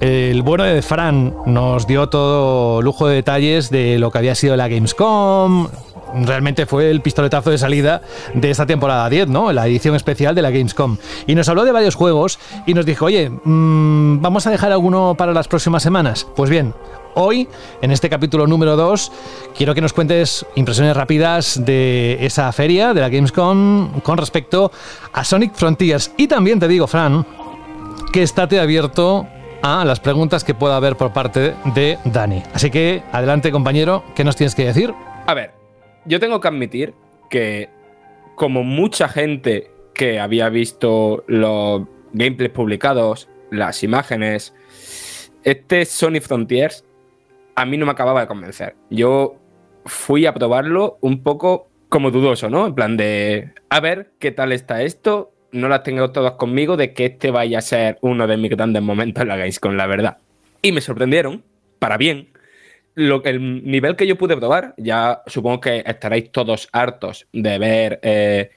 [0.00, 4.56] el bueno de Fran nos dio todo lujo de detalles de lo que había sido
[4.56, 5.68] la Gamescom,
[6.14, 8.02] realmente fue el pistoletazo de salida
[8.34, 9.52] de esta temporada 10, ¿no?
[9.52, 10.98] La edición especial de la Gamescom.
[11.26, 15.14] Y nos habló de varios juegos y nos dijo, oye, mm, vamos a dejar alguno
[15.16, 16.26] para las próximas semanas.
[16.36, 16.74] Pues bien,
[17.14, 17.46] Hoy,
[17.82, 19.12] en este capítulo número 2,
[19.56, 24.72] quiero que nos cuentes impresiones rápidas de esa feria, de la Gamescom, con respecto
[25.12, 26.12] a Sonic Frontiers.
[26.16, 27.26] Y también te digo, Fran,
[28.12, 29.26] que estate abierto
[29.62, 32.42] a las preguntas que pueda haber por parte de Dani.
[32.54, 34.94] Así que, adelante, compañero, ¿qué nos tienes que decir?
[35.26, 35.52] A ver,
[36.06, 36.94] yo tengo que admitir
[37.28, 37.68] que,
[38.36, 41.82] como mucha gente que había visto los
[42.14, 44.54] gameplays publicados, las imágenes,
[45.44, 46.84] este Sonic Frontiers
[47.54, 48.74] a mí no me acababa de convencer.
[48.90, 49.36] Yo
[49.84, 52.66] fui a probarlo un poco como dudoso, ¿no?
[52.66, 55.32] En plan de, a ver qué tal está esto.
[55.52, 58.82] No las tengo todas conmigo de que este vaya a ser uno de mis grandes
[58.82, 60.18] momentos en la Gamescom, la verdad.
[60.62, 61.44] Y me sorprendieron,
[61.78, 62.30] para bien.
[62.94, 68.00] Lo, el nivel que yo pude probar, ya supongo que estaréis todos hartos de ver
[68.02, 68.50] eh,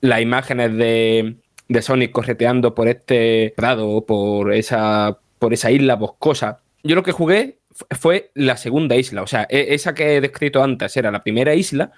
[0.00, 1.36] las imágenes de,
[1.68, 6.60] de Sonic correteando por este prado, por esa, por esa isla boscosa.
[6.82, 7.58] Yo lo que jugué
[7.98, 9.22] fue la segunda isla.
[9.22, 11.92] O sea, e, esa que he descrito antes era la primera isla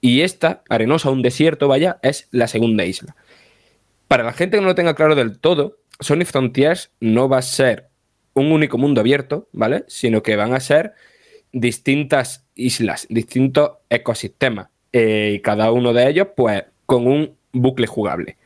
[0.00, 3.16] y esta, arenosa, un desierto, vaya, es la segunda isla.
[4.08, 7.42] Para la gente que no lo tenga claro del todo, Sonic Frontiers no va a
[7.42, 7.88] ser
[8.34, 9.84] un único mundo abierto, ¿vale?
[9.88, 10.92] Sino que van a ser
[11.52, 14.68] distintas islas, distintos ecosistemas.
[14.92, 18.36] Eh, y cada uno de ellos, pues, con un bucle jugable.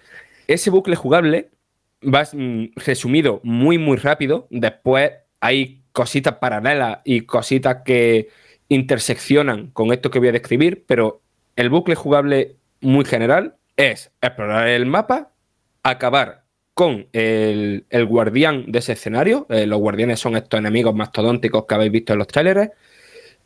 [0.46, 1.50] Ese bucle jugable
[2.02, 4.46] va mm, resumido muy, muy rápido.
[4.50, 8.28] Después hay cositas paralelas y cositas que
[8.68, 11.22] interseccionan con esto que voy a describir, pero
[11.56, 15.32] el bucle jugable muy general es explorar el mapa,
[15.82, 16.44] acabar
[16.74, 19.46] con el, guardián de ese escenario.
[19.50, 22.70] Eh, los guardianes son estos enemigos mastodónticos que habéis visto en los trailers.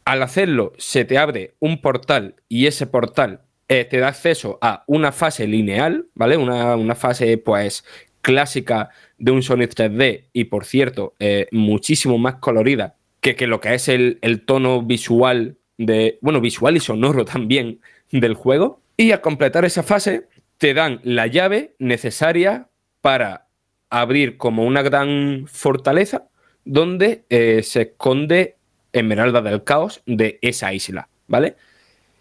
[0.05, 4.85] Al hacerlo, se te abre un portal y ese portal eh, te da acceso a
[4.87, 6.37] una fase lineal, ¿vale?
[6.37, 7.85] Una, una fase, pues,
[8.21, 13.61] clásica de un Sonic 3D y por cierto, eh, muchísimo más colorida que, que, lo
[13.61, 17.81] que es el, tono visual de, bueno, visual y sonoro también
[18.11, 18.81] del juego.
[18.97, 20.29] Y al completar esa fase,
[20.59, 22.69] te dan la llave necesaria
[23.01, 23.49] para
[23.91, 26.29] abrir como una gran fortaleza
[26.65, 28.57] donde eh, se esconde
[28.93, 31.57] Esmeralda del Caos de esa isla, ¿vale?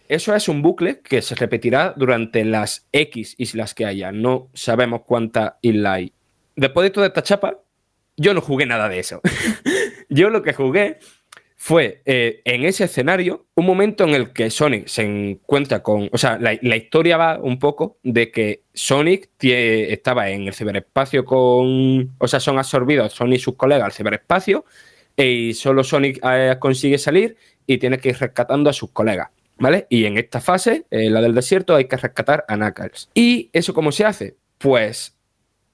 [0.09, 4.11] Eso es un bucle que se repetirá durante las X islas que haya.
[4.11, 6.13] No sabemos cuántas islas hay
[6.55, 7.59] después de toda esta chapa,
[8.17, 9.21] yo no jugué nada de eso.
[10.09, 10.99] yo lo que jugué
[11.55, 16.09] fue eh, en ese escenario un momento en el que Sonic se encuentra con.
[16.11, 22.15] O sea, la, historia va un poco de que Sonic estaba en el ciberespacio con.
[22.17, 24.65] O sea, son absorbidos Sonic y sus colegas al ciberespacio
[25.15, 29.29] y solo Sonic eh, consigue salir y tiene que ir rescatando a sus colegas.
[29.57, 29.85] ¿Vale?
[29.87, 33.09] Y en esta fase, eh, la del desierto, hay que rescatar a Knuckles.
[33.13, 34.35] ¿Y eso cómo se hace?
[34.57, 35.12] Pues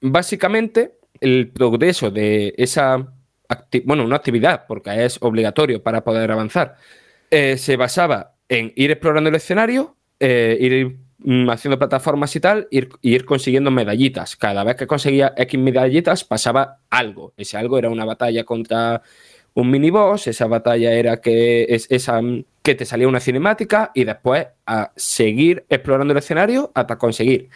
[0.00, 3.12] básicamente el progreso de esa
[3.84, 6.76] bueno, una actividad, porque es obligatorio para poder avanzar,
[7.30, 10.96] eh, se basaba en ir explorando el escenario, eh, ir
[11.50, 14.36] haciendo plataformas y tal, ir, ir consiguiendo medallitas.
[14.36, 17.34] Cada vez que conseguía X medallitas pasaba algo.
[17.36, 19.02] Ese algo era una batalla contra
[19.54, 22.20] un miniboss, esa batalla era que, es, esa,
[22.62, 27.48] que te salía una cinemática y después a seguir explorando el escenario hasta conseguir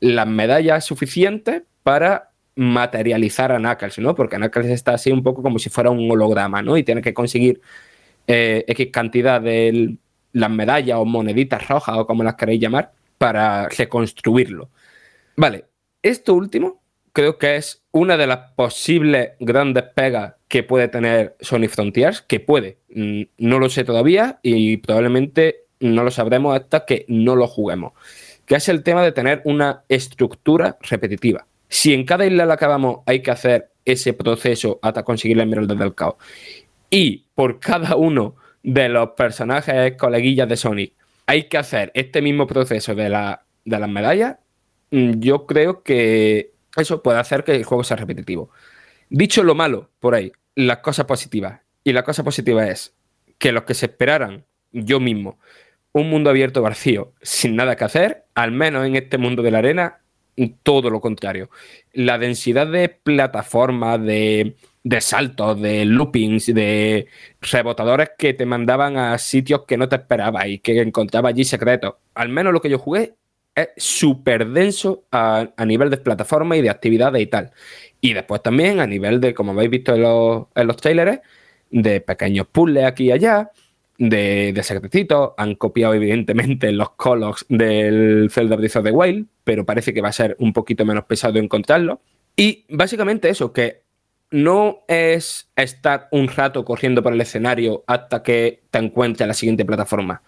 [0.00, 4.14] las medallas suficientes para materializar a Knuckles, ¿no?
[4.14, 6.76] Porque Knuckles está así un poco como si fuera un holograma, ¿no?
[6.76, 7.62] Y tiene que conseguir
[8.26, 9.96] eh, X cantidad de
[10.34, 14.68] las medallas o moneditas rojas o como las queréis llamar para reconstruirlo.
[15.36, 15.64] Vale,
[16.02, 16.82] esto último
[17.14, 22.38] creo que es una de las posibles grandes pegas que puede tener Sony Frontiers, que
[22.38, 27.46] puede, mm, no lo sé todavía y probablemente no lo sabremos hasta que no lo
[27.46, 27.94] juguemos,
[28.44, 31.47] que es el tema de tener una estructura repetitiva.
[31.68, 35.72] Si en cada isla la acabamos hay que hacer ese proceso hasta conseguir la Emerald
[35.72, 36.16] del Caos,
[36.90, 40.94] y por cada uno de los personajes coleguillas de Sonic
[41.26, 44.36] hay que hacer este mismo proceso de, la, de las medallas,
[44.90, 48.50] mm, yo creo que eso puede hacer que el juego sea repetitivo.
[49.10, 51.60] Dicho lo malo por ahí, las cosas positivas.
[51.84, 52.94] Y la cosa positiva es
[53.38, 55.38] que los que se esperaran, yo mismo,
[55.92, 59.58] un mundo abierto vacío, sin nada que hacer, al menos en este mundo de la
[59.58, 60.00] arena,
[60.62, 61.50] todo lo contrario.
[61.92, 67.06] La densidad de plataformas, de, de saltos, de loopings, de
[67.40, 71.94] rebotadores que te mandaban a sitios que no te esperabas y que encontraba allí secretos.
[72.14, 73.14] Al menos lo que yo jugué
[73.54, 77.50] es súper denso a, a, nivel de plataforma y de actividades y tal.
[78.00, 81.20] Y después también a nivel de, como habéis visto en los, en los trailers,
[81.70, 83.50] de pequeños puzzles aquí y allá,
[83.98, 85.32] de, de.
[85.36, 90.08] Han copiado, evidentemente, los colos del Zelda Breath of the Wild, pero parece que va
[90.08, 92.00] a ser un poquito menos pesado encontrarlo.
[92.36, 93.82] Y básicamente eso, que
[94.30, 99.64] no es estar un rato corriendo por el escenario hasta que te encuentres la siguiente
[99.64, 100.22] plataforma.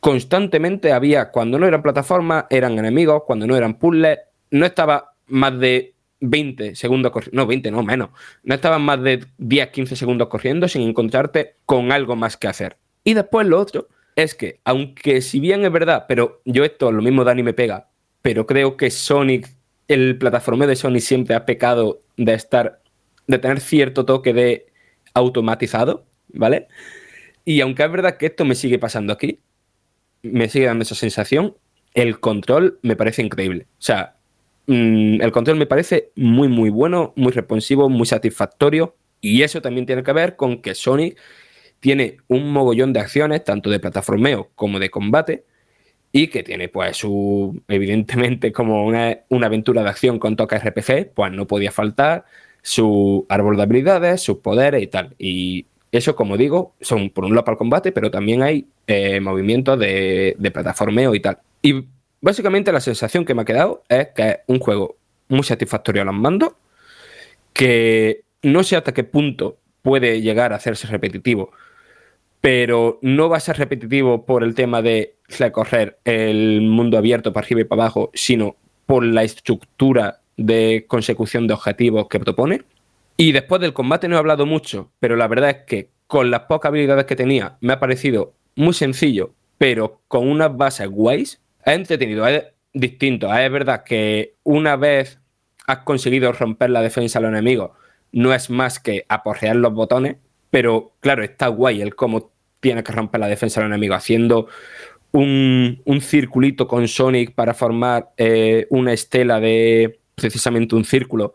[0.00, 4.18] Constantemente había, cuando no eran plataformas, eran enemigos, cuando no eran puzzles,
[4.50, 8.10] no estaba más de 20 segundos corriendo, no 20, no menos,
[8.42, 12.76] no estaban más de 10, 15 segundos corriendo sin encontrarte con algo más que hacer.
[13.06, 17.02] Y después lo otro es que, aunque si bien es verdad, pero yo esto lo
[17.02, 17.88] mismo Dani me pega,
[18.20, 19.48] pero creo que Sonic,
[19.86, 22.82] el plataforma de Sonic siempre ha pecado de estar,
[23.28, 24.66] de tener cierto toque de
[25.14, 26.66] automatizado, ¿vale?
[27.44, 29.38] Y aunque es verdad que esto me sigue pasando aquí,
[30.22, 31.54] me sigue dando esa sensación,
[31.94, 33.68] el control me parece increíble.
[33.78, 34.16] O sea,
[34.66, 38.96] mmm, el control me parece muy, muy bueno, muy responsivo, muy satisfactorio.
[39.20, 41.16] Y eso también tiene que ver con que Sonic
[41.80, 45.44] tiene un mogollón de acciones, tanto de plataformeo como de combate,
[46.12, 51.32] y que tiene, pues, su, evidentemente, como una, aventura de acción con toque RPG, pues
[51.32, 52.24] no podía faltar
[52.62, 55.14] su árbol de habilidades, sus poderes y tal.
[55.18, 59.20] Y eso, como digo, son por un lado para el combate, pero también hay eh,
[59.20, 61.38] movimientos de, de, plataformeo y tal.
[61.62, 61.84] Y
[62.20, 64.96] básicamente la sensación que me ha quedado es que es un juego
[65.28, 66.54] muy satisfactorio a los mandos,
[67.52, 71.52] que no sé hasta qué punto puede llegar a hacerse repetitivo,
[72.40, 77.44] pero no va a ser repetitivo por el tema de recorrer el mundo abierto para
[77.44, 78.56] arriba y para abajo, sino
[78.86, 82.62] por la estructura de consecución de objetivos que propone.
[83.16, 86.40] Y después del combate no he hablado mucho, pero la verdad es que con las
[86.40, 91.40] pocas habilidades que tenía me ha parecido muy sencillo, pero con unas bases guays.
[91.64, 93.32] Es entretenido, es distinto.
[93.34, 95.18] Es verdad que una vez
[95.66, 97.72] has conseguido romper la defensa a los enemigos,
[98.12, 100.16] no es más que aporrear los botones,
[100.50, 104.48] pero claro, está guay el cómo tiene que romper la defensa del enemigo, haciendo
[105.12, 111.34] un, un circulito con Sonic para formar eh, una estela de precisamente un círculo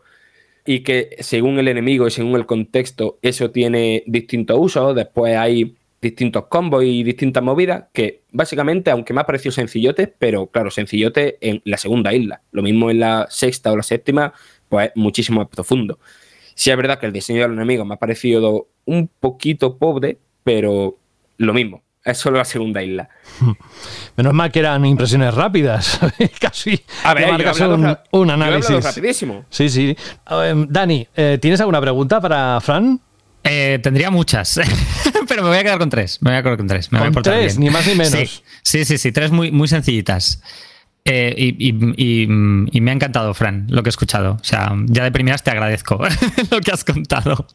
[0.64, 5.76] y que según el enemigo y según el contexto eso tiene distintos usos, después hay
[6.00, 11.38] distintos combos y distintas movidas que básicamente, aunque me ha parecido sencillote, pero claro, sencillote
[11.40, 14.32] en la segunda isla, lo mismo en la sexta o la séptima,
[14.68, 15.98] pues muchísimo más profundo.
[16.54, 20.96] Sí es verdad que el diseño del enemigo me ha parecido un poquito pobre, pero
[21.38, 21.82] lo mismo.
[22.04, 23.08] Es solo la segunda isla.
[24.16, 26.00] Menos mal que eran impresiones rápidas.
[26.40, 26.80] Casi.
[27.04, 28.82] A ver, marcas un, un, análisis.
[28.82, 29.44] rapidísimo.
[29.50, 29.96] Sí, sí.
[30.28, 33.00] Um, Dani, eh, ¿tienes alguna pregunta para Fran?
[33.44, 34.60] Eh, tendría muchas,
[35.28, 36.18] pero me voy a quedar con tres.
[36.22, 36.92] Me voy a quedar con tres.
[36.92, 37.68] Me con voy a tres, bien.
[37.68, 38.12] ni más ni menos.
[38.12, 40.40] Sí, sí, sí, sí tres muy, muy sencillitas.
[41.04, 42.22] Eh, y, y, y,
[42.70, 44.38] y, me ha encantado, Fran, lo que he escuchado.
[44.40, 46.00] O sea, ya de primeras te agradezco
[46.50, 47.48] lo que has contado.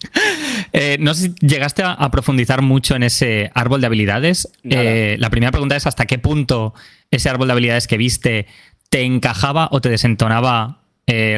[0.73, 4.49] Eh, no sé si llegaste a, a, profundizar mucho en ese árbol de habilidades.
[4.63, 6.73] Eh, la primera pregunta es: ¿hasta qué punto
[7.09, 8.47] ese árbol de habilidades que viste
[8.89, 10.81] te encajaba o te desentonaba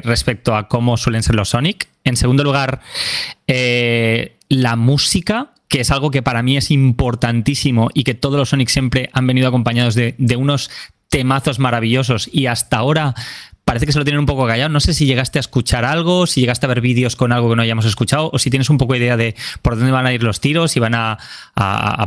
[0.04, 1.90] respecto a cómo suelen ser los Sonic?
[2.04, 2.82] En segundo lugar,
[3.48, 8.70] la música que es algo que para mí es importantísimo y que todos los Sonic
[8.70, 10.72] siempre han venido acompañados de, de unos
[11.10, 13.16] temazos maravillosos y hasta ahora
[13.70, 14.68] parece que se lo tienen un poco callado.
[14.70, 17.56] No sé si llegaste a escuchar algo, si llegaste a ver vídeos con algo que
[17.56, 20.12] no hayamos escuchado, o si tienes un poco de idea de por dónde van a
[20.12, 21.20] ir los tiros, si van a,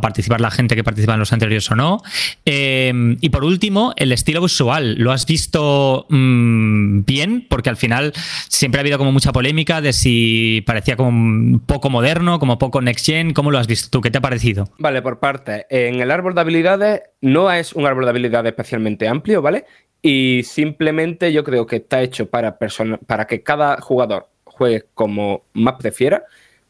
[0.02, 2.02] participar la gente que participa en los anteriores o no.
[2.44, 4.97] Eh, y por último, el estilo visual.
[4.97, 7.47] ¿Lo has visto mmm, bien?
[7.48, 8.12] Porque al final
[8.48, 13.06] siempre ha habido como mucha polémica de si parecía como poco moderno, como poco next
[13.06, 13.34] gen.
[13.34, 14.01] ¿Cómo lo has visto tú?
[14.01, 14.68] ¿Qué te ha parecido?
[14.80, 15.66] Vale, por parte.
[15.70, 19.64] En el árbol de habilidades no es un árbol de habilidades especialmente amplio, ¿vale?
[20.02, 22.58] Y simplemente yo creo que está hecho para,
[23.06, 26.24] para que cada jugador juegue como más prefiera,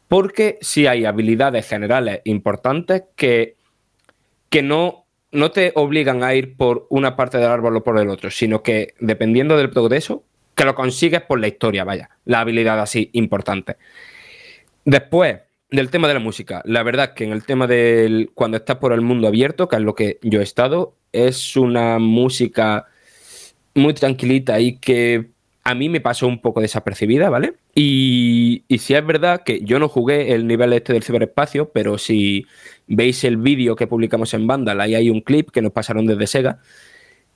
[0.07, 3.55] porque sí hay habilidades generales importantes que,
[4.49, 8.09] que no, no te obligan a ir por una parte del árbol o por el
[8.09, 10.23] otro, sino que dependiendo del progreso,
[10.53, 13.77] que lo consigues por la historia, vaya, la habilidad así importante.
[14.85, 15.39] Después
[15.71, 18.93] del tema de la música, la verdad que en el tema del cuando estás por
[18.93, 22.85] el mundo abierto, que es lo que yo he estado, es una música
[23.75, 25.33] muy tranquilita y que
[25.63, 27.55] a mí me pasó un poco desapercibida, ¿vale?
[27.73, 32.45] Y, si es verdad que yo no jugué el nivel este del ciberespacio, pero si
[32.87, 36.27] veis el vídeo que publicamos en Vandal, ahí hay un clip que nos pasaron desde
[36.27, 36.59] Sega,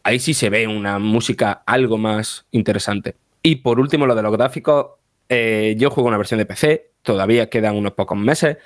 [0.03, 3.15] ahí sí se ve una música algo más interesante.
[3.41, 4.87] Y por último, lo de los gráficos,
[5.29, 8.57] eh, yo juego una versión de PC, todavía quedan unos pocos meses,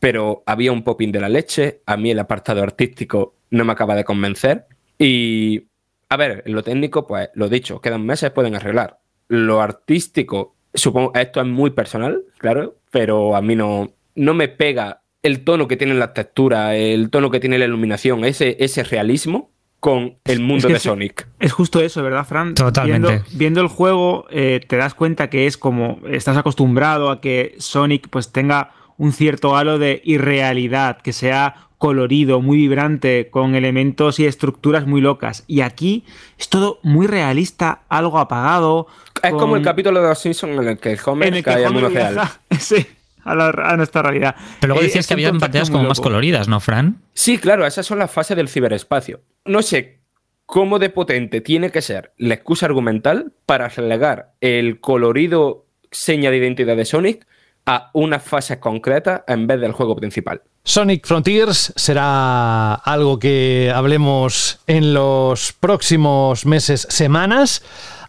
[0.00, 3.94] pero había un popping de la leche, a mí el apartado artístico no me acaba
[3.94, 4.66] de convencer
[4.98, 5.64] y
[6.08, 9.00] a ver, en lo técnico, pues lo dicho, quedan meses, pueden arreglar.
[9.28, 15.02] Lo artístico, supongo, esto es muy personal, claro, pero a mí no, no me pega
[15.22, 19.50] el tono que tiene la textura, el tono que tiene la iluminación, ese, ese realismo
[19.80, 21.28] con el mundo de Sonic.
[21.40, 22.54] Es justo eso, ¿verdad, Fran?
[22.54, 23.22] Totalmente.
[23.32, 28.08] Viendo, el juego, eh, te das cuenta que es como estás acostumbrado a que Sonic
[28.08, 34.26] pues tenga un cierto halo de irrealidad, que sea colorido, muy vibrante, con elementos y
[34.26, 35.44] estructuras muy locas.
[35.46, 36.04] Y aquí
[36.38, 38.86] es todo muy realista, algo apagado.
[39.22, 42.20] Es como el capítulo de los Simpsons en el que Homer cae al mundo real.
[42.58, 42.86] sí,
[43.24, 44.34] a, nuestra realidad.
[44.60, 47.02] Pero luego eh, decías que había pantallas como más coloridas, ¿no, Fran?
[47.12, 49.20] Sí, claro, esas son las fases del ciberespacio.
[49.44, 50.00] No sé
[50.46, 56.38] cómo de potente tiene que ser la excusa argumental para relegar el colorido seña de
[56.38, 57.26] identidad de Sonic
[57.66, 60.42] a una fase concreta en vez del juego principal.
[60.64, 67.62] Sonic Frontiers será algo que hablemos en los próximos meses, semanas.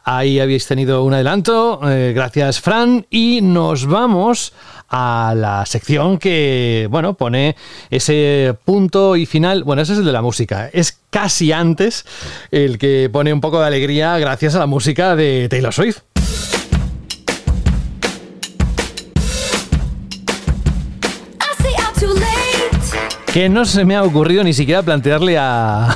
[0.06, 1.82] Ahí habéis tenido un adelanto.
[1.90, 3.08] Eh, gracias, Fran.
[3.10, 4.54] Y nos vamos
[4.88, 7.56] a la sección que, bueno, pone
[7.90, 9.64] ese punto y final.
[9.64, 10.70] Bueno, ese es el de la música.
[10.72, 12.06] Es casi antes
[12.52, 16.15] el que pone un poco de alegría gracias a la música de Taylor Swift.
[23.36, 25.94] Que no se me ha ocurrido ni siquiera plantearle a,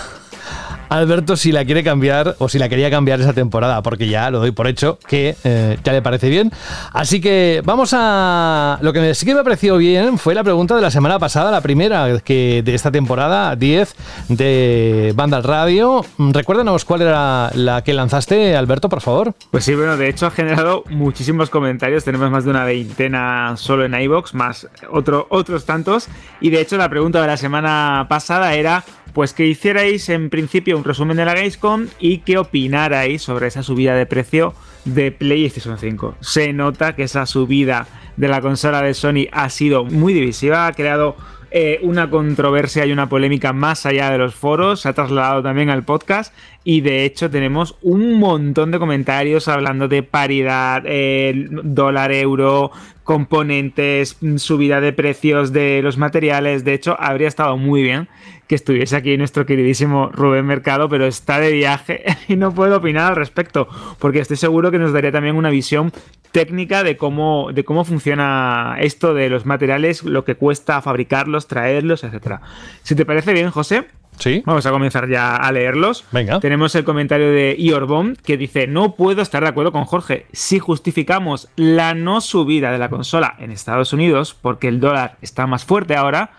[0.90, 4.40] Alberto si la quiere cambiar o si la quería cambiar esa temporada, porque ya lo
[4.40, 6.52] doy por hecho que eh, ya le parece bien.
[6.94, 8.80] Así que vamos a.
[8.82, 11.52] Lo que sí que me ha parecido bien fue la pregunta de la semana pasada,
[11.52, 13.96] la primera que de esta temporada 10
[14.30, 16.06] de Banda Radio.
[16.18, 19.34] Recuérdanos cuál era la que lanzaste, Alberto, por favor.
[19.52, 22.04] Pues sí, bueno, de hecho ha generado muchísimos comentarios.
[22.04, 26.08] Tenemos más de una veintena solo en iBox, más otro, otros tantos.
[26.42, 28.84] Y de hecho, la pregunta de la semana pasada era
[29.14, 33.64] pues que hicierais en principio un resumen de la Gamescom y que opinarais sobre esa
[33.64, 34.54] subida de precio
[34.86, 36.16] de PlayStation 5.
[36.22, 40.74] Se nota que esa subida de la consola de Sony ha sido muy divisiva, ha
[40.74, 41.18] creado
[41.52, 45.70] eh, una controversia y una polémica más allá de los foros, se ha trasladado también
[45.70, 46.34] al podcast
[46.64, 52.72] y de hecho tenemos un montón de comentarios hablando de paridad, eh, dólar, euro,
[53.04, 56.64] componentes, subida de precios de los materiales.
[56.64, 58.08] De hecho, habría estado muy bien
[58.48, 63.12] que estuviese aquí nuestro queridísimo Rubén Mercado, pero está de viaje y no puedo opinar
[63.12, 63.68] al respecto,
[64.00, 65.92] porque estoy seguro que nos daría también una visión
[66.32, 72.04] técnica de cómo, de cómo funciona esto de los materiales, lo que cuesta fabricarlos, traerlos,
[72.04, 72.42] etc.
[72.84, 73.86] Si te parece bien, José,
[74.20, 74.44] ¿Sí?
[74.46, 76.06] Vamos a comenzar ya a leerlos.
[76.12, 76.40] Venga.
[76.40, 80.26] Tenemos el comentario de Iorbom que dice: No puedo estar de acuerdo con Jorge.
[80.32, 85.48] Si justificamos la no subida de la consola en Estados Unidos porque el dólar está
[85.48, 86.32] más fuerte ahora,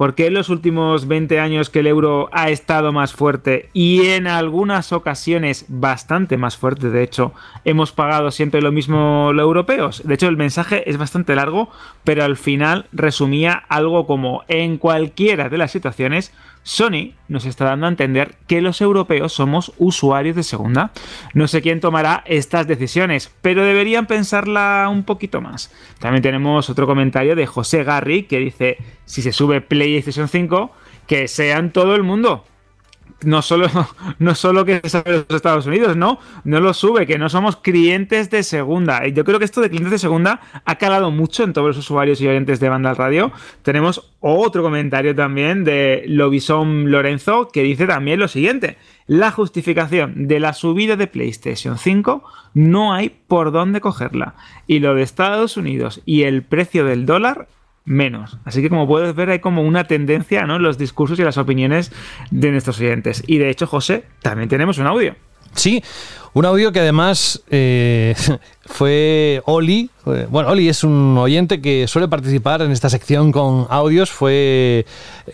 [0.00, 4.28] porque en los últimos 20 años que el euro ha estado más fuerte y en
[4.28, 7.34] algunas ocasiones bastante más fuerte, de hecho,
[7.66, 10.00] hemos pagado siempre lo mismo los europeos.
[10.06, 11.68] De hecho, el mensaje es bastante largo,
[12.02, 17.86] pero al final resumía algo como en cualquiera de las situaciones, Sony nos está dando
[17.86, 20.92] a entender que los europeos somos usuarios de segunda.
[21.34, 25.72] No sé quién tomará estas decisiones, pero deberían pensarla un poquito más.
[25.98, 30.70] También tenemos otro comentario de José Garry que dice, si se sube PlayStation 5,
[31.06, 32.44] que sean todo el mundo
[33.24, 33.68] no solo,
[34.18, 38.30] no solo que es los Estados Unidos, no, no lo sube, que no somos clientes
[38.30, 39.06] de segunda.
[39.06, 41.78] Y yo creo que esto de clientes de segunda ha calado mucho en todos los
[41.78, 43.32] usuarios y oyentes de banda radio.
[43.62, 48.76] Tenemos otro comentario también de Lobison Lorenzo que dice también lo siguiente.
[49.06, 52.22] La justificación de la subida de PlayStation 5
[52.54, 54.34] no hay por dónde cogerla.
[54.66, 57.48] Y lo de Estados Unidos y el precio del dólar
[57.84, 58.38] menos.
[58.44, 60.56] Así que como puedes ver hay como una tendencia ¿no?
[60.56, 61.92] en los discursos y las opiniones
[62.30, 63.22] de nuestros oyentes.
[63.26, 65.16] Y de hecho, José, también tenemos un audio.
[65.54, 65.82] Sí,
[66.32, 68.14] un audio que además eh,
[68.66, 69.90] fue Oli.
[70.04, 74.10] Bueno, Oli es un oyente que suele participar en esta sección con audios.
[74.10, 74.86] Fue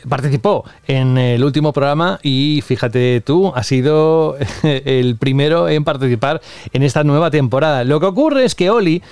[0.08, 6.40] participó en el último programa y fíjate tú, ha sido el primero en participar
[6.72, 7.84] en esta nueva temporada.
[7.84, 9.02] Lo que ocurre es que Oli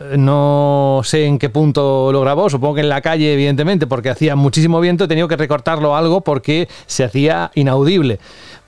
[0.00, 4.10] eh, no sé en qué punto lo grabó, supongo que en la calle, evidentemente, porque
[4.10, 8.18] hacía muchísimo viento, he tenido que recortarlo algo porque se hacía inaudible.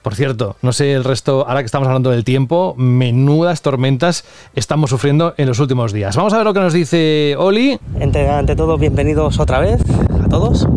[0.05, 4.91] Por cierto, no sé el resto, ahora que estamos hablando del tiempo, menudas tormentas estamos
[4.91, 6.15] sufriendo en los últimos días.
[6.15, 7.81] Vamos a ver lo que nos dice Oli.
[7.99, 9.81] Ante, todo, bienvenidos otra vez
[10.23, 10.69] a todos.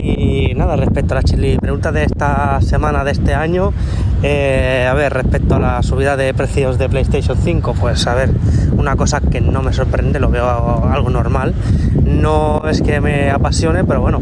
[0.00, 3.72] Y nada, respecto a la chili pregunta de esta semana, de este año,
[4.22, 8.30] eh, a ver, respecto a la subida de precios de PlayStation 5, pues a ver,
[8.76, 11.54] una cosa que no me sorprende, lo veo algo normal.
[12.04, 14.20] No es que me apasione, pero bueno,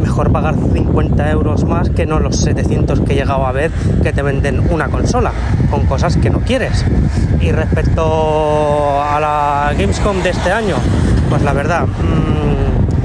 [0.00, 3.70] mejor pagar 50 euros más que no los 700 que he llegado a ver
[4.02, 5.32] que te venden una consola
[5.70, 6.84] con cosas que no quieres.
[7.40, 10.76] Y respecto a la Gamescom de este año,
[11.28, 12.95] pues la verdad, mmm,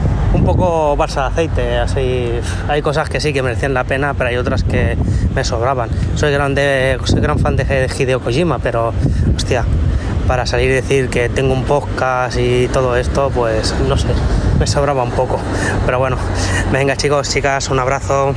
[0.41, 2.31] un poco balsa de aceite, así
[2.68, 4.97] hay cosas que sí que merecían la pena, pero hay otras que
[5.35, 5.89] me sobraban.
[6.15, 8.91] Soy grande, soy gran fan de Hideo Kojima, pero
[9.35, 9.63] hostia,
[10.27, 14.07] para salir y decir que tengo un podcast y todo esto, pues no sé,
[14.59, 15.39] me sobraba un poco.
[15.85, 16.18] Pero bueno,
[16.72, 18.34] venga chicos, chicas, un abrazo.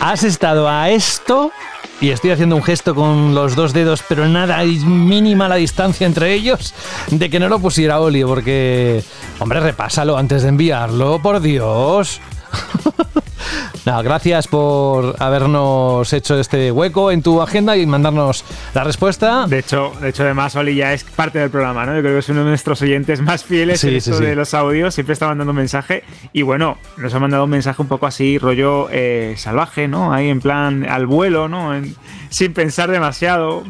[0.00, 1.52] Has estado a esto
[2.00, 6.06] y estoy haciendo un gesto con los dos dedos, pero nada, es mínima la distancia
[6.06, 6.72] entre ellos
[7.10, 9.02] de que no lo pusiera Oli, porque,
[9.38, 12.20] hombre, repásalo antes de enviarlo, por Dios.
[13.84, 18.44] Nada, gracias por habernos hecho este hueco en tu agenda y mandarnos
[18.74, 19.46] la respuesta.
[19.46, 21.94] De hecho, de hecho además, Oli ya es parte del programa, ¿no?
[21.94, 24.94] Yo creo que es uno de nuestros oyentes más fieles en esto de los audios.
[24.94, 26.04] Siempre está mandando un mensaje.
[26.32, 30.12] Y bueno, nos ha mandado un mensaje un poco así, rollo eh, salvaje, ¿no?
[30.12, 31.72] Ahí en plan al vuelo, ¿no?
[32.28, 33.64] sin pensar demasiado.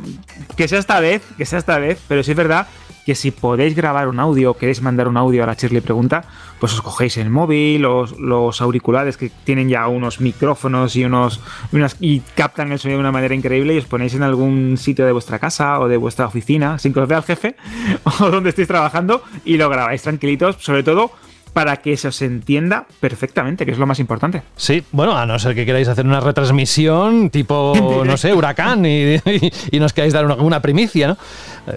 [0.57, 2.66] Que sea esta vez, que sea esta vez, pero sí es verdad
[3.09, 6.24] que si podéis grabar un audio o queréis mandar un audio a la Shirley Pregunta,
[6.60, 11.40] pues os cogéis el móvil, los, los auriculares que tienen ya unos micrófonos y unos
[12.01, 15.12] y captan el sonido de una manera increíble y os ponéis en algún sitio de
[15.12, 17.56] vuestra casa o de vuestra oficina sin que os vea el jefe
[18.20, 21.10] o donde estéis trabajando y lo grabáis tranquilitos, sobre todo
[21.59, 24.43] para que se os entienda perfectamente, que es lo más importante.
[24.56, 29.20] Sí, bueno, a no ser que queráis hacer una retransmisión tipo, no sé, huracán y,
[29.72, 31.18] nos queráis dar una, primicia, ¿no?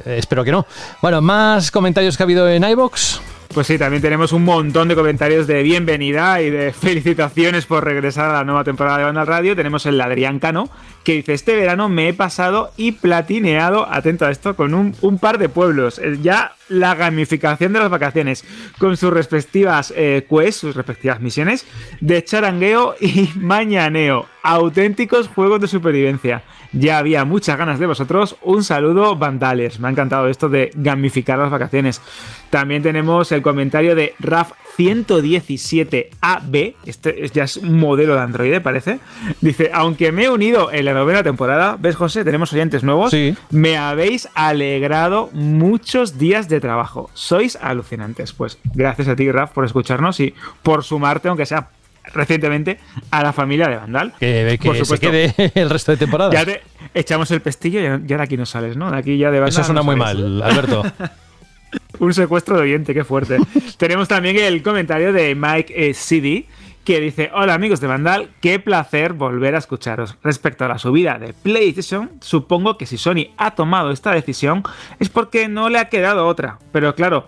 [0.05, 0.65] Eh, espero que no.
[1.01, 3.21] Bueno, más comentarios que ha habido en iBox.
[3.53, 8.29] Pues sí, también tenemos un montón de comentarios de bienvenida y de felicitaciones por regresar
[8.29, 9.57] a la nueva temporada de Banda Radio.
[9.57, 10.69] Tenemos el Adrián Cano,
[11.03, 15.37] que dice, este verano me he pasado y platineado, atento a esto, con un, par
[15.37, 15.99] de pueblos.
[16.21, 18.45] Ya la gamificación de las vacaciones,
[18.77, 21.65] con sus respectivas eh, quests, sus respectivas misiones,
[21.99, 24.27] de charangueo y mañaneo.
[24.43, 26.43] Auténticos juegos de supervivencia.
[26.73, 28.37] Ya había muchas ganas de vosotros.
[28.41, 29.79] Un saludo, Vandales.
[29.79, 32.01] Me ha encantado esto de gamificar las vacaciones.
[32.49, 36.75] También tenemos el comentario de Raf 117AB.
[36.85, 38.99] Este ya es un modelo de Android, parece.
[39.41, 42.23] Dice: Aunque me he unido en la novena temporada, ¿ves, José?
[42.23, 43.11] Tenemos oyentes nuevos.
[43.11, 43.35] Sí.
[43.49, 47.09] Me habéis alegrado muchos días de trabajo.
[47.13, 48.33] Sois alucinantes.
[48.33, 50.33] Pues gracias a ti, Raf, por escucharnos y
[50.63, 51.69] por sumarte, aunque sea
[52.13, 52.79] recientemente
[53.11, 54.13] a la familia de Vandal.
[54.19, 56.31] Que, que Por supuesto, se quede el resto de temporada.
[56.31, 56.61] Ya te
[56.93, 58.91] echamos el pestillo y ya de aquí no sales, ¿no?
[58.91, 59.49] De aquí ya de Vandal.
[59.49, 60.83] Eso suena muy mal, Alberto.
[61.99, 63.37] Un secuestro de oyente, qué fuerte.
[63.77, 66.47] Tenemos también el comentario de Mike eh, CD
[66.83, 70.17] que dice, hola amigos de Vandal, qué placer volver a escucharos.
[70.23, 74.63] Respecto a la subida de PlayStation, supongo que si Sony ha tomado esta decisión
[74.99, 76.57] es porque no le ha quedado otra.
[76.71, 77.27] Pero claro,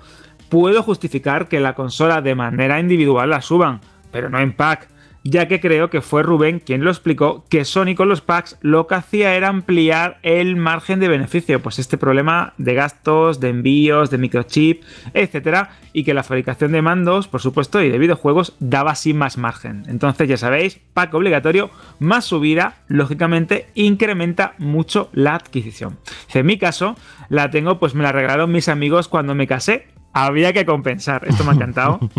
[0.49, 3.81] puedo justificar que la consola de manera individual la suban,
[4.13, 4.87] pero no en pack,
[5.23, 8.87] ya que creo que fue Rubén quien lo explicó que Sony con los packs lo
[8.87, 14.09] que hacía era ampliar el margen de beneficio, pues este problema de gastos, de envíos,
[14.09, 14.83] de microchip,
[15.13, 19.37] etcétera, y que la fabricación de mandos, por supuesto, y de videojuegos daba así más
[19.37, 19.83] margen.
[19.87, 21.69] Entonces, ya sabéis, pack obligatorio
[21.99, 25.97] más subida, lógicamente incrementa mucho la adquisición.
[26.33, 26.95] En mi caso,
[27.29, 31.23] la tengo, pues me la regalaron mis amigos cuando me casé había que compensar.
[31.27, 31.99] Esto me ha encantado.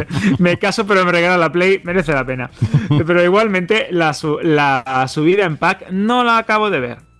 [0.38, 2.50] me caso, pero me regala la Play, merece la pena.
[3.06, 7.12] Pero igualmente, la, la subida en pack no la acabo de ver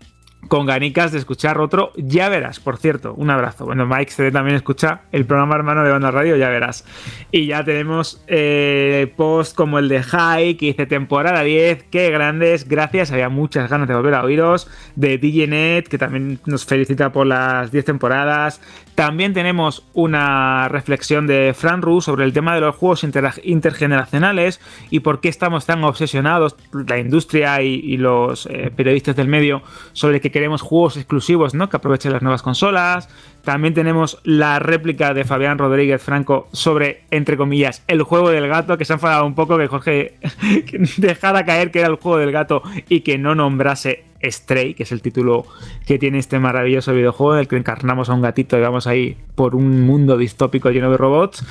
[0.49, 3.65] con ganicas de escuchar otro, ya verás, por cierto, un abrazo.
[3.65, 6.85] Bueno, Mike CD también escucha el programa hermano de Banda Radio, ya verás.
[7.31, 12.69] Y ya tenemos eh, post como el de High, que dice temporada 10, qué grandes,
[12.69, 14.69] gracias, había muchas ganas de volver a oíros.
[14.95, 18.61] De DJNet, que también nos felicita por las 10 temporadas.
[18.95, 24.61] También tenemos una reflexión de Fran Ru sobre el tema de los juegos intergeneracionales
[24.91, 26.57] y por qué estamos tan obsesionados,
[26.87, 29.63] la industria y, los eh, periodistas del medio,
[29.93, 31.71] sobre que queremos juegos exclusivos ¿no?
[31.71, 33.09] que aprovechen las nuevas consolas.
[33.43, 38.77] También tenemos la réplica de Fabián Rodríguez Franco sobre, entre comillas, el juego del gato,
[38.77, 40.19] que se ha enfadado un poco que Jorge
[40.99, 44.93] dejara caer que era el juego del gato y que no nombrase Stray, que es
[44.93, 45.45] el título
[45.87, 49.17] que tiene este maravilloso videojuego en el que encarnamos a un gatito y vamos ahí
[49.35, 51.45] por un mundo distópico lleno de robots.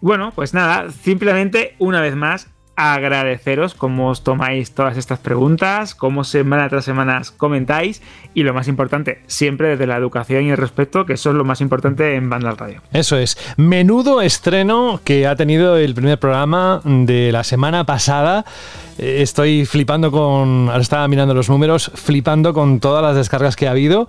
[0.00, 6.24] Bueno, pues nada, simplemente una vez más agradeceros cómo os tomáis todas estas preguntas, cómo
[6.24, 8.02] semana tras semana comentáis
[8.34, 11.44] y lo más importante, siempre desde la educación y el respeto, que eso es lo
[11.44, 12.80] más importante en Banda Radio.
[12.92, 13.36] Eso es.
[13.56, 18.44] Menudo estreno que ha tenido el primer programa de la semana pasada.
[18.98, 20.68] Eh, Estoy flipando con.
[20.68, 24.08] Ahora estaba mirando los números, flipando con todas las descargas que ha habido.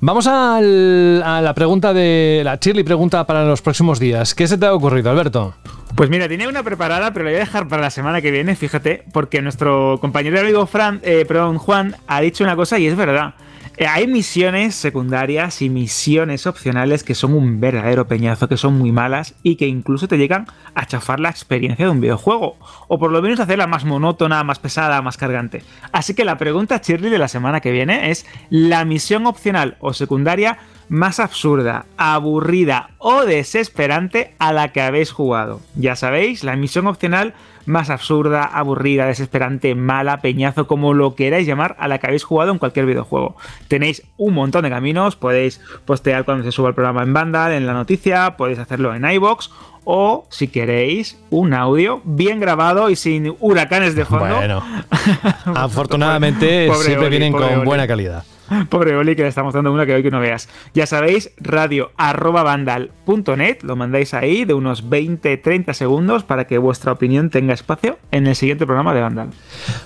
[0.00, 2.42] Vamos al- a la pregunta de.
[2.44, 4.34] La Shirley pregunta para los próximos días.
[4.34, 5.54] ¿Qué se te ha ocurrido, Alberto?
[5.94, 8.54] Pues mira, tenía una preparada, pero la voy a dejar para la semana que viene,
[8.54, 12.86] fíjate, porque nuestro compañero y amigo Fran, eh, perdón, Juan ha dicho una cosa y
[12.86, 13.34] es verdad.
[13.80, 18.90] Eh, hay misiones secundarias y misiones opcionales que son un verdadero peñazo, que son muy
[18.90, 22.56] malas y que incluso te llegan a chafar la experiencia de un videojuego.
[22.88, 25.62] O por lo menos hacerla más monótona, más pesada, más cargante.
[25.92, 29.92] Así que la pregunta, Shirley, de la semana que viene es la misión opcional o
[29.92, 30.58] secundaria
[30.88, 35.60] más absurda, aburrida o desesperante a la que habéis jugado.
[35.74, 37.34] Ya sabéis, la misión opcional
[37.68, 42.50] más absurda, aburrida, desesperante, mala, peñazo, como lo queráis llamar, a la que habéis jugado
[42.50, 43.36] en cualquier videojuego.
[43.68, 47.66] Tenéis un montón de caminos, podéis postear cuando se suba el programa en Vandal, en
[47.66, 49.50] la noticia, podéis hacerlo en iBox
[49.84, 54.34] o, si queréis, un audio bien grabado y sin huracanes de fondo.
[54.34, 54.62] Bueno,
[55.54, 58.24] afortunadamente Pobre siempre Oli, vienen con buena calidad.
[58.68, 60.48] Pobre Oli, que le estamos dando una que hoy que no veas.
[60.74, 66.92] Ya sabéis, radio arroba vandal.net, lo mandáis ahí de unos 20-30 segundos para que vuestra
[66.92, 69.30] opinión tenga espacio en el siguiente programa de Vandal.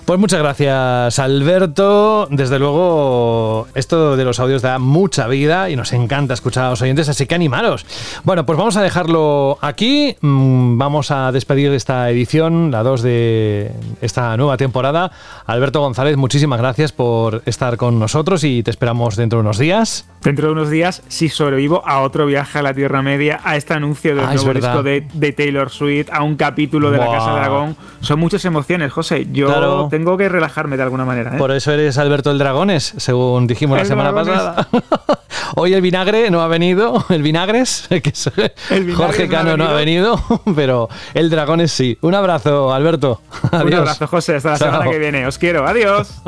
[0.05, 2.27] Pues muchas gracias, Alberto.
[2.29, 6.81] Desde luego, esto de los audios da mucha vida y nos encanta escuchar a los
[6.81, 7.85] oyentes, así que animaros.
[8.23, 10.15] Bueno, pues vamos a dejarlo aquí.
[10.21, 13.71] Mm, Vamos a despedir esta edición, la 2 de
[14.01, 15.11] esta nueva temporada.
[15.45, 20.07] Alberto González, muchísimas gracias por estar con nosotros y te esperamos dentro de unos días.
[20.21, 23.73] Dentro de unos días, si sobrevivo a otro viaje a la Tierra Media, a este
[23.73, 27.07] anuncio del Ah, nuevo disco de, de Taylor Swift, a un capítulo de la.
[27.11, 29.27] Casa Dragón, son muchas emociones, José.
[29.31, 29.87] Yo Claro.
[29.89, 31.35] tengo que relajarme de alguna manera.
[31.35, 31.37] ¿eh?
[31.37, 34.35] Por eso eres Alberto el Dragones, según dijimos la semana Dragones.
[34.39, 34.67] pasada.
[35.55, 38.31] Hoy el vinagre no ha venido, el vinagres, que es-
[38.69, 40.19] El vinagres Jorge no ha Cano no ha venido,
[40.55, 41.97] pero el Dragones sí.
[42.01, 43.21] Un abrazo, Alberto.
[43.51, 43.65] Adiós.
[43.65, 44.35] Un abrazo, José.
[44.37, 44.71] Hasta la Chao.
[44.71, 45.27] semana que viene.
[45.27, 45.67] Os quiero.
[45.67, 46.21] Adiós.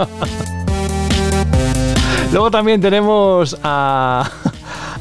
[2.32, 4.30] Luego también tenemos a,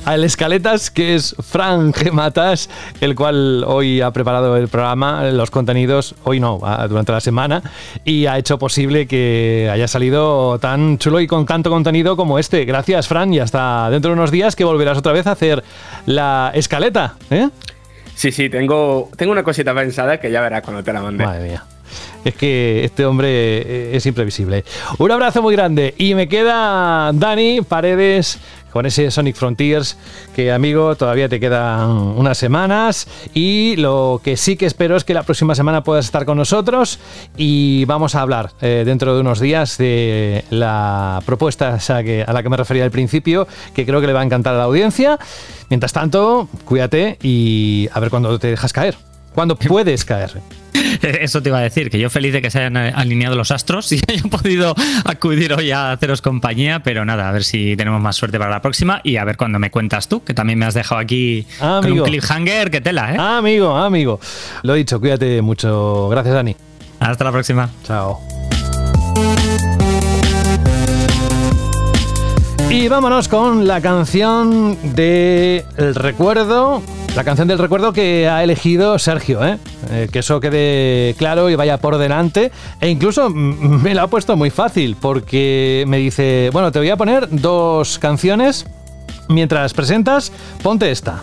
[0.05, 2.71] a el Escaletas, que es Fran Gematas,
[3.01, 7.63] el cual hoy ha preparado el programa, los contenidos, hoy no, a- durante la semana,
[8.05, 12.65] y ha hecho posible que haya salido tan chulo y con tanto contenido como este.
[12.67, 15.65] Gracias, Fran, y hasta dentro de unos días que volverás otra vez a hacer
[16.07, 17.15] la escaleta.
[17.31, 17.49] ¿eh?
[18.15, 21.25] Sí, sí, tengo, tengo una cosita pensada que ya verás cuando te la mande.
[21.25, 21.65] Madre mía.
[22.25, 24.65] Es que este hombre eh, es imprevisible.
[24.99, 25.95] Un abrazo muy grande.
[25.99, 28.39] Y me queda Dani Paredes
[28.75, 29.97] con ese Sonic Frontiers,
[30.35, 33.07] que amigo, todavía te quedan unas semanas.
[33.33, 36.99] Y lo que sí que espero es que la próxima semana puedas estar con nosotros
[37.37, 42.43] y vamos a hablar eh, dentro de unos días de la propuesta que, a la
[42.43, 45.21] que me refería al principio, que creo que le va a encantar a la audiencia.
[45.71, 48.97] Mientras tanto, cuídate y a ver cuándo te dejas caer.
[49.37, 50.33] Cuándo puedes caer.
[51.03, 53.51] Eso te iba a decir, que yo feliz de que se hayan eh, alineado los
[53.51, 54.75] astros y haya podido
[55.05, 58.63] acudir hoy a haceros compañía, pero nada, a ver si tenemos más suerte para la
[58.63, 61.81] próxima y a ver cuando me cuentas tú, que también me has dejado aquí Ah,
[61.83, 63.17] con un cliffhanger, que tela, ¿eh?
[63.19, 64.21] Ah, amigo, amigo.
[64.63, 66.09] Lo dicho, cuídate mucho.
[66.09, 66.57] Gracias, Dani.
[67.01, 67.71] Hasta la próxima.
[67.85, 68.21] Chao.
[72.75, 76.83] Y vámonos con la canción del recuerdo.
[77.15, 79.59] La canción del recuerdo que ha elegido Sergio, ¿eh?
[79.91, 82.51] Eh, que eso quede claro y vaya por delante.
[82.81, 86.97] E incluso me lo ha puesto muy fácil porque me dice, bueno, te voy a
[86.97, 88.67] poner dos canciones.
[89.29, 91.23] Mientras presentas, ponte esta.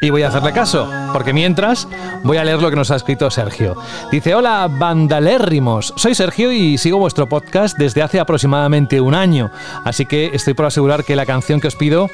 [0.00, 1.88] Y voy a hacerle caso, porque mientras
[2.22, 3.76] voy a leer lo que nos ha escrito Sergio.
[4.10, 5.94] Dice, hola, bandalérrimos.
[5.96, 9.50] Soy Sergio y sigo vuestro podcast desde hace aproximadamente un año.
[9.84, 12.10] Así que estoy por asegurar que la canción que os pido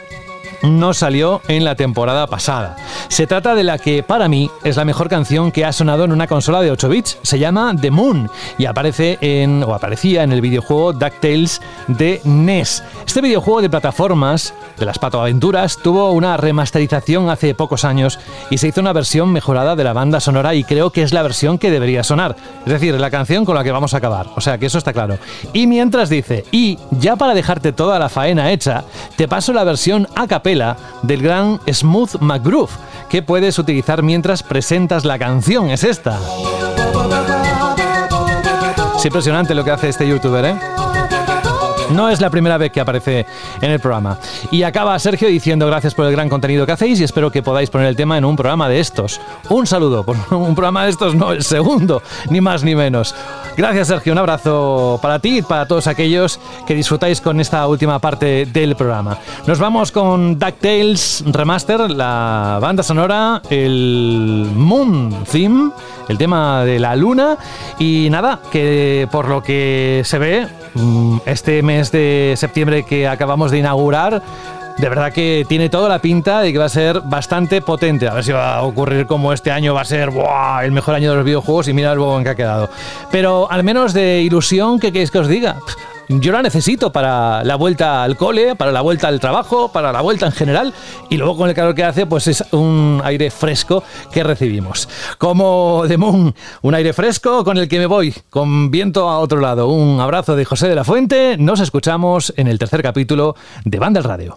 [0.62, 2.76] no salió en la temporada pasada.
[3.08, 6.12] Se trata de la que para mí es la mejor canción que ha sonado en
[6.12, 7.18] una consola de 8 bits.
[7.22, 12.82] Se llama The Moon y aparece en o aparecía en el videojuego DuckTales de NES.
[13.06, 18.18] Este videojuego de plataformas de las patoaventuras tuvo una remasterización hace pocos años
[18.50, 21.22] y se hizo una versión mejorada de la banda sonora y creo que es la
[21.22, 22.36] versión que debería sonar.
[22.64, 24.28] Es decir, la canción con la que vamos a acabar.
[24.36, 25.18] O sea, que eso está claro.
[25.52, 28.84] Y mientras dice, y ya para dejarte toda la faena hecha,
[29.16, 30.26] te paso la versión a
[31.02, 32.70] del gran Smooth McGroove
[33.08, 35.70] que puedes utilizar mientras presentas la canción.
[35.70, 36.18] Es esta.
[38.96, 40.54] Es impresionante lo que hace este youtuber, ¿eh?
[41.90, 43.26] No es la primera vez que aparece
[43.60, 44.18] en el programa.
[44.50, 47.68] Y acaba Sergio diciendo gracias por el gran contenido que hacéis y espero que podáis
[47.70, 49.20] poner el tema en un programa de estos.
[49.50, 53.14] Un saludo, un programa de estos no el segundo, ni más ni menos.
[53.54, 57.98] Gracias Sergio, un abrazo para ti y para todos aquellos que disfrutáis con esta última
[57.98, 59.18] parte del programa.
[59.46, 65.70] Nos vamos con DuckTales Remaster, la banda sonora, el Moon Theme,
[66.08, 67.36] el tema de la luna
[67.78, 73.50] y nada, que por lo que se ve, mm, este mes de septiembre que acabamos
[73.50, 74.22] de inaugurar,
[74.78, 78.08] de verdad que tiene toda la pinta de que va a ser bastante potente.
[78.08, 80.10] A ver si va a ocurrir como este año va a ser
[80.62, 82.70] el mejor año de los videojuegos y mira el bobo en que ha quedado.
[83.10, 85.56] Pero al menos de ilusión, ¿qué queréis que os diga?
[86.08, 90.00] Yo la necesito para la vuelta al cole, para la vuelta al trabajo, para la
[90.00, 90.74] vuelta en general.
[91.08, 93.82] Y luego con el calor que hace, pues es un aire fresco
[94.12, 94.88] que recibimos.
[95.18, 99.40] Como de Moon, un aire fresco con el que me voy, con viento a otro
[99.40, 99.68] lado.
[99.68, 101.36] Un abrazo de José de la Fuente.
[101.38, 104.36] Nos escuchamos en el tercer capítulo de Banda del Radio.